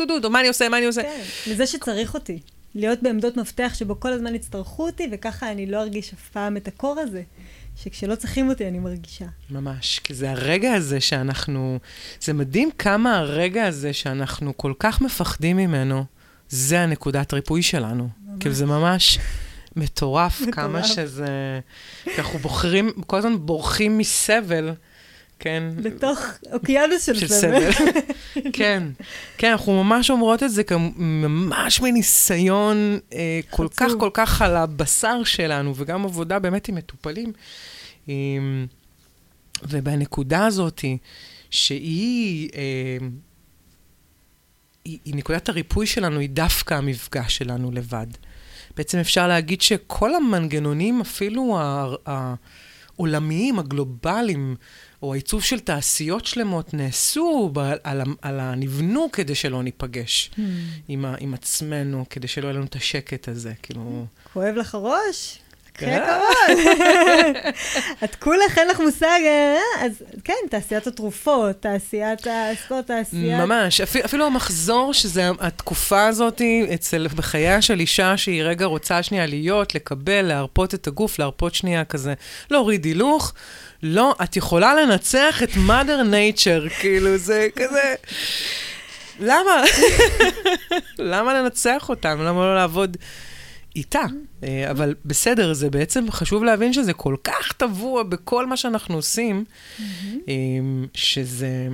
to 0.00 0.24
do, 0.24 0.28
מה 0.28 0.40
אני 0.40 0.48
עושה, 0.48 0.68
מה 0.68 0.78
אני 0.78 0.86
עושה. 0.86 1.02
כן, 1.02 1.20
לזה 1.46 1.66
שצריך 1.66 2.14
אותי. 2.14 2.38
להיות 2.74 3.02
בעמדות 3.02 3.36
מפתח 3.36 3.72
שבו 3.74 4.00
כל 4.00 4.12
הזמן 4.12 4.34
יצטרכו 4.34 4.86
אותי, 4.86 5.08
וככה 5.12 5.50
אני 5.50 5.66
לא 5.66 5.80
ארגיש 5.80 6.12
אף 6.12 6.28
פעם 6.28 6.56
את 6.56 6.68
הקור 6.68 7.00
הזה. 7.00 7.22
שכשלא 7.76 8.14
צריכים 8.14 8.48
אותי 8.48 8.68
אני 8.68 8.78
מרגישה. 8.78 9.24
ממש, 9.50 9.98
כי 10.04 10.14
זה 10.14 10.30
הרגע 10.30 10.72
הזה 10.72 11.00
שאנחנו... 11.00 11.78
זה 12.20 12.32
מדהים 12.32 12.70
כמה 12.78 13.18
הרגע 13.18 13.66
הזה 13.66 13.92
שאנחנו 13.92 14.56
כל 14.56 14.72
כך 14.78 15.00
מפחדים 15.00 15.56
ממנו, 15.56 16.04
זה 16.48 16.80
הנקודת 16.80 17.32
ריפוי 17.34 17.62
שלנו. 17.62 18.08
ממש. 18.26 18.36
כאילו 18.40 18.54
זה 18.54 18.66
ממש 18.66 19.18
מטורף, 19.76 20.40
מטורף. 20.40 20.54
כמה 20.54 20.84
שזה... 20.84 21.60
כי 22.04 22.18
אנחנו 22.18 22.38
בוחרים, 22.38 22.92
כל 23.06 23.16
הזמן 23.16 23.46
בורחים 23.46 23.98
מסבל. 23.98 24.72
כן. 25.42 25.62
בתוך 25.82 26.18
אוקיינוס 26.52 27.06
של, 27.06 27.14
של 27.14 27.28
סבל. 27.28 27.70
כן, 28.52 28.82
כן, 29.38 29.50
אנחנו 29.50 29.84
ממש 29.84 30.10
אומרות 30.10 30.42
את 30.42 30.50
זה 30.50 30.62
ממש 30.96 31.80
מניסיון 31.80 32.98
אה, 33.12 33.40
כל 33.50 33.68
כך, 33.76 33.90
כל 34.00 34.10
כך 34.14 34.42
על 34.42 34.56
הבשר 34.56 35.24
שלנו, 35.24 35.76
וגם 35.76 36.04
עבודה 36.04 36.38
באמת 36.38 36.68
עם 36.68 36.74
מטופלים. 36.74 37.32
אה, 38.08 38.14
ובנקודה 39.62 40.46
הזאת, 40.46 40.84
שהיא... 41.50 42.50
אה, 42.54 43.06
היא, 44.84 44.98
היא 45.04 45.14
נקודת 45.14 45.48
הריפוי 45.48 45.86
שלנו, 45.86 46.20
היא 46.20 46.30
דווקא 46.30 46.74
המפגש 46.74 47.36
שלנו 47.36 47.70
לבד. 47.70 48.06
בעצם 48.76 48.98
אפשר 48.98 49.28
להגיד 49.28 49.60
שכל 49.60 50.14
המנגנונים, 50.14 51.00
אפילו 51.00 51.58
העולמיים, 53.02 53.58
הגלובליים, 53.58 54.56
או 55.02 55.12
העיצוב 55.12 55.42
של 55.42 55.60
תעשיות 55.60 56.26
שלמות 56.26 56.74
נעשו, 56.74 57.50
ב, 57.52 57.58
על, 57.84 58.00
על 58.22 58.40
הנבנו 58.40 59.08
כדי 59.12 59.34
שלא 59.34 59.62
ניפגש 59.62 60.30
hmm. 60.34 60.40
עם, 60.88 61.04
ה, 61.04 61.14
עם 61.18 61.34
עצמנו, 61.34 62.04
כדי 62.10 62.28
שלא 62.28 62.46
יהיה 62.46 62.56
לנו 62.56 62.64
את 62.64 62.74
השקט 62.74 63.28
הזה, 63.28 63.52
כאילו... 63.62 64.06
כואב 64.32 64.54
לך 64.54 64.74
הראש? 64.74 65.38
קחי 65.72 65.86
כן. 65.86 67.32
את 68.04 68.14
כולך, 68.14 68.58
אין 68.58 68.68
לך 68.68 68.80
מושג, 68.80 69.20
אה? 69.24 69.84
אז 69.86 70.02
כן, 70.24 70.34
תעשיית 70.50 70.86
התרופות, 70.86 71.60
תעשיית 71.60 72.26
הספורט, 72.30 72.86
תעשיית... 72.86 73.40
ממש, 73.40 73.80
אפילו 73.80 74.26
המחזור, 74.26 74.94
שזה 74.94 75.30
התקופה 75.40 76.06
הזאת 76.06 76.40
אצל, 76.74 77.06
בחייה 77.16 77.62
של 77.62 77.80
אישה 77.80 78.16
שהיא 78.16 78.42
רגע 78.42 78.64
רוצה 78.64 79.02
שנייה 79.02 79.26
להיות, 79.26 79.74
לקבל, 79.74 80.22
להרפות 80.22 80.74
את 80.74 80.86
הגוף, 80.86 81.18
להרפות 81.18 81.54
שנייה 81.54 81.84
כזה, 81.84 82.14
להוריד 82.50 82.84
הילוך. 82.84 83.32
לא, 83.82 84.14
את 84.22 84.36
יכולה 84.36 84.74
לנצח 84.74 85.42
את 85.42 85.50
mother 85.50 86.12
nature, 86.12 86.70
כאילו, 86.80 87.16
זה 87.16 87.48
כזה... 87.56 87.94
למה? 89.20 89.62
למה 91.12 91.34
לנצח 91.34 91.88
אותם? 91.88 92.22
למה 92.22 92.40
לא 92.40 92.54
לעבוד 92.54 92.96
איתה? 93.76 94.02
אה, 94.42 94.70
אבל 94.70 94.94
בסדר, 95.04 95.52
זה 95.52 95.70
בעצם 95.70 96.10
חשוב 96.10 96.44
להבין 96.44 96.72
שזה 96.72 96.92
כל 96.92 97.16
כך 97.24 97.52
טבוע 97.52 98.02
בכל 98.02 98.46
מה 98.46 98.56
שאנחנו 98.56 98.94
עושים, 98.94 99.44
אה, 100.28 100.34
שזה... 100.94 101.68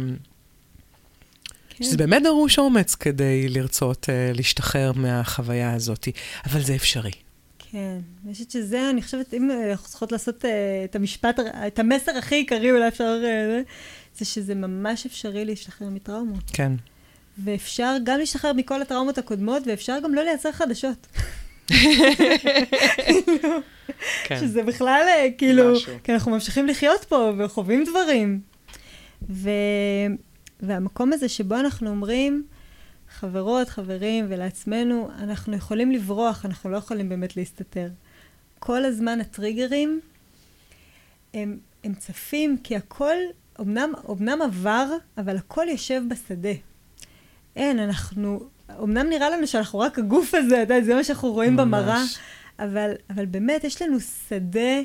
כן. 1.79 1.85
שזה 1.85 1.97
באמת 1.97 2.23
דרוש 2.23 2.59
אומץ 2.59 2.95
כדי 2.95 3.49
לרצות 3.49 4.05
uh, 4.05 4.37
להשתחרר 4.37 4.93
מהחוויה 4.93 5.75
הזאת, 5.75 6.09
אבל 6.47 6.63
זה 6.63 6.75
אפשרי. 6.75 7.11
כן, 7.59 7.99
אני 8.25 8.33
חושבת 8.33 8.51
שזה, 8.51 8.91
אני 8.91 9.03
חושבת, 9.03 9.35
אם 9.35 9.51
אנחנו 9.71 9.89
צריכות 9.89 10.13
לעשות 10.13 10.45
uh, 10.45 10.49
את 10.85 10.97
המשפט, 10.97 11.41
את 11.67 11.79
המסר 11.79 12.17
הכי 12.17 12.35
עיקרי, 12.35 12.73
אולי 12.73 12.89
אפשר, 12.89 13.19
uh, 13.23 14.19
זה 14.19 14.25
שזה 14.25 14.55
ממש 14.55 15.07
אפשרי 15.07 15.45
להשתחרר 15.45 15.89
מטראומות. 15.89 16.45
כן. 16.53 16.73
ואפשר 17.45 17.97
גם 18.05 18.19
להשתחרר 18.19 18.53
מכל 18.53 18.83
הטראומות 18.83 19.19
הקודמות, 19.19 19.63
ואפשר 19.67 19.99
גם 20.05 20.15
לא 20.15 20.25
לייצר 20.25 20.53
חדשות. 20.53 21.07
כן. 24.25 24.41
שזה 24.41 24.63
בכלל, 24.63 25.07
כאילו, 25.39 25.75
כי 26.05 26.13
אנחנו 26.13 26.31
ממשיכים 26.31 26.67
לחיות 26.67 27.05
פה 27.05 27.33
וחווים 27.39 27.85
דברים. 27.85 28.41
ו... 29.31 29.51
והמקום 30.61 31.13
הזה 31.13 31.29
שבו 31.29 31.55
אנחנו 31.55 31.91
אומרים, 31.91 32.47
חברות, 33.11 33.69
חברים 33.69 34.27
ולעצמנו, 34.29 35.11
אנחנו 35.19 35.57
יכולים 35.57 35.93
לברוח, 35.93 36.45
אנחנו 36.45 36.71
לא 36.71 36.77
יכולים 36.77 37.09
באמת 37.09 37.37
להסתתר. 37.37 37.89
כל 38.59 38.85
הזמן 38.85 39.21
הטריגרים 39.21 40.01
הם, 41.35 41.59
הם 41.85 41.95
צפים, 41.95 42.57
כי 42.65 42.77
הכל 42.77 43.17
אמנם, 43.61 43.93
אמנם 44.11 44.43
עבר, 44.43 44.87
אבל 45.19 45.37
הכל 45.37 45.67
יושב 45.71 46.03
בשדה. 46.09 46.53
אין, 47.57 47.79
אנחנו, 47.79 48.49
אמנם 48.83 49.09
נראה 49.09 49.31
לנו 49.31 49.47
שאנחנו 49.47 49.79
רק 49.79 49.99
הגוף 49.99 50.35
הזה, 50.35 50.63
אתה 50.63 50.75
יודע, 50.75 50.87
זה 50.87 50.95
מה 50.95 51.05
שאנחנו 51.05 51.33
רואים 51.33 51.57
ממש. 51.57 51.67
במראה, 51.67 52.03
אבל, 52.59 52.93
אבל 53.11 53.27
באמת 53.27 53.65
יש 53.65 53.83
לנו 53.83 54.01
שדה 54.01 54.81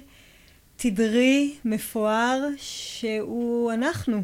תדרי, 0.75 1.55
מפואר, 1.65 2.47
שהוא 2.57 3.73
אנחנו. 3.73 4.21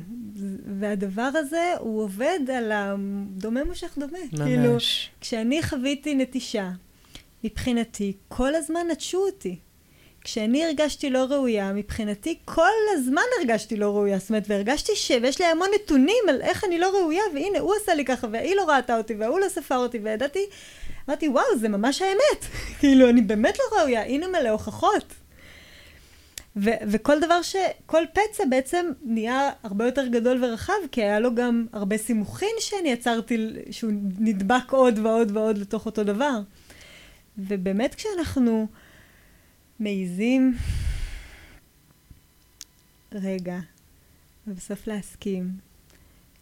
והדבר 0.80 1.30
הזה, 1.36 1.74
הוא 1.80 2.03
עובד 2.03 2.39
על 2.53 2.72
הדומה 2.74 3.64
מושך 3.64 3.97
דומה. 3.97 4.18
ממש. 4.32 4.41
כאילו, 4.41 4.78
כשאני 5.22 5.64
חוויתי 5.64 6.16
נטישה, 6.16 6.72
מבחינתי, 7.43 8.14
כל 8.28 8.55
הזמן 8.55 8.80
נטשו 8.91 9.18
אותי. 9.18 9.60
כשאני 10.24 10.66
הרגשתי 10.66 11.10
לא 11.10 11.26
ראויה, 11.30 11.74
מבחינתי 11.74 12.38
כל 12.46 12.70
הזמן 12.94 13.22
הרגשתי 13.40 13.78
לא 13.78 13.86
ראויה. 13.86 14.20
זאת 14.20 14.30
אומרת, 14.30 14.44
והרגשתי 14.48 14.92
ש... 14.96 15.12
ויש 15.22 15.42
לי 15.42 15.46
המון 15.46 15.68
נתונים 15.76 16.24
על 16.30 16.42
איך 16.42 16.64
אני 16.64 16.80
לא 16.80 16.90
ראויה, 17.00 17.24
והנה, 17.34 17.60
הוא 17.60 17.74
עשה 17.82 17.94
לי 17.94 18.06
ככה, 18.06 18.28
והיא 18.32 18.56
לא 18.56 18.70
ראתה 18.70 18.98
אותי, 18.98 19.16
והוא 19.20 19.40
לא 19.40 19.50
ספר 19.50 19.78
אותי, 19.78 20.00
וידעתי, 20.04 20.46
אמרתי, 21.10 21.28
וואו, 21.28 21.58
זה 21.58 21.70
ממש 21.70 22.02
האמת. 22.02 22.46
כאילו, 22.80 23.10
אני 23.10 23.22
באמת 23.22 23.58
לא 23.60 23.80
ראויה, 23.80 24.04
הנה 24.06 24.28
מלא 24.28 24.50
הוכחות. 24.50 25.14
ו- 26.56 26.80
וכל 26.88 27.20
דבר 27.20 27.42
ש... 27.42 27.56
כל 27.86 28.04
פצע 28.14 28.44
בעצם 28.50 28.92
נהיה 29.04 29.50
הרבה 29.64 29.86
יותר 29.86 30.08
גדול 30.08 30.44
ורחב, 30.44 30.74
כי 30.92 31.04
היה 31.04 31.20
לו 31.20 31.36
גם 31.36 31.66
הרבה 31.74 31.98
סימוכין 31.98 32.56
שאני 32.60 32.90
יצרתי, 32.90 33.48
שהוא 33.72 33.92
נדבק 34.20 34.72
עוד 34.72 35.00
ועוד 35.00 35.38
ועוד 35.38 35.58
לתוך 35.58 35.86
אותו 35.86 36.04
דבר. 36.04 36.40
ובאמת 37.38 37.96
כשאנחנו 37.96 38.68
מעיזים 39.80 40.58
רגע, 43.12 43.60
ובסוף 44.48 44.88
להסכים, 44.88 45.52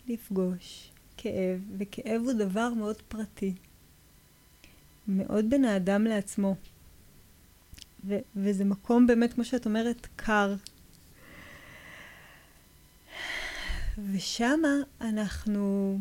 לפגוש 0.07 0.91
כאב, 1.17 1.61
וכאב 1.77 2.21
הוא 2.25 2.33
דבר 2.33 2.73
מאוד 2.73 3.01
פרטי, 3.01 3.53
מאוד 5.07 5.49
בין 5.49 5.65
האדם 5.65 6.03
לעצמו. 6.03 6.55
ו- 8.05 8.19
וזה 8.35 8.65
מקום 8.65 9.07
באמת, 9.07 9.33
כמו 9.33 9.45
שאת 9.45 9.65
אומרת, 9.65 10.07
קר. 10.15 10.55
ושמה 14.11 14.75
אנחנו... 15.01 15.97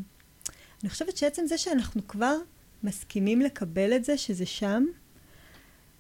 אני 0.83 0.91
חושבת 0.91 1.17
שעצם 1.17 1.47
זה 1.47 1.59
שאנחנו 1.59 2.09
כבר 2.09 2.37
מסכימים 2.83 3.41
לקבל 3.41 3.97
את 3.97 4.05
זה, 4.05 4.19
שזה 4.19 4.47
שם, 4.47 4.85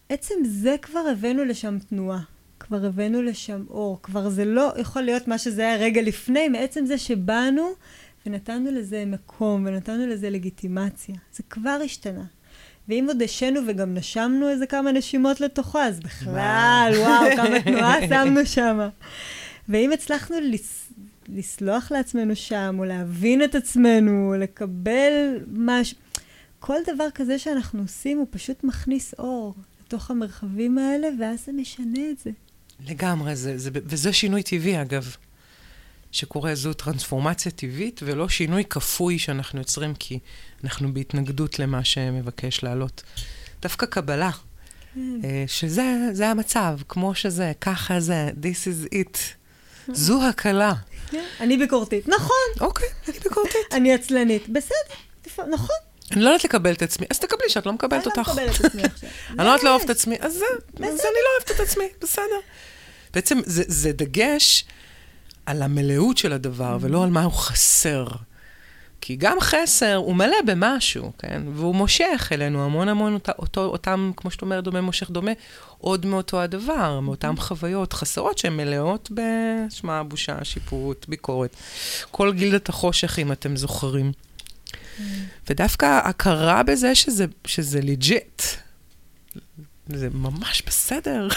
עצם 0.08 0.34
זה 0.44 0.76
כבר 0.82 1.00
הבאנו 1.12 1.44
לשם 1.44 1.78
תנועה. 1.78 2.20
כבר 2.60 2.86
הבאנו 2.86 3.22
לשם 3.22 3.64
אור. 3.70 3.98
כבר 4.02 4.28
זה 4.28 4.44
לא 4.44 4.72
יכול 4.76 5.02
להיות 5.02 5.28
מה 5.28 5.38
שזה 5.38 5.62
היה 5.62 5.76
רגע 5.76 6.02
לפני, 6.02 6.48
מעצם 6.48 6.86
זה 6.86 6.98
שבאנו 6.98 7.68
ונתנו 8.26 8.70
לזה 8.72 9.04
מקום 9.06 9.64
ונתנו 9.66 10.06
לזה 10.06 10.30
לגיטימציה. 10.30 11.14
זה 11.32 11.42
כבר 11.50 11.78
השתנה. 11.84 12.24
ואם 12.88 13.04
עוד 13.08 13.22
השנו 13.22 13.60
וגם 13.66 13.94
נשמנו 13.94 14.48
איזה 14.48 14.66
כמה 14.66 14.92
נשימות 14.92 15.40
לתוכו, 15.40 15.78
אז 15.78 16.00
בכלל, 16.00 16.92
וואו, 16.98 17.36
כמה 17.36 17.60
תנועה 17.62 18.08
שמנו 18.08 18.46
שם. 18.46 18.88
ואם 19.68 19.92
הצלחנו 19.92 20.36
לס... 20.42 20.92
לסלוח 21.28 21.92
לעצמנו 21.92 22.36
שם, 22.36 22.76
או 22.78 22.84
להבין 22.84 23.42
את 23.42 23.54
עצמנו, 23.54 24.32
או 24.34 24.40
לקבל 24.40 25.38
משהו, 25.52 25.96
כל 26.58 26.78
דבר 26.86 27.10
כזה 27.14 27.38
שאנחנו 27.38 27.82
עושים, 27.82 28.18
הוא 28.18 28.26
פשוט 28.30 28.64
מכניס 28.64 29.14
אור 29.18 29.54
לתוך 29.86 30.10
המרחבים 30.10 30.78
האלה, 30.78 31.08
ואז 31.20 31.38
זה 31.46 31.52
משנה 31.52 32.00
את 32.10 32.18
זה. 32.18 32.30
לגמרי, 32.88 33.36
זה, 33.36 33.58
זה, 33.58 33.70
וזה 33.72 34.12
שינוי 34.12 34.42
טבעי, 34.42 34.82
אגב. 34.82 35.16
שקורה 36.12 36.54
זו 36.54 36.72
טרנספורמציה 36.72 37.52
טבעית 37.52 38.00
ולא 38.04 38.28
שינוי 38.28 38.64
כפוי 38.64 39.18
שאנחנו 39.18 39.58
יוצרים 39.58 39.94
כי 39.94 40.18
אנחנו 40.64 40.94
בהתנגדות 40.94 41.58
למה 41.58 41.84
שמבקש 41.84 42.62
לעלות. 42.62 43.02
דווקא 43.62 43.86
קבלה, 43.86 44.30
כן. 44.94 45.00
אה, 45.24 45.44
שזה 45.46 46.28
המצב, 46.28 46.78
כמו 46.88 47.14
שזה, 47.14 47.52
ככה 47.60 48.00
זה, 48.00 48.30
this 48.42 48.66
is 48.66 48.94
it. 48.94 49.18
זו 49.92 50.28
הקלה. 50.28 50.72
כן. 51.10 51.24
אני 51.40 51.56
ביקורתית. 51.56 52.08
נכון. 52.08 52.46
אוקיי, 52.60 52.88
אני 53.08 53.18
ביקורתית. 53.18 53.72
אני 53.72 53.94
עצלנית. 53.94 54.48
בסדר, 54.48 55.46
נכון. 55.50 55.76
אני 56.12 56.22
לא 56.22 56.28
יודעת 56.28 56.44
לקבל 56.44 56.72
את 56.72 56.82
עצמי, 56.82 57.06
אז 57.10 57.18
תקבלי 57.18 57.48
שאת 57.48 57.66
לא 57.66 57.72
מקבלת 57.72 58.06
אותך. 58.06 58.18
אני 58.18 58.46
לא 58.46 58.52
מקבלת 58.52 58.60
את 58.60 58.64
עצמי 58.64 58.82
עכשיו. 58.94 59.08
אני 59.30 59.38
לא 59.38 59.50
יודעת 59.50 59.62
לאהוב 59.64 59.82
את 59.84 59.90
עצמי, 59.90 60.16
אז 60.20 60.42
אני 60.76 60.90
לא 60.96 61.30
אוהבת 61.36 61.50
את 61.50 61.60
עצמי, 61.60 61.84
בסדר. 62.00 62.40
בעצם 63.14 63.38
זה 63.46 63.92
דגש 63.92 64.64
על 65.46 65.62
המלאות 65.62 66.18
של 66.18 66.32
הדבר, 66.32 66.78
ולא 66.80 67.04
על 67.04 67.10
מה 67.10 67.22
הוא 67.22 67.32
חסר. 67.32 68.06
כי 69.00 69.16
גם 69.16 69.40
חסר 69.40 69.94
הוא 69.94 70.16
מלא 70.16 70.36
במשהו, 70.46 71.12
כן? 71.18 71.42
והוא 71.54 71.74
מושך 71.74 72.28
אלינו 72.32 72.64
המון 72.64 72.88
המון 72.88 73.14
אותה, 73.14 73.32
אותו, 73.38 73.64
אותם, 73.64 74.10
כמו 74.16 74.30
שאת 74.30 74.42
אומרת, 74.42 74.64
דומה 74.64 74.80
מושך 74.80 75.10
דומה, 75.10 75.32
עוד 75.78 76.06
מאותו 76.06 76.40
הדבר, 76.40 77.00
מאותן 77.00 77.36
חוויות 77.36 77.92
חסרות 77.92 78.38
שהן 78.38 78.56
מלאות 78.56 79.10
בשמה, 79.14 80.02
בושה, 80.02 80.44
שיפוט, 80.44 81.06
ביקורת. 81.08 81.56
כל 82.10 82.32
גילדת 82.32 82.68
החושך, 82.68 83.18
אם 83.18 83.32
אתם 83.32 83.56
זוכרים. 83.56 84.12
ודווקא 85.50 86.00
הכרה 86.04 86.62
בזה 86.62 86.94
שזה, 86.94 87.26
שזה 87.44 87.80
לג'יט, 87.80 88.42
זה 89.88 90.08
ממש 90.10 90.62
בסדר. 90.66 91.28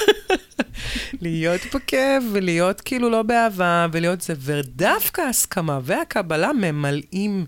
להיות 1.21 1.61
בכיף 1.73 2.23
ולהיות 2.31 2.81
כאילו 2.81 3.09
לא 3.09 3.21
באהבה 3.21 3.87
ולהיות 3.91 4.21
זה, 4.21 4.33
ודווקא 4.37 5.21
ההסכמה 5.21 5.79
והקבלה 5.83 6.53
ממלאים 6.53 7.45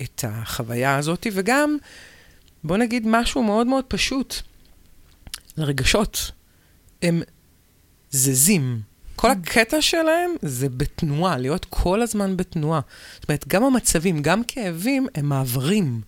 את 0.00 0.24
החוויה 0.28 0.96
הזאת, 0.96 1.26
וגם, 1.32 1.76
בוא 2.64 2.76
נגיד 2.76 3.02
משהו 3.06 3.42
מאוד 3.42 3.66
מאוד 3.66 3.84
פשוט, 3.84 4.34
לרגשות. 5.56 6.30
הם 7.02 7.22
זזים. 8.10 8.91
כל 9.22 9.30
הקטע 9.30 9.82
שלהם 9.82 10.30
זה 10.42 10.68
בתנועה, 10.68 11.38
להיות 11.38 11.66
כל 11.70 12.02
הזמן 12.02 12.36
בתנועה. 12.36 12.80
זאת 13.14 13.28
אומרת, 13.28 13.48
גם 13.48 13.64
המצבים, 13.64 14.22
גם 14.22 14.44
כאבים, 14.44 15.06
הם 15.14 15.28
מעברים. 15.28 16.00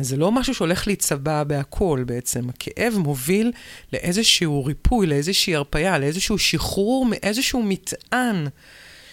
זה 0.00 0.16
לא 0.16 0.32
משהו 0.32 0.54
שהולך 0.54 0.86
להיצבע 0.86 1.44
בהכל 1.44 2.04
בעצם. 2.06 2.48
הכאב 2.48 2.94
מוביל 2.98 3.52
לאיזשהו 3.92 4.64
ריפוי, 4.64 5.06
לאיזושהי 5.06 5.54
הרפאיה, 5.54 5.98
לאיזשהו 5.98 6.38
שחרור 6.38 7.06
מאיזשהו 7.06 7.62
מטען 7.62 8.46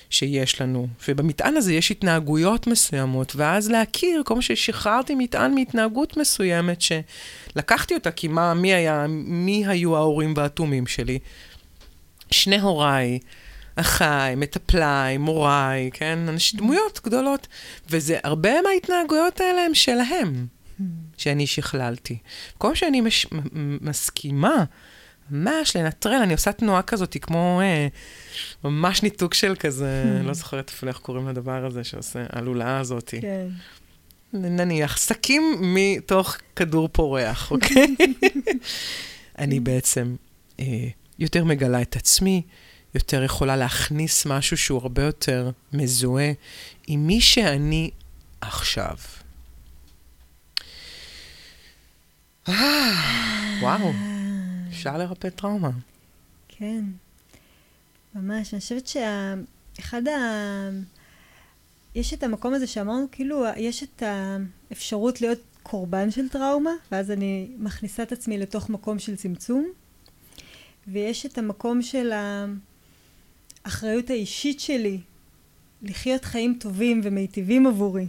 שיש 0.09 0.61
לנו. 0.61 0.87
ובמטען 1.07 1.57
הזה 1.57 1.73
יש 1.73 1.91
התנהגויות 1.91 2.67
מסוימות, 2.67 3.35
ואז 3.35 3.69
להכיר, 3.69 4.21
כל 4.25 4.35
מה 4.35 4.41
ששחררתי 4.41 5.15
מטען 5.15 5.55
מהתנהגות 5.55 6.17
מסוימת, 6.17 6.81
שלקחתי 6.81 7.93
אותה, 7.93 8.11
כי 8.11 8.27
מה, 8.27 8.53
מי 8.53 8.73
היה, 8.73 9.05
מי 9.09 9.67
היו 9.67 9.95
ההורים 9.95 10.33
והאטומים 10.37 10.87
שלי? 10.87 11.19
שני 12.31 12.59
הוריי. 12.59 13.19
אחיי, 13.75 14.35
מטפליי, 14.35 15.17
מוריי, 15.17 15.89
כן? 15.93 16.19
אנשים, 16.27 16.59
דמויות 16.59 16.99
גדולות. 17.03 17.47
וזה, 17.89 18.17
הרבה 18.23 18.61
מההתנהגויות 18.61 19.41
האלה 19.41 19.65
הם 19.65 19.73
שלהם. 19.73 20.47
שאני 21.17 21.47
שכללתי. 21.47 22.17
כל 22.57 22.75
שאני 22.75 23.01
מש, 23.01 23.27
מסכימה, 23.81 24.63
ממש 25.31 25.75
לנטרל, 25.75 26.21
אני 26.23 26.33
עושה 26.33 26.51
תנועה 26.51 26.81
כזאת, 26.81 27.17
כמו 27.21 27.61
אה, 27.61 27.87
ממש 28.63 29.03
ניתוק 29.03 29.33
של 29.33 29.55
כזה, 29.59 30.19
לא 30.23 30.33
זוכרת 30.33 30.69
אפילו 30.69 30.91
איך 30.91 30.97
קוראים 30.97 31.27
לדבר 31.27 31.65
הזה 31.65 31.83
שעושה, 31.83 32.25
הלולאה 32.29 32.79
הזאת. 32.79 33.13
כן. 33.21 33.47
נניח, 34.33 34.97
שקים 34.97 35.57
מתוך 35.61 36.37
כדור 36.55 36.89
פורח, 36.91 37.51
אוקיי? 37.51 37.95
אני 39.39 39.59
בעצם 39.59 40.15
אה, 40.59 40.87
יותר 41.21 41.43
מגלה 41.43 41.81
את 41.81 41.95
עצמי, 41.95 42.41
יותר 42.95 43.23
יכולה 43.23 43.55
להכניס 43.55 44.25
משהו 44.25 44.57
שהוא 44.57 44.81
הרבה 44.81 45.03
יותר 45.03 45.51
מזוהה 45.73 46.31
עם 46.87 47.07
מי 47.07 47.21
שאני 47.21 47.91
עכשיו. 48.41 48.95
וואו, 52.47 53.91
אפשר 54.69 54.97
לרפא 54.97 55.29
טראומה. 55.29 55.69
כן, 56.47 56.83
ממש. 58.15 58.53
אני 58.53 58.61
חושבת 58.61 58.87
שאחד 58.87 60.07
ה... 60.07 60.11
יש 61.95 62.13
את 62.13 62.23
המקום 62.23 62.53
הזה 62.53 62.67
שאמרנו, 62.67 63.05
כאילו, 63.11 63.45
יש 63.57 63.83
את 63.83 64.03
האפשרות 64.05 65.21
להיות 65.21 65.39
קורבן 65.63 66.11
של 66.11 66.29
טראומה, 66.29 66.71
ואז 66.91 67.11
אני 67.11 67.51
מכניסה 67.57 68.03
את 68.03 68.11
עצמי 68.11 68.37
לתוך 68.37 68.69
מקום 68.69 68.99
של 68.99 69.15
צמצום, 69.15 69.71
ויש 70.91 71.25
את 71.25 71.37
המקום 71.37 71.81
של 71.81 72.11
האחריות 73.65 74.09
האישית 74.09 74.59
שלי 74.59 74.99
לחיות 75.81 76.25
חיים 76.25 76.57
טובים 76.59 77.01
ומיטיבים 77.03 77.67
עבורי. 77.67 78.07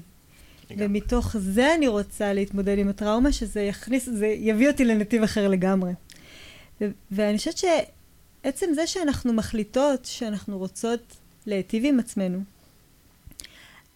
ומתוך 0.77 1.37
זה 1.39 1.75
אני 1.75 1.89
רוצה 1.89 2.33
להתמודד 2.33 2.79
עם 2.79 2.89
הטראומה, 2.89 3.33
שזה 3.33 3.61
יכניס, 3.61 4.09
זה 4.09 4.27
יביא 4.27 4.69
אותי 4.71 4.85
לנתיב 4.85 5.23
אחר 5.23 5.49
לגמרי. 5.49 5.93
ו- 6.81 6.91
ואני 7.11 7.39
חושבת 7.39 7.57
שעצם 7.59 8.67
זה 8.75 8.87
שאנחנו 8.87 9.33
מחליטות 9.33 10.05
שאנחנו 10.05 10.59
רוצות 10.59 11.17
להיטיב 11.47 11.85
עם 11.87 12.01
עצמנו, 12.01 12.41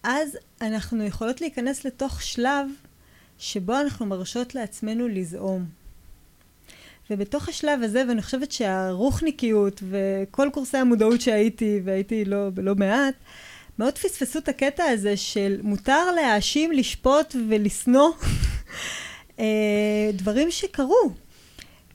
אז 0.03 0.37
אנחנו 0.61 1.03
יכולות 1.03 1.41
להיכנס 1.41 1.85
לתוך 1.85 2.21
שלב 2.21 2.67
שבו 3.39 3.79
אנחנו 3.79 4.05
מרשות 4.05 4.55
לעצמנו 4.55 5.07
לזעום. 5.07 5.65
ובתוך 7.11 7.49
השלב 7.49 7.83
הזה, 7.83 8.03
ואני 8.09 8.21
חושבת 8.21 8.51
שהרוחניקיות 8.51 9.83
וכל 9.89 10.49
קורסי 10.53 10.77
המודעות 10.77 11.21
שהייתי, 11.21 11.81
והייתי 11.83 12.25
לא, 12.25 12.49
לא 12.57 12.75
מעט, 12.75 13.13
מאוד 13.79 13.97
פספסו 13.97 14.39
את 14.39 14.49
הקטע 14.49 14.83
הזה 14.83 15.17
של 15.17 15.59
מותר 15.63 16.11
להאשים, 16.11 16.71
לשפוט 16.71 17.35
ולשנוא 17.49 18.09
אה, 19.39 20.09
דברים 20.13 20.51
שקרו. 20.51 21.11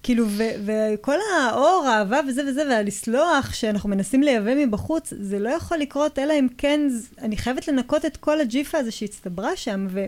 כאילו, 0.03 0.25
ו- 0.29 0.67
וכל 0.67 1.17
האור, 1.37 1.85
האהבה 1.87 2.21
וזה 2.29 2.43
וזה, 2.49 2.63
והלסלוח 2.71 3.55
שאנחנו 3.55 3.89
מנסים 3.89 4.23
לייבא 4.23 4.55
מבחוץ, 4.55 5.13
זה 5.21 5.39
לא 5.39 5.49
יכול 5.49 5.79
לקרות, 5.79 6.19
אלא 6.19 6.33
אם 6.39 6.47
כן, 6.59 6.81
אני 7.19 7.37
חייבת 7.37 7.69
לנקות 7.69 8.05
את 8.05 8.17
כל 8.17 8.41
הג'יפה 8.41 8.79
הזה 8.79 8.91
שהצטברה 8.91 9.57
שם, 9.57 9.87
ו- 9.91 10.07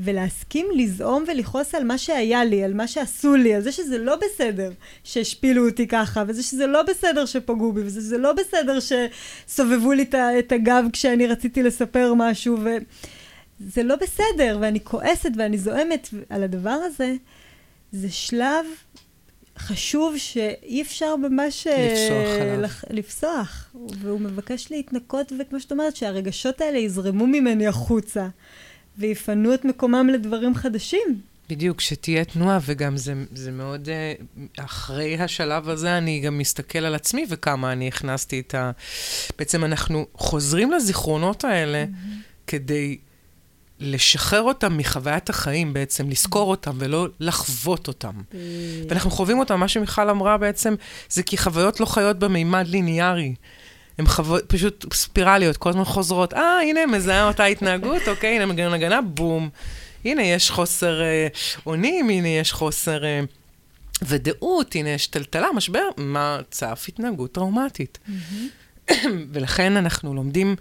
ולהסכים 0.00 0.66
לזעום 0.74 1.24
ולכעוס 1.28 1.74
על 1.74 1.84
מה 1.84 1.98
שהיה 1.98 2.44
לי, 2.44 2.64
על 2.64 2.74
מה 2.74 2.88
שעשו 2.88 3.36
לי, 3.36 3.54
על 3.54 3.62
זה 3.62 3.72
שזה 3.72 3.98
לא 3.98 4.16
בסדר 4.16 4.72
שהשפילו 5.04 5.68
אותי 5.68 5.86
ככה, 5.86 6.24
וזה 6.28 6.42
שזה 6.42 6.66
לא 6.66 6.82
בסדר 6.82 7.26
שפגעו 7.26 7.72
בי, 7.72 7.80
וזה 7.80 8.00
שזה 8.00 8.18
לא 8.18 8.32
בסדר 8.32 8.78
שסובבו 8.80 9.92
לי 9.92 10.04
את 10.38 10.52
הגב 10.52 10.84
כשאני 10.92 11.26
רציתי 11.26 11.62
לספר 11.62 12.12
משהו, 12.16 12.58
וזה 12.60 13.82
לא 13.82 13.96
בסדר, 13.96 14.58
ואני 14.60 14.80
כועסת 14.84 15.30
ואני 15.36 15.58
זועמת 15.58 16.08
על 16.28 16.42
הדבר 16.42 16.70
הזה. 16.84 17.14
זה 17.92 18.10
שלב 18.10 18.66
חשוב 19.58 20.18
שאי 20.18 20.82
אפשר 20.82 21.16
ממש... 21.16 21.66
לפסוח 21.66 22.40
עליו. 22.40 22.70
לפסוח. 22.90 23.74
והוא 24.00 24.20
מבקש 24.20 24.70
להתנקות, 24.70 25.32
וכמו 25.38 25.60
שאת 25.60 25.72
אומרת, 25.72 25.96
שהרגשות 25.96 26.60
האלה 26.60 26.78
יזרמו 26.78 27.26
ממני 27.26 27.66
החוצה. 27.66 28.28
ויפנו 28.98 29.54
את 29.54 29.64
מקומם 29.64 30.08
לדברים 30.12 30.54
חדשים. 30.54 31.20
בדיוק, 31.50 31.80
שתהיה 31.80 32.24
תנועה, 32.24 32.58
וגם 32.62 32.96
זה, 32.96 33.14
זה 33.34 33.50
מאוד, 33.50 33.88
אה, 33.88 34.12
אחרי 34.64 35.18
השלב 35.18 35.68
הזה 35.68 35.98
אני 35.98 36.20
גם 36.20 36.38
מסתכל 36.38 36.78
על 36.78 36.94
עצמי 36.94 37.26
וכמה 37.28 37.72
אני 37.72 37.88
הכנסתי 37.88 38.40
את 38.40 38.54
ה... 38.54 38.70
בעצם 39.38 39.64
אנחנו 39.64 40.06
חוזרים 40.14 40.72
לזיכרונות 40.72 41.44
האלה 41.44 41.84
mm-hmm. 41.84 42.46
כדי 42.46 42.98
לשחרר 43.80 44.42
אותם 44.42 44.76
מחוויית 44.76 45.30
החיים 45.30 45.72
בעצם, 45.72 46.10
לזכור 46.10 46.50
אותם 46.50 46.72
ולא 46.78 47.08
לחוות 47.20 47.88
אותם. 47.88 48.10
Mm-hmm. 48.18 48.34
ואנחנו 48.88 49.10
חווים 49.10 49.38
אותם, 49.38 49.60
מה 49.60 49.68
שמיכל 49.68 50.10
אמרה 50.10 50.38
בעצם, 50.38 50.74
זה 51.10 51.22
כי 51.22 51.38
חוויות 51.38 51.80
לא 51.80 51.86
חיות 51.86 52.18
במימד 52.18 52.66
ליניארי. 52.66 53.34
הן 53.98 54.06
חוות 54.06 54.44
פשוט 54.46 54.94
ספירליות, 54.94 55.56
כל 55.56 55.70
הזמן 55.70 55.84
חוזרות, 55.84 56.34
אה, 56.34 56.60
הנה, 56.60 56.86
מזהה 56.86 57.28
אותה 57.28 57.44
התנהגות, 57.44 58.08
אוקיי, 58.08 58.36
הנה 58.36 58.46
מגן 58.46 58.72
הגנה, 58.72 59.02
בום. 59.02 59.48
הנה, 60.04 60.22
יש 60.22 60.50
חוסר 60.50 61.02
אה, 61.02 61.26
אונים, 61.66 62.08
הנה, 62.08 62.28
יש 62.28 62.52
חוסר 62.52 63.04
אה, 63.04 63.20
ודאות, 64.02 64.74
הנה, 64.74 64.88
יש 64.88 65.06
טלטלה, 65.06 65.48
משבר, 65.54 65.88
מה 65.96 66.38
צף 66.50 66.84
התנהגות 66.88 67.32
טראומטית. 67.32 67.98
Mm-hmm. 68.06 68.92
ולכן 69.32 69.76
אנחנו 69.76 70.14
לומדים 70.14 70.56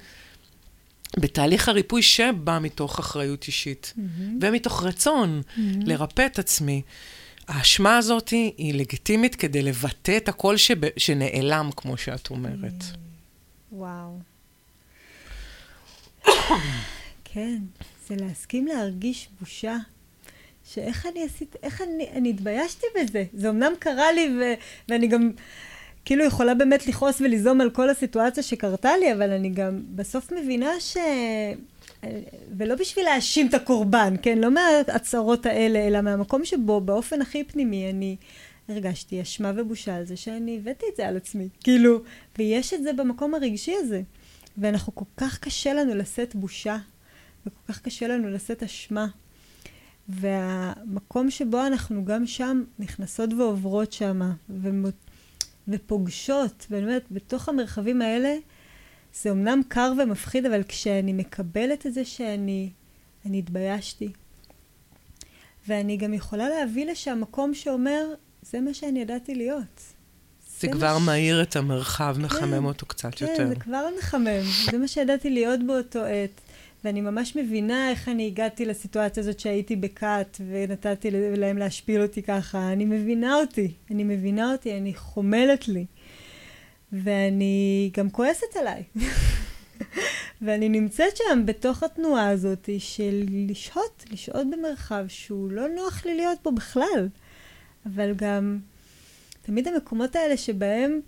בתהליך 1.19 1.69
הריפוי 1.69 2.01
שבא 2.01 2.59
מתוך 2.61 2.99
אחריות 2.99 3.47
אישית, 3.47 3.93
mm-hmm. 3.95 4.21
ומתוך 4.41 4.83
רצון 4.83 5.41
mm-hmm. 5.41 5.59
לרפא 5.85 6.25
את 6.25 6.39
עצמי. 6.39 6.81
האשמה 7.47 7.97
הזאת 7.97 8.29
היא 8.29 8.73
לגיטימית 8.73 9.35
כדי 9.35 9.61
לבטא 9.61 10.17
את 10.17 10.29
הקול 10.29 10.57
שב... 10.57 10.97
שנעלם, 10.97 11.69
כמו 11.75 11.97
שאת 11.97 12.29
אומרת. 12.29 12.83
וואו. 13.71 14.19
כן, 17.23 17.57
זה 18.07 18.15
להסכים 18.15 18.67
להרגיש 18.67 19.29
בושה. 19.39 19.77
שאיך 20.73 21.05
אני 21.05 21.23
עשיתי, 21.23 21.57
איך 21.63 21.81
אני, 21.81 22.09
אני 22.15 22.29
התביישתי 22.29 22.85
בזה. 22.95 23.23
זה 23.33 23.49
אמנם 23.49 23.73
קרה 23.79 24.11
לי, 24.11 24.29
ו, 24.39 24.53
ואני 24.89 25.07
גם 25.07 25.31
כאילו 26.05 26.25
יכולה 26.25 26.53
באמת 26.53 26.87
לכעוס 26.87 27.21
וליזום 27.21 27.61
על 27.61 27.69
כל 27.69 27.89
הסיטואציה 27.89 28.43
שקרתה 28.43 28.97
לי, 28.97 29.13
אבל 29.13 29.31
אני 29.31 29.49
גם 29.49 29.81
בסוף 29.95 30.31
מבינה 30.31 30.79
ש... 30.79 30.97
ולא 32.57 32.75
בשביל 32.75 33.05
להאשים 33.05 33.47
את 33.47 33.53
הקורבן, 33.53 34.15
כן? 34.21 34.37
לא 34.37 34.51
מההצהרות 34.51 35.45
האלה, 35.45 35.87
אלא 35.87 36.01
מהמקום 36.01 36.45
שבו 36.45 36.81
באופן 36.81 37.21
הכי 37.21 37.43
פנימי 37.43 37.89
אני 37.89 38.15
הרגשתי 38.69 39.21
אשמה 39.21 39.51
ובושה 39.55 39.95
על 39.95 40.05
זה 40.05 40.17
שאני 40.17 40.57
הבאתי 40.57 40.85
את 40.91 40.97
זה 40.97 41.07
על 41.07 41.17
עצמי. 41.17 41.49
כאילו, 41.63 42.01
ויש 42.37 42.73
את 42.73 42.83
זה 42.83 42.93
במקום 42.93 43.35
הרגשי 43.35 43.73
הזה. 43.75 44.01
ואנחנו, 44.57 44.95
כל 44.95 45.05
כך 45.17 45.39
קשה 45.39 45.73
לנו 45.73 45.95
לשאת 45.95 46.35
בושה, 46.35 46.77
וכל 47.45 47.73
כך 47.73 47.81
קשה 47.81 48.07
לנו 48.07 48.29
לשאת 48.29 48.63
אשמה. 48.63 49.07
והמקום 50.09 51.31
שבו 51.31 51.67
אנחנו 51.67 52.05
גם 52.05 52.27
שם 52.27 52.63
נכנסות 52.79 53.33
ועוברות 53.33 53.93
ומות... 54.49 54.93
ופוגשות, 55.67 56.67
ואני 56.69 56.83
אומרת, 56.83 57.05
בתוך 57.11 57.49
המרחבים 57.49 58.01
האלה, 58.01 58.35
זה 59.21 59.31
אמנם 59.31 59.61
קר 59.67 59.93
ומפחיד, 59.97 60.45
אבל 60.45 60.63
כשאני 60.63 61.13
מקבלת 61.13 61.85
את 61.85 61.93
זה 61.93 62.05
שאני 62.05 62.69
אני 63.25 63.39
התביישתי, 63.39 64.11
ואני 65.67 65.97
גם 65.97 66.13
יכולה 66.13 66.49
להביא 66.49 66.85
לשם 66.85 67.21
מקום 67.21 67.53
שאומר, 67.53 68.13
זה 68.41 68.61
מה 68.61 68.73
שאני 68.73 68.99
ידעתי 69.01 69.35
להיות. 69.35 69.93
זה, 70.59 70.67
כבר 70.67 70.99
ש... 70.99 71.05
מאיר 71.05 71.41
את 71.41 71.55
המרחב, 71.55 72.15
כן, 72.17 72.21
מחמם 72.21 72.65
אותו 72.65 72.85
קצת 72.85 73.15
כן, 73.15 73.25
יותר. 73.25 73.37
כן, 73.37 73.49
זה 73.49 73.55
כבר 73.55 73.87
מחמם. 73.99 74.41
זה 74.71 74.77
מה 74.77 74.87
שידעתי 74.87 75.29
להיות 75.29 75.63
באותו 75.67 75.99
עת. 76.05 76.41
ואני 76.83 77.01
ממש 77.01 77.35
מבינה 77.35 77.89
איך 77.89 78.09
אני 78.09 78.27
הגעתי 78.27 78.65
לסיטואציה 78.65 79.21
הזאת 79.21 79.39
שהייתי 79.39 79.75
בכת 79.75 80.37
ונתתי 80.49 81.11
להם 81.11 81.57
להשפיל 81.57 82.01
אותי 82.01 82.21
ככה. 82.21 82.71
אני 82.71 82.85
מבינה 82.85 83.35
אותי, 83.35 83.71
אני 83.91 84.03
מבינה 84.03 84.51
אותי, 84.51 84.77
אני 84.77 84.93
חומלת 84.93 85.67
לי. 85.67 85.85
ואני 86.91 87.89
גם 87.97 88.09
כועסת 88.09 88.55
עליי. 88.59 88.83
ואני 90.41 90.69
נמצאת 90.69 91.17
שם 91.17 91.45
בתוך 91.45 91.83
התנועה 91.83 92.29
הזאת 92.29 92.69
של 92.77 93.23
לשהות, 93.49 94.05
לשהות 94.11 94.47
במרחב 94.49 95.05
שהוא 95.07 95.51
לא 95.51 95.67
נוח 95.69 96.05
לי 96.05 96.15
להיות 96.15 96.37
בו 96.43 96.51
בכלל. 96.51 97.07
אבל 97.93 98.13
גם 98.15 98.59
תמיד 99.41 99.67
המקומות 99.67 100.15
האלה 100.15 100.37
שבהם 100.37 100.99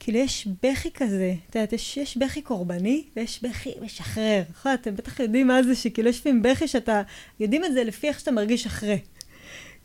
כאילו 0.00 0.18
יש 0.18 0.48
בכי 0.62 0.90
כזה, 0.90 1.34
את 1.50 1.54
יודעת, 1.54 1.72
יש, 1.72 1.96
יש 1.96 2.16
בכי 2.16 2.42
קורבני 2.42 3.04
ויש 3.16 3.42
בכי 3.42 3.72
משחרר. 3.80 4.42
נכון, 4.50 4.74
אתם 4.74 4.96
בטח 4.96 5.20
יודעים 5.20 5.46
מה 5.46 5.62
זה 5.62 5.74
שכאילו 5.74 6.08
יש 6.10 6.20
לפעמים 6.20 6.42
בכי 6.42 6.68
שאתה, 6.68 7.02
יודעים 7.40 7.64
את 7.64 7.72
זה 7.72 7.84
לפי 7.84 8.08
איך 8.08 8.20
שאתה 8.20 8.30
מרגיש 8.30 8.66
אחרי. 8.66 8.98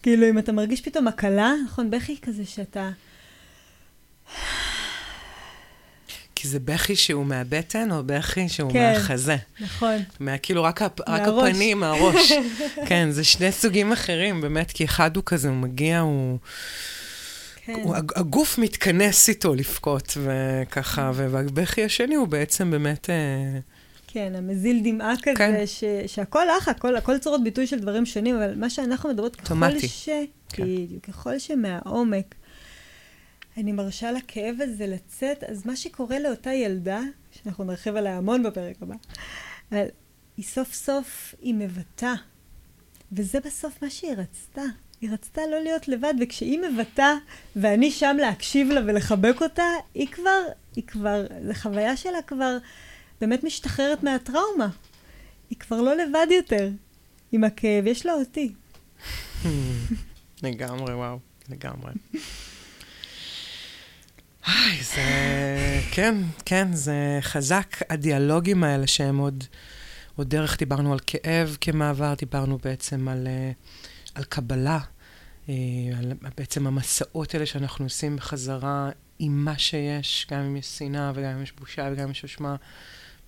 כאילו 0.04 0.30
אם 0.30 0.40
אתה 0.40 0.52
מרגיש 0.52 0.82
פתאום 0.82 1.08
הקלה, 1.08 1.54
נכון, 1.66 1.90
בכי 1.90 2.18
כזה 2.22 2.46
שאתה... 2.46 2.90
כי 6.42 6.48
זה 6.48 6.60
בכי 6.60 6.96
שהוא 6.96 7.26
מהבטן, 7.26 7.92
או 7.92 8.04
בכי 8.06 8.50
שהוא 8.50 8.72
כן, 8.72 8.94
מהחזה? 8.94 9.36
נכון. 9.60 9.98
מה, 10.20 10.38
כאילו 10.38 10.64
רק, 10.64 10.82
הפ, 10.82 11.10
רק 11.10 11.22
הפנים, 11.28 11.80
מהראש. 11.80 12.32
כן, 12.88 13.12
זה 13.12 13.24
שני 13.24 13.52
סוגים 13.52 13.92
אחרים, 13.92 14.42
באמת, 14.42 14.72
כי 14.72 14.86
אחד 14.86 15.16
הוא 15.16 15.24
כזה, 15.26 15.50
הוא 15.50 15.58
מגיע, 15.58 16.00
הוא... 16.00 16.38
כן. 17.66 17.74
הוא, 17.74 17.96
הגוף 17.96 18.58
מתכנס 18.58 19.30
איתו 19.30 19.56
לבכות, 19.56 20.18
וככה, 20.18 21.12
והבכי 21.16 21.84
השני 21.84 22.16
הוא 22.16 22.28
בעצם 22.28 22.72
באמת... 22.72 23.10
אה, 23.10 23.60
כן, 24.08 24.34
המזיל 24.36 24.82
דמעה 24.84 25.14
כזה, 25.24 25.38
כן. 25.38 25.66
ש, 25.66 25.84
שהכל 26.08 26.44
לך, 26.58 26.68
הכל, 26.68 26.96
הכל 26.96 27.18
צורות 27.18 27.44
ביטוי 27.44 27.68
של 27.68 27.80
דברים 27.80 28.06
שונים, 28.06 28.36
אבל 28.36 28.56
מה 28.56 28.70
שאנחנו 28.70 29.10
מדברות, 29.10 29.36
ככל 29.36 29.80
ש... 29.80 30.10
כן. 30.50 30.64
ככל 31.08 31.40
שמהעומק 31.40 32.36
אני 33.58 33.72
מרשה 33.72 34.12
לכאב 34.12 34.56
הזה 34.60 34.88
לצאת, 34.88 35.44
אז 35.44 35.66
מה 35.66 35.76
שקורה 35.76 36.20
לאותה 36.20 36.54
ילדה, 36.54 37.02
שאנחנו 37.32 37.64
נרחיב 37.64 37.96
עליה 37.96 38.18
המון 38.18 38.44
בפרק 38.44 38.76
הבא, 38.82 38.96
היא 40.38 40.46
סוף 40.46 40.74
סוף, 40.74 41.36
היא 41.42 41.54
מבטאה. 41.54 42.16
וזה 43.12 43.40
בסוף 43.40 43.84
מה 43.84 43.90
שהיא 43.90 44.14
רצתה. 44.18 44.62
היא 45.02 45.12
רצתה 45.12 45.42
לא 45.52 45.60
להיות 45.60 45.88
לבד, 45.88 46.14
וכשהיא 46.22 46.60
מבטאה, 46.60 47.14
ואני 47.56 47.92
שם 47.92 48.18
להקשיב 48.20 48.70
לה 48.70 48.82
ולחבק 48.86 49.42
אותה, 49.42 49.64
היא 49.94 50.08
כבר, 50.08 50.42
היא 50.76 50.84
כבר, 50.88 51.26
זו 51.48 51.54
חוויה 51.54 51.98
שלה 51.98 52.22
כבר 52.22 52.58
באמת 53.22 53.44
משתחררת 53.44 54.04
מהטראומה. 54.04 54.70
היא 55.50 55.58
כבר 55.58 55.82
לא 55.82 55.96
לבד 55.96 56.28
יותר. 56.32 56.70
עם 57.32 57.44
הכאב, 57.44 57.88
יש 57.88 58.06
לה 58.06 58.14
אותי. 58.14 58.54
לגמרי, 60.44 60.94
וואו, 60.94 61.20
לגמרי. 61.50 61.92
היי, 64.46 64.84
זה... 64.84 65.02
כן, 65.92 66.16
כן, 66.46 66.74
זה 66.74 67.20
חזק, 67.22 67.78
הדיאלוגים 67.90 68.64
האלה 68.64 68.88
שהם 68.88 69.18
עוד, 69.18 69.44
עוד 70.16 70.30
דרך, 70.30 70.58
דיברנו 70.60 70.94
על 70.94 71.00
כאב 71.08 71.58
כמעבר, 71.62 72.14
דיברנו 72.18 72.58
בעצם 72.64 73.08
על, 73.08 73.28
אה, 73.28 73.52
על 74.16 74.24
קבלה, 74.24 74.80
אה, 75.50 75.54
על 75.98 76.14
בעצם 76.38 76.68
המסעות 76.68 77.34
האלה 77.34 77.46
שאנחנו 77.46 77.86
עושים 77.86 78.16
בחזרה 78.16 78.90
עם 79.20 79.46
מה 79.46 79.58
שיש, 79.58 80.28
גם 80.32 80.40
אם 80.40 80.58
יש 80.58 80.78
שנאה 80.78 81.12
וגם 81.16 81.30
אם 81.30 81.44
יש 81.44 81.54
בושה 81.60 81.90
וגם 81.92 82.04
אם 82.04 82.12
יש 82.12 82.24
אשמה, 82.24 82.56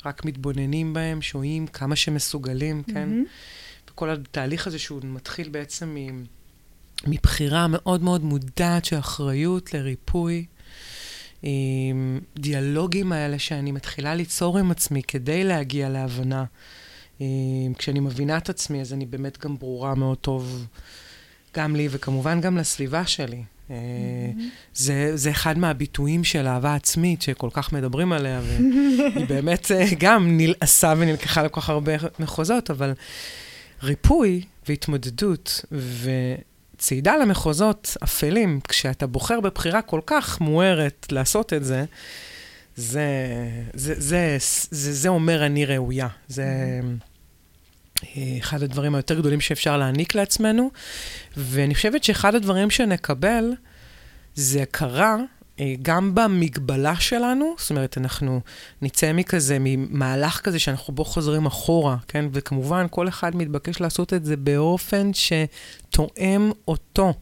רק 0.06 0.26
מתבוננים 0.26 0.94
בהם, 0.94 1.22
שוהים 1.22 1.68
כמה 1.68 1.96
שמסוגלים, 1.96 2.84
כן? 2.84 3.10
Mm-hmm. 3.10 3.92
וכל 3.92 4.10
התהליך 4.10 4.68
הזה 4.68 4.80
שהוא 4.80 5.02
מתחיל 5.04 5.50
בעצם 5.50 5.98
מבחירה 7.08 7.68
מאוד 7.70 8.04
מאוד 8.04 8.24
מודעת 8.24 8.86
של 8.86 9.00
אחריות 9.00 9.74
לריפוי. 9.74 10.46
דיאלוגים 12.40 13.12
האלה 13.12 13.40
שאני 13.40 13.72
מתחילה 13.72 14.16
ליצור 14.16 14.58
עם 14.58 14.72
עצמי 14.72 15.04
כדי 15.04 15.44
להגיע 15.44 15.90
להבנה. 15.90 16.46
כשאני 17.78 18.00
מבינה 18.00 18.38
את 18.38 18.50
עצמי, 18.50 18.82
אז 18.82 18.94
אני 18.94 19.06
באמת 19.06 19.38
גם 19.46 19.58
ברורה 19.58 19.96
מאוד 19.96 20.18
טוב, 20.18 20.68
גם 21.58 21.76
לי 21.76 21.88
וכמובן 21.92 22.42
גם 22.42 22.58
לסביבה 22.58 23.06
שלי. 23.06 23.44
Mm-hmm. 23.70 23.72
זה, 24.74 25.12
זה 25.18 25.32
אחד 25.32 25.58
מהביטויים 25.58 26.24
של 26.24 26.48
אהבה 26.48 26.76
עצמית 26.76 27.22
שכל 27.22 27.50
כך 27.54 27.74
מדברים 27.74 28.14
עליה, 28.14 28.42
והיא 28.44 29.26
באמת 29.30 29.72
אה, 29.72 29.86
גם 30.00 30.38
נלעסה 30.38 30.94
ונלקחה 30.98 31.44
לכל 31.44 31.62
כך 31.62 31.70
הרבה 31.70 31.92
מחוזות, 32.20 32.72
אבל 32.72 32.94
ריפוי 33.84 34.42
והתמודדות 34.68 35.66
ו... 35.72 36.10
צעידה 36.78 37.18
למחוזות 37.18 37.98
אפלים, 38.04 38.60
כשאתה 38.68 39.08
בוחר 39.08 39.40
בבחירה 39.40 39.82
כל 39.82 40.02
כך 40.06 40.42
מוארת 40.42 41.08
לעשות 41.12 41.54
את 41.54 41.66
זה, 41.66 41.86
זה, 42.76 43.08
זה, 43.74 43.94
זה, 43.98 44.38
זה, 44.72 44.94
זה 44.94 45.10
אומר 45.10 45.46
אני 45.46 45.66
ראויה. 45.66 46.08
זה 46.28 46.46
אחד 48.40 48.64
הדברים 48.64 48.96
היותר 48.96 49.20
גדולים 49.20 49.42
שאפשר 49.42 49.78
להעניק 49.78 50.16
לעצמנו, 50.16 50.72
ואני 51.38 51.76
חושבת 51.76 52.04
שאחד 52.04 52.36
הדברים 52.36 52.70
שנקבל 52.70 53.54
זה 54.36 54.62
הכרה 54.62 55.16
אה, 55.16 55.24
גם 55.82 56.16
במגבלה 56.16 56.96
שלנו, 56.96 57.56
זאת 57.58 57.70
אומרת, 57.70 57.98
אנחנו 57.98 58.42
נצא 58.82 59.14
מכזה, 59.14 59.58
ממהלך 59.60 60.42
כזה 60.44 60.60
שאנחנו 60.60 60.94
בו 60.94 61.06
חוזרים 61.06 61.46
אחורה, 61.46 61.98
כן? 62.08 62.26
וכמובן, 62.32 62.86
כל 62.90 63.08
אחד 63.08 63.36
מתבקש 63.36 63.82
לעשות 63.82 64.14
את 64.14 64.26
זה 64.26 64.38
באופן 64.38 65.12
שתואם 65.14 66.52
אותו. 66.68 67.14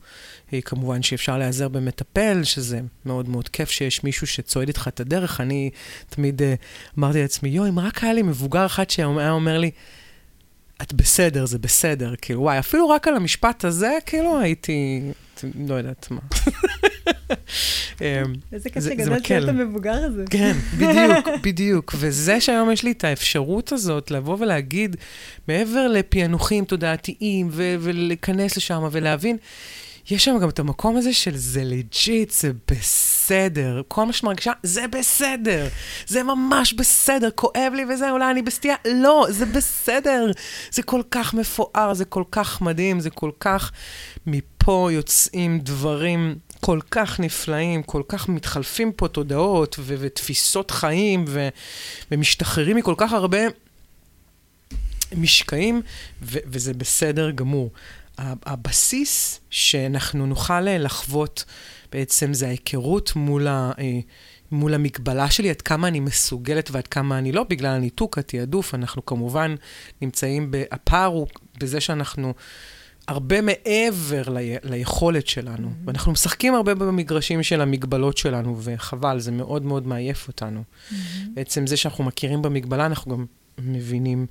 אה, 0.53 0.61
כמובן 0.61 1.03
שאפשר 1.03 1.38
להיעזר 1.38 1.67
במטפל, 1.67 2.43
שזה 2.43 2.79
מאוד 3.05 3.29
מאוד 3.29 3.49
כיף 3.49 3.69
שיש 3.69 4.03
מישהו 4.03 4.27
שצועד 4.27 4.67
איתך 4.67 4.88
את 4.88 4.99
הדרך. 4.99 5.41
אני 5.41 5.69
תמיד 6.09 6.41
uh, 6.41 6.45
אמרתי 6.99 7.21
לעצמי, 7.21 7.49
יואי, 7.49 7.69
אם 7.69 7.79
רק 7.79 8.03
היה 8.03 8.13
לי 8.13 8.21
מבוגר 8.21 8.65
אחד 8.65 8.89
שהיה 8.89 9.32
אומר 9.32 9.57
לי, 9.57 9.71
את 10.82 10.93
בסדר, 10.93 11.45
זה 11.45 11.59
בסדר. 11.59 12.13
כאילו, 12.21 12.41
וואי, 12.41 12.59
אפילו 12.59 12.89
רק 12.89 13.07
על 13.07 13.15
המשפט 13.15 13.65
הזה, 13.65 13.97
כאילו, 14.05 14.39
הייתי, 14.39 15.01
לא 15.67 15.75
יודעת 15.75 16.07
מה. 16.11 16.19
אמ, 18.01 18.34
איזה 18.51 18.69
כיף 18.69 18.84
שגדלת 18.84 19.29
להיות 19.29 19.49
המבוגר 19.49 20.05
הזה. 20.05 20.23
כן, 20.29 20.57
בדיוק, 20.79 21.27
בדיוק. 21.43 21.93
וזה 21.97 22.41
שהיום 22.41 22.71
יש 22.71 22.84
לי 22.84 22.91
את 22.91 23.03
האפשרות 23.03 23.71
הזאת 23.71 24.11
לבוא 24.11 24.38
ולהגיד, 24.39 24.95
מעבר 25.47 25.88
לפענוחים 25.88 26.65
תודעתיים, 26.65 27.49
ולהיכנס 27.51 28.57
לשם 28.57 28.88
ולהבין, 28.91 29.38
יש 30.11 30.25
שם 30.25 30.38
גם 30.41 30.49
את 30.49 30.59
המקום 30.59 30.97
הזה 30.97 31.13
של 31.13 31.38
זה 31.38 31.63
לג'יט, 31.63 32.32
זה 32.32 32.51
בסדר. 32.71 33.82
כל 33.88 34.05
מה 34.05 34.13
שאת 34.13 34.23
מרגישה, 34.23 34.51
זה 34.63 34.88
בסדר. 34.88 35.67
זה 36.07 36.23
ממש 36.23 36.73
בסדר. 36.73 37.29
כואב 37.36 37.73
לי 37.75 37.86
וזה, 37.93 38.11
אולי 38.11 38.32
אני 38.32 38.41
בסטייה. 38.41 38.75
לא, 38.86 39.27
זה 39.29 39.45
בסדר. 39.45 40.32
זה 40.71 40.84
כל 40.84 41.01
כך 41.11 41.34
מפואר, 41.34 41.93
זה 41.93 42.05
כל 42.05 42.23
כך 42.32 42.61
מדהים, 42.61 42.99
זה 42.99 43.09
כל 43.09 43.32
כך... 43.39 43.71
מפה 44.27 44.89
יוצאים 44.91 45.59
דברים 45.59 46.36
כל 46.62 46.80
כך 46.91 47.20
נפלאים, 47.20 47.84
כל 47.84 48.03
כך 48.07 48.30
מתחלפים 48.30 48.91
פה 48.91 49.07
תודעות 49.07 49.76
ו- 49.80 49.95
ותפיסות 49.99 50.72
חיים 50.72 51.26
ו- 51.28 51.49
ומשתחררים 52.12 52.78
מכל 52.78 52.95
כך 52.97 53.14
הרבה 53.14 53.39
משקעים, 55.16 55.82
ו- 56.22 56.39
וזה 56.45 56.74
בסדר 56.74 57.32
גמור. 57.32 57.72
הבסיס 58.18 59.39
שאנחנו 59.49 60.26
נוכל 60.26 60.62
לחוות 60.62 61.45
בעצם 61.91 62.34
זה 62.34 62.47
ההיכרות 62.47 63.16
מול, 63.16 63.47
ה, 63.47 63.72
אה, 63.80 63.99
מול 64.51 64.74
המגבלה 64.74 65.30
שלי, 65.30 65.49
עד 65.49 65.62
כמה 65.62 65.88
אני 65.88 65.99
מסוגלת 65.99 66.72
ועד 66.72 66.88
כמה 66.88 67.18
אני 67.18 67.32
לא, 67.32 67.43
בגלל 67.43 67.76
הניתוק, 67.76 68.18
התעדוף. 68.18 68.76
אנחנו 68.76 69.05
כמובן 69.05 69.55
נמצאים, 70.01 70.51
הפער 70.72 71.05
הוא 71.05 71.28
בזה 71.59 71.82
שאנחנו 71.82 72.34
הרבה 73.12 73.41
מעבר 73.41 74.30
לי, 74.30 74.55
ליכולת 74.64 75.28
שלנו. 75.28 75.68
Mm-hmm. 75.68 75.88
ואנחנו 75.88 76.12
משחקים 76.12 76.55
הרבה 76.55 76.76
במגרשים 76.76 77.43
של 77.43 77.62
המגבלות 77.62 78.18
שלנו, 78.18 78.57
וחבל, 78.59 79.20
זה 79.20 79.32
מאוד 79.32 79.66
מאוד 79.66 79.88
מעייף 79.88 80.28
אותנו. 80.28 80.62
Mm-hmm. 80.62 80.95
בעצם 81.34 81.68
זה 81.68 81.78
שאנחנו 81.78 82.03
מכירים 82.03 82.41
במגבלה, 82.41 82.86
אנחנו 82.86 83.12
גם 83.12 83.26
מבינים 83.57 84.26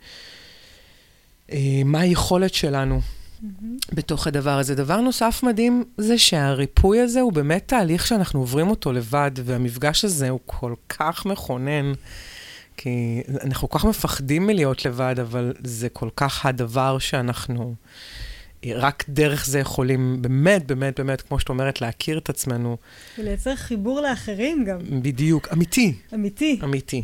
אה, 1.52 1.82
מה 1.84 2.00
היכולת 2.00 2.54
שלנו 2.54 3.00
mm-hmm. 3.00 3.94
בתוך 3.94 4.26
הדבר 4.26 4.58
הזה. 4.58 4.74
דבר 4.74 5.00
נוסף 5.00 5.40
מדהים 5.42 5.84
זה 5.98 6.18
שהריפוי 6.18 7.00
הזה 7.00 7.20
הוא 7.20 7.32
באמת 7.32 7.68
תהליך 7.68 8.06
שאנחנו 8.06 8.40
עוברים 8.40 8.70
אותו 8.70 8.92
לבד, 8.92 9.30
והמפגש 9.44 10.04
הזה 10.04 10.28
הוא 10.28 10.40
כל 10.46 10.74
כך 10.88 11.26
מכונן. 11.26 11.92
כי 12.76 13.22
אנחנו 13.44 13.68
כל 13.68 13.78
כך 13.78 13.84
מפחדים 13.84 14.46
מלהיות 14.46 14.84
לבד, 14.84 15.14
אבל 15.20 15.52
זה 15.64 15.88
כל 15.88 16.08
כך 16.16 16.46
הדבר 16.46 16.98
שאנחנו... 16.98 17.74
רק 18.66 19.04
דרך 19.08 19.46
זה 19.46 19.58
יכולים 19.58 20.22
באמת, 20.22 20.66
באמת, 20.66 21.00
באמת, 21.00 21.22
כמו 21.22 21.38
שאת 21.38 21.48
אומרת, 21.48 21.80
להכיר 21.80 22.18
את 22.18 22.28
עצמנו. 22.28 22.76
ולייצר 23.18 23.56
חיבור 23.56 24.00
לאחרים 24.00 24.64
גם. 24.64 24.78
בדיוק, 25.02 25.48
אמיתי. 25.52 25.94
אמיתי. 26.14 26.60
אמיתי. 26.64 27.02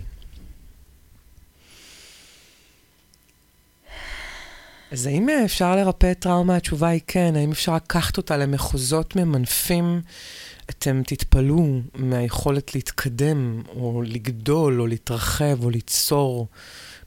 אז 4.91 5.07
האם 5.07 5.29
אפשר 5.45 5.77
לרפא 5.77 6.13
טראומה? 6.15 6.57
התשובה 6.57 6.89
היא 6.89 7.01
כן. 7.07 7.37
האם 7.37 7.51
אפשר 7.51 7.75
לקחת 7.75 8.17
אותה 8.17 8.37
למחוזות 8.37 9.17
ממנפים? 9.17 10.01
אתם 10.71 11.03
תתפלאו 11.07 11.81
מהיכולת 11.95 12.75
להתקדם, 12.75 13.63
או 13.69 14.03
לגדול, 14.07 14.81
או 14.81 14.87
להתרחב, 14.87 15.65
או 15.65 15.71
ליצור, 15.71 16.49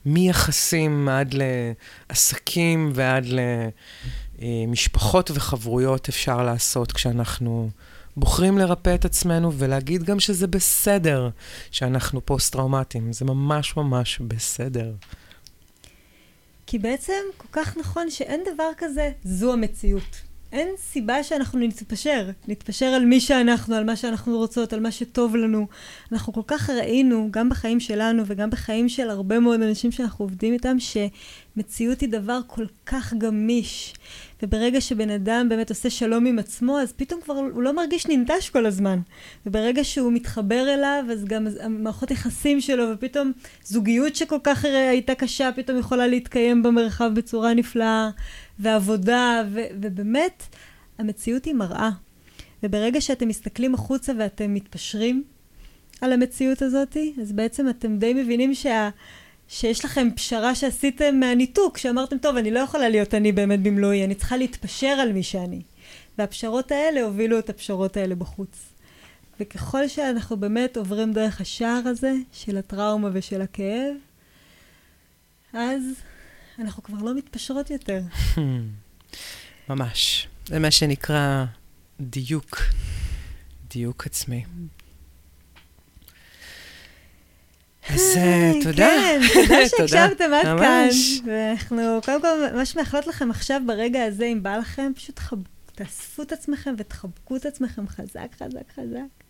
מיחסים 0.06 1.08
עד 1.08 1.34
לעסקים 2.10 2.90
ועד 2.94 3.24
למשפחות 4.40 5.30
וחברויות 5.34 6.08
אפשר 6.08 6.42
לעשות 6.42 6.92
כשאנחנו 6.92 7.70
בוחרים 8.16 8.58
לרפא 8.58 8.94
את 8.94 9.04
עצמנו 9.04 9.52
ולהגיד 9.52 10.02
גם 10.02 10.20
שזה 10.20 10.46
בסדר 10.46 11.30
שאנחנו 11.70 12.26
פוסט-טראומטיים. 12.26 13.12
זה 13.12 13.24
ממש 13.24 13.76
ממש 13.76 14.18
בסדר. 14.20 14.92
כי 16.66 16.78
בעצם 16.78 17.22
כל 17.36 17.48
כך 17.52 17.76
נכון 17.76 18.10
שאין 18.10 18.40
דבר 18.54 18.70
כזה, 18.78 19.10
זו 19.24 19.52
המציאות. 19.52 20.20
אין 20.52 20.68
סיבה 20.78 21.22
שאנחנו 21.22 21.58
נתפשר. 21.60 22.30
נתפשר 22.48 22.86
על 22.86 23.04
מי 23.04 23.20
שאנחנו, 23.20 23.74
על 23.74 23.84
מה 23.84 23.96
שאנחנו 23.96 24.36
רוצות, 24.36 24.72
על 24.72 24.80
מה 24.80 24.90
שטוב 24.90 25.36
לנו. 25.36 25.66
אנחנו 26.12 26.32
כל 26.32 26.42
כך 26.46 26.70
ראינו, 26.70 27.28
גם 27.30 27.48
בחיים 27.48 27.80
שלנו 27.80 28.22
וגם 28.26 28.50
בחיים 28.50 28.88
של 28.88 29.10
הרבה 29.10 29.40
מאוד 29.40 29.62
אנשים 29.62 29.92
שאנחנו 29.92 30.24
עובדים 30.24 30.52
איתם, 30.52 30.76
מציאות 31.56 32.00
היא 32.00 32.08
דבר 32.08 32.40
כל 32.46 32.64
כך 32.86 33.14
גמיש, 33.14 33.94
וברגע 34.42 34.80
שבן 34.80 35.10
אדם 35.10 35.46
באמת 35.48 35.70
עושה 35.70 35.90
שלום 35.90 36.26
עם 36.26 36.38
עצמו, 36.38 36.78
אז 36.78 36.92
פתאום 36.92 37.20
כבר 37.20 37.34
הוא 37.34 37.62
לא 37.62 37.72
מרגיש 37.72 38.06
ננטש 38.06 38.50
כל 38.50 38.66
הזמן. 38.66 38.98
וברגע 39.46 39.84
שהוא 39.84 40.12
מתחבר 40.12 40.74
אליו, 40.74 41.04
אז 41.12 41.24
גם 41.24 41.46
המערכות 41.60 42.10
יחסים 42.10 42.60
שלו, 42.60 42.84
ופתאום 42.92 43.32
זוגיות 43.64 44.16
שכל 44.16 44.38
כך 44.42 44.64
הייתה 44.64 45.14
קשה, 45.14 45.50
פתאום 45.56 45.78
יכולה 45.78 46.06
להתקיים 46.06 46.62
במרחב 46.62 47.10
בצורה 47.14 47.54
נפלאה, 47.54 48.10
ועבודה, 48.58 49.42
ו- 49.52 49.66
ובאמת, 49.82 50.42
המציאות 50.98 51.44
היא 51.44 51.54
מראה. 51.54 51.90
וברגע 52.62 53.00
שאתם 53.00 53.28
מסתכלים 53.28 53.74
החוצה 53.74 54.12
ואתם 54.18 54.54
מתפשרים 54.54 55.24
על 56.00 56.12
המציאות 56.12 56.62
הזאת, 56.62 56.96
אז 57.22 57.32
בעצם 57.32 57.68
אתם 57.68 57.98
די 57.98 58.14
מבינים 58.14 58.54
שה... 58.54 58.90
שיש 59.52 59.84
לכם 59.84 60.08
פשרה 60.16 60.54
שעשיתם 60.54 61.20
מהניתוק, 61.20 61.78
שאמרתם, 61.78 62.18
טוב, 62.18 62.36
אני 62.36 62.50
לא 62.50 62.60
יכולה 62.60 62.88
להיות 62.88 63.14
אני 63.14 63.32
באמת 63.32 63.62
במלואי, 63.62 64.04
אני 64.04 64.14
צריכה 64.14 64.36
להתפשר 64.36 64.86
על 64.86 65.12
מי 65.12 65.22
שאני. 65.22 65.62
והפשרות 66.18 66.72
האלה 66.72 67.02
הובילו 67.02 67.38
את 67.38 67.50
הפשרות 67.50 67.96
האלה 67.96 68.14
בחוץ. 68.14 68.72
וככל 69.40 69.88
שאנחנו 69.88 70.36
באמת 70.36 70.76
עוברים 70.76 71.12
דרך 71.12 71.40
השער 71.40 71.82
הזה, 71.86 72.12
של 72.32 72.56
הטראומה 72.56 73.08
ושל 73.12 73.42
הכאב, 73.42 73.94
אז 75.52 75.82
אנחנו 76.58 76.82
כבר 76.82 77.04
לא 77.04 77.14
מתפשרות 77.14 77.70
יותר. 77.70 78.00
ממש. 79.70 80.28
זה 80.46 80.58
מה 80.58 80.70
שנקרא 80.70 81.44
דיוק, 82.00 82.58
דיוק 83.70 84.06
עצמי. 84.06 84.44
אז 87.94 88.18
תודה. 88.62 88.76
כן, 88.76 89.20
תודה 89.34 89.56
שהקשבתם 89.68 90.32
עד 90.34 90.58
כאן. 90.58 90.88
ואנחנו 91.26 92.00
קודם 92.04 92.20
כל 92.20 92.28
ממש 92.54 92.76
מאחלות 92.76 93.06
לכם 93.06 93.30
עכשיו, 93.30 93.60
ברגע 93.66 94.04
הזה, 94.04 94.24
אם 94.24 94.42
בא 94.42 94.56
לכם, 94.56 94.92
פשוט 94.94 95.20
תאספו 95.74 96.22
את 96.22 96.32
עצמכם 96.32 96.74
ותחבקו 96.78 97.36
את 97.36 97.46
עצמכם 97.46 97.88
חזק, 97.88 98.34
חזק, 98.38 98.72
חזק. 98.74 99.24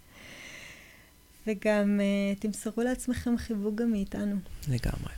וגם 1.46 2.00
uh, 2.00 2.40
תמסרו 2.40 2.82
לעצמכם 2.82 3.36
חיבוק 3.38 3.74
גם 3.74 3.90
מאיתנו. 3.90 4.36
לגמרי. 4.68 5.12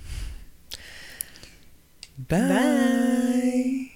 ביי. 2.31 3.89